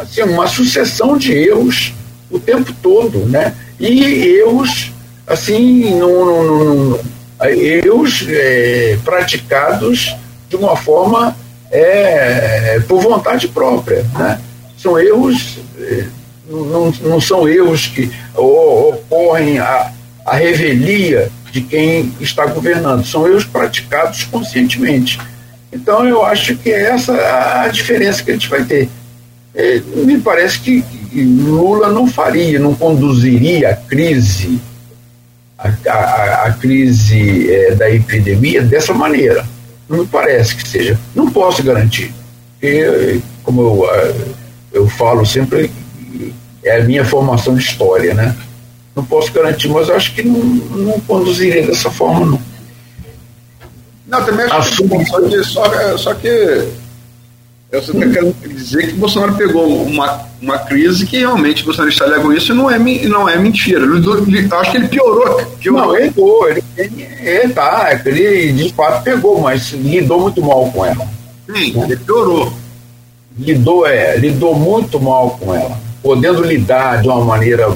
assim, 0.00 0.22
uma 0.22 0.46
sucessão 0.46 1.16
de 1.16 1.32
erros 1.32 1.92
o 2.30 2.38
tempo 2.38 2.72
todo, 2.82 3.20
né? 3.26 3.54
E 3.78 4.38
erros, 4.40 4.92
assim, 5.26 5.98
não, 5.98 6.98
erros 7.44 8.26
é, 8.28 8.98
praticados 9.04 10.16
de 10.48 10.56
uma 10.56 10.76
forma 10.76 11.36
é, 11.70 12.80
por 12.88 13.00
vontade 13.00 13.48
própria. 13.48 14.04
Né? 14.14 14.40
São 14.78 14.98
erros, 14.98 15.58
é, 15.78 16.04
não, 16.48 16.90
não 17.02 17.20
são 17.20 17.48
erros 17.48 17.86
que 17.86 18.10
ocorrem 18.34 19.58
a, 19.58 19.92
a 20.24 20.36
revelia 20.36 21.30
de 21.50 21.60
quem 21.60 22.12
está 22.20 22.46
governando, 22.46 23.04
são 23.04 23.26
erros 23.26 23.44
praticados 23.44 24.24
conscientemente. 24.24 25.18
Então 25.72 26.06
eu 26.06 26.24
acho 26.24 26.56
que 26.56 26.70
essa 26.70 27.12
é 27.12 27.66
a 27.66 27.68
diferença 27.68 28.22
que 28.22 28.30
a 28.30 28.34
gente 28.34 28.48
vai 28.48 28.64
ter. 28.64 28.88
É, 29.54 29.80
me 29.94 30.18
parece 30.18 30.60
que, 30.60 30.84
Lula 31.14 31.90
não 31.90 32.06
faria, 32.06 32.58
não 32.58 32.74
conduziria 32.74 33.70
a 33.70 33.76
crise 33.76 34.60
a, 35.58 35.68
a, 35.90 36.46
a 36.46 36.52
crise 36.52 37.50
é, 37.50 37.74
da 37.74 37.90
epidemia 37.90 38.62
dessa 38.62 38.92
maneira. 38.92 39.46
Não 39.88 39.98
me 39.98 40.06
parece 40.06 40.54
que 40.54 40.68
seja. 40.68 40.98
Não 41.14 41.30
posso 41.30 41.62
garantir. 41.62 42.12
Porque, 42.52 43.20
como 43.42 43.62
eu, 43.62 43.88
eu 44.72 44.88
falo 44.88 45.24
sempre, 45.24 45.70
é 46.62 46.80
a 46.80 46.84
minha 46.84 47.04
formação 47.04 47.54
de 47.54 47.62
história, 47.62 48.14
né? 48.14 48.36
Não 48.94 49.04
posso 49.04 49.32
garantir, 49.32 49.68
mas 49.68 49.90
acho 49.90 50.14
que 50.14 50.22
não, 50.22 50.38
não 50.38 51.00
conduziria 51.00 51.66
dessa 51.66 51.90
forma, 51.90 52.26
não. 52.26 52.40
Não, 54.06 54.24
também 54.24 54.46
acho 54.46 54.82
que, 54.82 55.06
só 55.06 55.20
que, 55.20 55.44
só, 55.44 55.98
só 55.98 56.14
que 56.14 56.68
eu 57.70 57.82
só 57.82 57.92
quero 57.92 58.32
dizer 58.46 58.86
que 58.86 58.92
Bolsonaro 58.94 59.34
pegou 59.34 59.82
uma, 59.82 60.20
uma 60.40 60.58
crise 60.58 61.04
que 61.04 61.18
realmente 61.18 61.62
o 61.62 61.66
Bolsonaro 61.66 62.04
alegam 62.04 62.32
isso 62.32 62.52
e 62.52 62.54
não 62.54 62.70
é, 62.70 62.78
não 62.78 63.28
é 63.28 63.36
mentira. 63.36 63.84
Ele, 63.84 64.48
acho 64.54 64.70
que 64.70 64.76
ele 64.76 64.88
piorou. 64.88 65.44
piorou. 65.58 65.86
Não, 65.88 65.96
ele 65.96 66.10
pegou. 66.10 66.48
Ele, 66.48 66.64
ele, 66.76 67.08
ele, 67.20 67.52
tá, 67.52 68.00
ele 68.04 68.52
de 68.52 68.72
fato 68.72 69.02
pegou, 69.02 69.40
mas 69.40 69.72
lidou 69.72 70.20
muito 70.20 70.40
mal 70.40 70.70
com 70.70 70.86
ela. 70.86 71.06
Sim, 71.52 71.72
né? 71.72 71.84
ele 71.84 71.96
piorou. 71.96 72.52
Lidou, 73.36 73.86
é, 73.86 74.16
lidou 74.16 74.54
muito 74.54 75.00
mal 75.00 75.30
com 75.30 75.52
ela. 75.52 75.76
Podendo 76.02 76.42
lidar 76.42 77.02
de 77.02 77.08
uma 77.08 77.24
maneira 77.24 77.68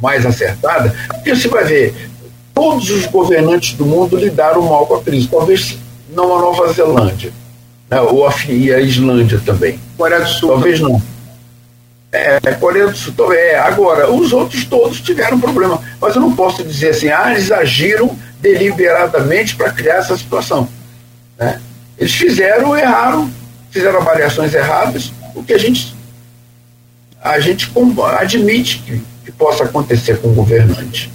mais 0.00 0.26
acertada, 0.26 0.94
porque 1.08 1.34
você 1.34 1.48
vai 1.48 1.64
ver, 1.64 2.10
todos 2.54 2.90
os 2.90 3.06
governantes 3.06 3.72
do 3.74 3.84
mundo 3.84 4.16
lidaram 4.16 4.62
mal 4.62 4.86
com 4.86 4.96
a 4.96 5.02
crise. 5.02 5.28
Talvez 5.28 5.78
não 6.14 6.36
a 6.36 6.40
Nova 6.40 6.72
Zelândia 6.72 7.32
né, 7.90 8.00
ou 8.00 8.26
a, 8.26 8.34
e 8.48 8.72
a 8.72 8.80
Islândia 8.80 9.40
também. 9.44 9.80
Coreia 9.96 10.20
do 10.20 10.28
Sul. 10.28 10.48
Talvez 10.50 10.80
não. 10.80 11.00
É, 12.12 12.38
Coreia 12.54 12.88
do 12.88 12.96
Sul. 12.96 13.32
É. 13.32 13.58
Agora, 13.58 14.10
os 14.10 14.32
outros 14.32 14.64
todos 14.64 15.00
tiveram 15.00 15.40
problema. 15.40 15.80
Mas 16.00 16.14
eu 16.14 16.20
não 16.20 16.34
posso 16.34 16.62
dizer 16.64 16.90
assim, 16.90 17.08
ah, 17.08 17.32
eles 17.32 17.50
agiram 17.50 18.16
deliberadamente 18.40 19.56
para 19.56 19.70
criar 19.70 19.96
essa 19.96 20.16
situação. 20.16 20.68
Né? 21.38 21.60
Eles 21.98 22.14
fizeram, 22.14 22.76
erraram, 22.76 23.30
fizeram 23.70 24.00
avaliações 24.00 24.52
erradas, 24.52 25.12
o 25.34 25.42
que 25.42 25.54
a 25.54 25.58
gente, 25.58 25.95
a 27.22 27.40
gente 27.40 27.70
admite 28.18 28.78
que, 28.78 29.02
que 29.24 29.32
possa 29.32 29.64
acontecer 29.64 30.20
com 30.20 30.28
o 30.28 30.34
governante. 30.34 31.10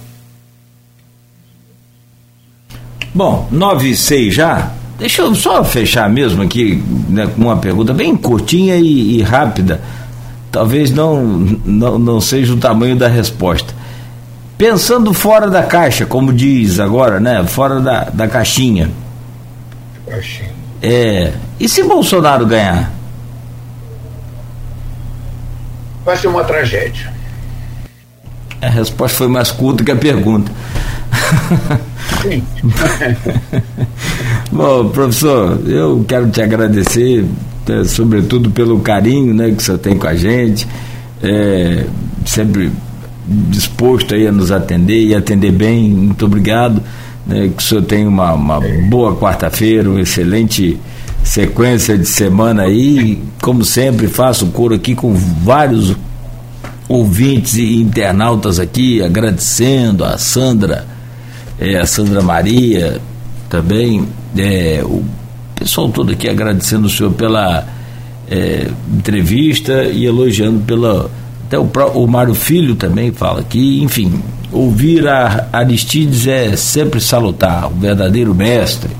Bom, 3.14 3.46
9 3.50 3.90
e 3.90 3.96
6 3.96 4.34
já? 4.34 4.70
Deixa 4.98 5.22
eu 5.22 5.34
só 5.34 5.64
fechar 5.64 6.08
mesmo 6.08 6.42
aqui 6.42 6.82
né, 7.08 7.26
com 7.26 7.42
uma 7.42 7.56
pergunta 7.56 7.92
bem 7.92 8.16
curtinha 8.16 8.76
e, 8.76 9.18
e 9.18 9.22
rápida. 9.22 9.80
Talvez 10.50 10.90
não, 10.90 11.24
não, 11.64 11.98
não 11.98 12.20
seja 12.20 12.52
o 12.52 12.58
tamanho 12.58 12.96
da 12.96 13.08
resposta. 13.08 13.74
Pensando 14.56 15.12
fora 15.12 15.50
da 15.50 15.62
caixa, 15.62 16.06
como 16.06 16.32
diz 16.32 16.78
agora, 16.78 17.18
né? 17.18 17.44
Fora 17.46 17.80
da, 17.80 18.04
da 18.04 18.28
caixinha. 18.28 18.90
Caixinha. 20.06 20.52
É. 20.80 21.32
E 21.58 21.68
se 21.68 21.82
Bolsonaro 21.82 22.46
ganhar? 22.46 22.92
Vai 26.04 26.16
ser 26.16 26.28
uma 26.28 26.44
tragédia. 26.44 27.12
A 28.60 28.68
resposta 28.68 29.18
foi 29.18 29.28
mais 29.28 29.50
curta 29.50 29.84
que 29.84 29.90
a 29.90 29.96
pergunta. 29.96 30.50
Sim. 32.22 32.42
Bom, 34.52 34.88
professor, 34.90 35.60
eu 35.66 36.04
quero 36.06 36.30
te 36.30 36.42
agradecer, 36.42 37.24
é, 37.68 37.84
sobretudo 37.84 38.50
pelo 38.50 38.80
carinho 38.80 39.34
né, 39.34 39.50
que 39.50 39.56
o 39.56 39.60
senhor 39.60 39.78
tem 39.78 39.96
com 39.96 40.06
a 40.06 40.14
gente, 40.14 40.66
é, 41.22 41.86
sempre 42.26 42.70
disposto 43.26 44.14
aí 44.14 44.26
a 44.26 44.32
nos 44.32 44.50
atender 44.50 45.06
e 45.06 45.14
atender 45.14 45.52
bem. 45.52 45.90
Muito 45.90 46.26
obrigado. 46.26 46.82
Né, 47.26 47.50
que 47.56 47.62
o 47.62 47.66
senhor 47.66 47.82
tenha 47.82 48.08
uma, 48.08 48.32
uma 48.32 48.60
boa 48.88 49.16
quarta-feira, 49.16 49.88
uma 49.88 50.00
excelente 50.00 50.78
sequência 51.24 51.96
de 51.96 52.06
semana 52.06 52.62
aí. 52.62 53.22
Como 53.42 53.64
sempre, 53.64 54.06
faço 54.06 54.46
coro 54.48 54.74
aqui 54.74 54.94
com 54.94 55.14
vários 55.14 55.94
ouvintes 56.88 57.54
e 57.54 57.80
internautas 57.80 58.58
aqui, 58.58 59.02
agradecendo 59.02 60.04
a 60.04 60.18
Sandra 60.18 60.92
é, 61.62 61.78
a 61.78 61.86
Sandra 61.86 62.20
Maria, 62.22 63.00
também, 63.48 64.08
é, 64.36 64.82
o 64.84 65.04
pessoal 65.54 65.88
todo 65.88 66.10
aqui 66.10 66.28
agradecendo 66.28 66.86
o 66.86 66.90
senhor 66.90 67.12
pela 67.12 67.66
é, 68.28 68.68
entrevista 68.92 69.84
e 69.84 70.04
elogiando 70.04 70.60
pela. 70.60 71.10
Até 71.46 71.58
o, 71.58 71.70
o 71.94 72.06
Mário 72.08 72.34
Filho 72.34 72.74
também 72.74 73.12
fala 73.12 73.40
aqui, 73.40 73.80
enfim, 73.82 74.20
ouvir 74.50 75.06
a 75.06 75.48
Aristides 75.52 76.26
é 76.26 76.56
sempre 76.56 77.00
salutar, 77.00 77.70
o 77.70 77.74
verdadeiro 77.74 78.34
mestre. 78.34 78.90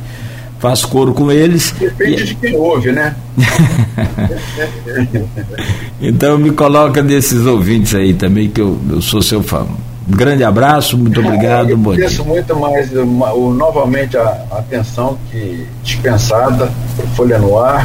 Faço 0.62 0.86
coro 0.86 1.12
com 1.12 1.32
eles. 1.32 1.72
Depende 1.72 2.22
e... 2.22 2.24
de 2.24 2.34
quem 2.36 2.56
ouve, 2.56 2.92
né? 2.92 3.16
então 6.00 6.38
me 6.38 6.52
coloca 6.52 7.02
desses 7.02 7.44
ouvintes 7.46 7.92
aí 7.96 8.14
também, 8.14 8.48
que 8.48 8.60
eu, 8.60 8.78
eu 8.88 9.02
sou 9.02 9.20
seu 9.20 9.42
fã. 9.42 9.66
Um 10.08 10.16
grande 10.16 10.44
abraço, 10.44 10.96
muito 10.96 11.18
obrigado. 11.18 11.70
Eu 11.70 11.80
agradeço 11.80 12.24
muito 12.24 12.54
mais 12.54 12.92
uma, 12.92 13.32
o, 13.32 13.52
novamente 13.52 14.16
a, 14.16 14.44
a 14.52 14.58
atenção 14.58 15.18
que 15.32 15.66
dispensada 15.82 16.70
por 16.94 17.06
Folha 17.06 17.40
no 17.40 17.58
Ar. 17.58 17.84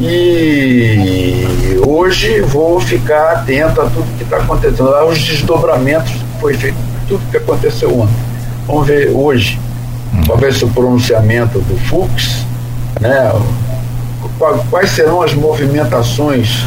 E 0.00 1.76
hoje 1.84 2.40
vou 2.42 2.78
ficar 2.78 3.32
atento 3.32 3.80
a 3.80 3.86
tudo 3.86 4.06
que 4.16 4.22
está 4.22 4.36
acontecendo, 4.36 4.94
aos 4.94 5.20
desdobramentos 5.20 6.12
que 6.12 6.40
foi 6.40 6.54
feito, 6.54 6.78
tudo 7.08 7.20
que 7.32 7.36
aconteceu 7.36 7.98
ontem. 7.98 8.14
Vamos 8.68 8.86
ver 8.86 9.10
hoje. 9.10 9.58
Talvez 10.26 10.62
o 10.62 10.68
pronunciamento 10.68 11.58
do 11.60 11.76
Fux, 11.88 12.44
né? 13.00 13.32
Quais 14.70 14.90
serão 14.90 15.22
as 15.22 15.34
movimentações 15.34 16.64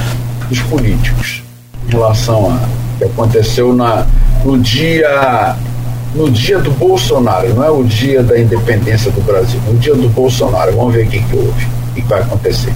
dos 0.50 0.60
políticos 0.62 1.44
em 1.88 1.92
relação 1.92 2.52
a 2.52 2.60
que 2.98 3.06
aconteceu 3.06 3.74
na, 3.74 4.06
no 4.44 4.60
dia 4.60 5.56
no 6.16 6.30
dia 6.30 6.60
do 6.60 6.70
Bolsonaro, 6.72 7.54
não 7.56 7.64
é 7.64 7.72
o 7.72 7.84
dia 7.84 8.22
da 8.22 8.40
independência 8.40 9.12
do 9.12 9.22
Brasil, 9.22 9.60
no 9.68 9.80
dia 9.80 9.96
do 9.96 10.08
Bolsonaro. 10.10 10.72
Vamos 10.76 10.94
ver 10.94 11.08
o 11.08 11.10
que, 11.10 11.20
que 11.20 11.36
houve, 11.36 11.68
o 11.90 11.94
que 11.96 12.02
vai 12.04 12.22
acontecer. 12.22 12.72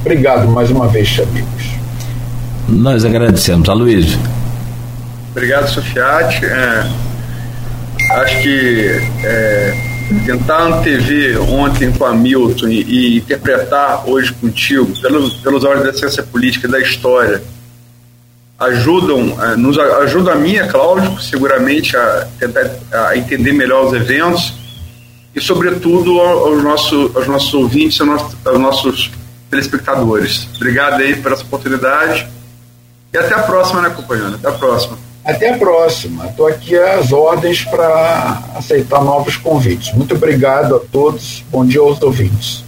Obrigado 0.00 0.46
mais 0.48 0.70
uma 0.70 0.86
vez, 0.86 1.18
amigos. 1.18 1.64
Nós 2.68 3.04
agradecemos. 3.06 3.68
Aloysio. 3.68 4.18
Obrigado, 5.30 5.66
Sofiati. 5.68 6.44
É, 6.44 6.90
acho 8.10 8.42
que 8.42 9.00
é, 9.24 9.87
tentar 10.24 10.62
antever 10.62 11.40
ontem 11.42 11.92
com 11.92 12.04
a 12.04 12.12
Milton 12.12 12.68
e, 12.68 12.82
e 12.82 13.18
interpretar 13.18 14.08
hoje 14.08 14.32
contigo, 14.32 14.92
pelos, 15.00 15.34
pelos 15.34 15.64
olhos 15.64 15.84
da 15.84 15.92
ciência 15.92 16.22
política 16.22 16.66
da 16.66 16.80
história, 16.80 17.42
ajudam, 18.58 19.36
eh, 19.40 19.56
nos 19.56 19.78
ajuda 19.78 20.32
a 20.32 20.34
mim, 20.34 20.56
a 20.56 20.66
Cláudio, 20.66 21.20
seguramente 21.20 21.96
a 21.96 22.28
tentar 22.38 22.68
a 22.92 23.16
entender 23.16 23.52
melhor 23.52 23.86
os 23.86 23.92
eventos 23.92 24.54
e, 25.34 25.40
sobretudo, 25.40 26.20
aos, 26.20 26.62
nosso, 26.62 27.12
aos 27.14 27.26
nossos 27.26 27.54
ouvintes, 27.54 28.00
aos 28.00 28.08
nossos, 28.08 28.36
aos 28.44 28.58
nossos 28.58 29.10
telespectadores. 29.50 30.48
Obrigado 30.56 31.00
aí 31.00 31.14
por 31.14 31.32
essa 31.32 31.42
oportunidade 31.42 32.26
e 33.12 33.18
até 33.18 33.34
a 33.34 33.42
próxima, 33.42 33.82
né, 33.82 33.90
companheiro? 33.90 34.34
Até 34.34 34.48
a 34.48 34.52
próxima. 34.52 34.98
Até 35.28 35.50
a 35.50 35.58
próxima. 35.58 36.24
Estou 36.24 36.46
aqui 36.46 36.74
às 36.74 37.12
ordens 37.12 37.62
para 37.62 38.42
aceitar 38.56 39.04
novos 39.04 39.36
convites. 39.36 39.92
Muito 39.92 40.14
obrigado 40.14 40.76
a 40.76 40.80
todos. 40.90 41.44
Bom 41.52 41.66
dia 41.66 41.82
aos 41.82 42.00
ouvintes. 42.00 42.64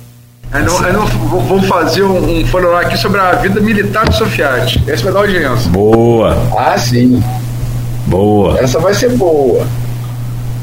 Aí 0.52 0.62
não, 0.62 0.84
aí 0.84 0.92
não, 0.92 1.06
vou 1.06 1.62
fazer 1.62 2.02
um, 2.02 2.42
um 2.42 2.76
aqui 2.76 2.98
sobre 2.98 3.18
a 3.18 3.32
vida 3.36 3.60
militar 3.62 4.04
do 4.04 4.14
Sofiati. 4.14 4.82
Esse 4.86 5.02
vai 5.02 5.10
dar 5.10 5.20
audiência. 5.20 5.70
Boa. 5.70 6.36
Ah, 6.54 6.76
sim. 6.76 7.24
Boa. 8.06 8.58
Essa 8.60 8.78
vai 8.78 8.92
ser 8.92 9.16
boa. 9.16 9.66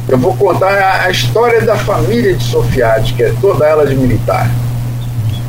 Eu 0.08 0.20
vou 0.20 0.36
contar 0.36 0.72
a, 0.72 1.06
a 1.06 1.10
história 1.10 1.62
da 1.62 1.78
família 1.78 2.36
de 2.36 2.44
Sofiati, 2.44 3.16
que 3.16 3.24
é 3.24 3.34
toda 3.42 3.66
ela 3.66 3.88
de 3.88 3.96
militar. 3.96 4.48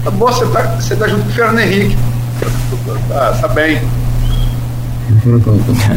Tá 0.03 0.11
bom, 0.11 0.27
você 0.27 0.47
tá, 0.47 0.63
você 0.81 0.97
tá 0.97 1.09
junto 1.09 1.25
com 1.25 1.29
o 1.29 1.33
Fernando 1.35 1.59
Henrique. 1.59 1.99
Tá, 3.11 3.33
tá 3.39 3.49
bem. 3.49 3.83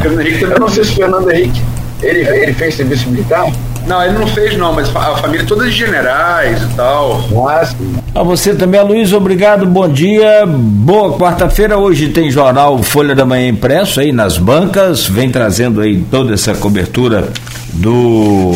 Fernando 0.01 0.21
Henrique 0.21 0.39
também. 0.39 0.53
Eu 0.55 0.59
não 0.59 0.69
sei 0.69 0.83
se 0.83 0.91
o 0.91 0.95
Fernando 0.95 1.31
Henrique 1.31 1.61
ele, 2.03 2.27
ele 2.27 2.53
fez 2.53 2.75
serviço 2.75 3.09
militar? 3.09 3.45
Não, 3.85 4.03
ele 4.03 4.17
não 4.17 4.27
fez 4.27 4.55
não, 4.57 4.73
mas 4.73 4.95
a 4.95 5.17
família 5.17 5.45
toda 5.45 5.65
de 5.65 5.71
generais 5.71 6.61
e 6.61 6.67
tal. 6.75 7.21
Nossa. 7.31 7.75
A 8.13 8.23
você 8.23 8.53
também, 8.53 8.81
Luiz, 8.83 9.11
obrigado, 9.13 9.65
bom 9.65 9.87
dia, 9.89 10.45
boa 10.45 11.17
quarta-feira, 11.17 11.77
hoje 11.77 12.09
tem 12.09 12.29
jornal 12.29 12.81
Folha 12.83 13.15
da 13.15 13.25
Manhã 13.25 13.49
impresso 13.49 13.99
aí 13.99 14.11
nas 14.11 14.37
bancas, 14.37 15.07
vem 15.07 15.29
trazendo 15.29 15.81
aí 15.81 16.03
toda 16.11 16.33
essa 16.33 16.53
cobertura 16.53 17.29
do, 17.73 18.51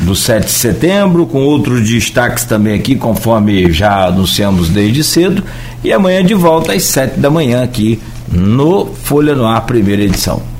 do 0.00 0.14
7 0.14 0.46
de 0.46 0.52
setembro, 0.52 1.26
com 1.26 1.42
outros 1.44 1.88
destaques 1.88 2.44
também 2.44 2.74
aqui, 2.74 2.94
conforme 2.96 3.72
já 3.72 4.06
anunciamos 4.06 4.68
desde 4.68 5.02
cedo, 5.02 5.42
e 5.82 5.92
amanhã 5.92 6.24
de 6.24 6.34
volta 6.34 6.72
às 6.72 6.84
7 6.84 7.18
da 7.18 7.30
manhã 7.30 7.62
aqui 7.62 8.00
no 8.30 8.86
Folha 8.86 9.34
no 9.34 9.46
Ar, 9.46 9.62
primeira 9.62 10.02
edição. 10.02 10.51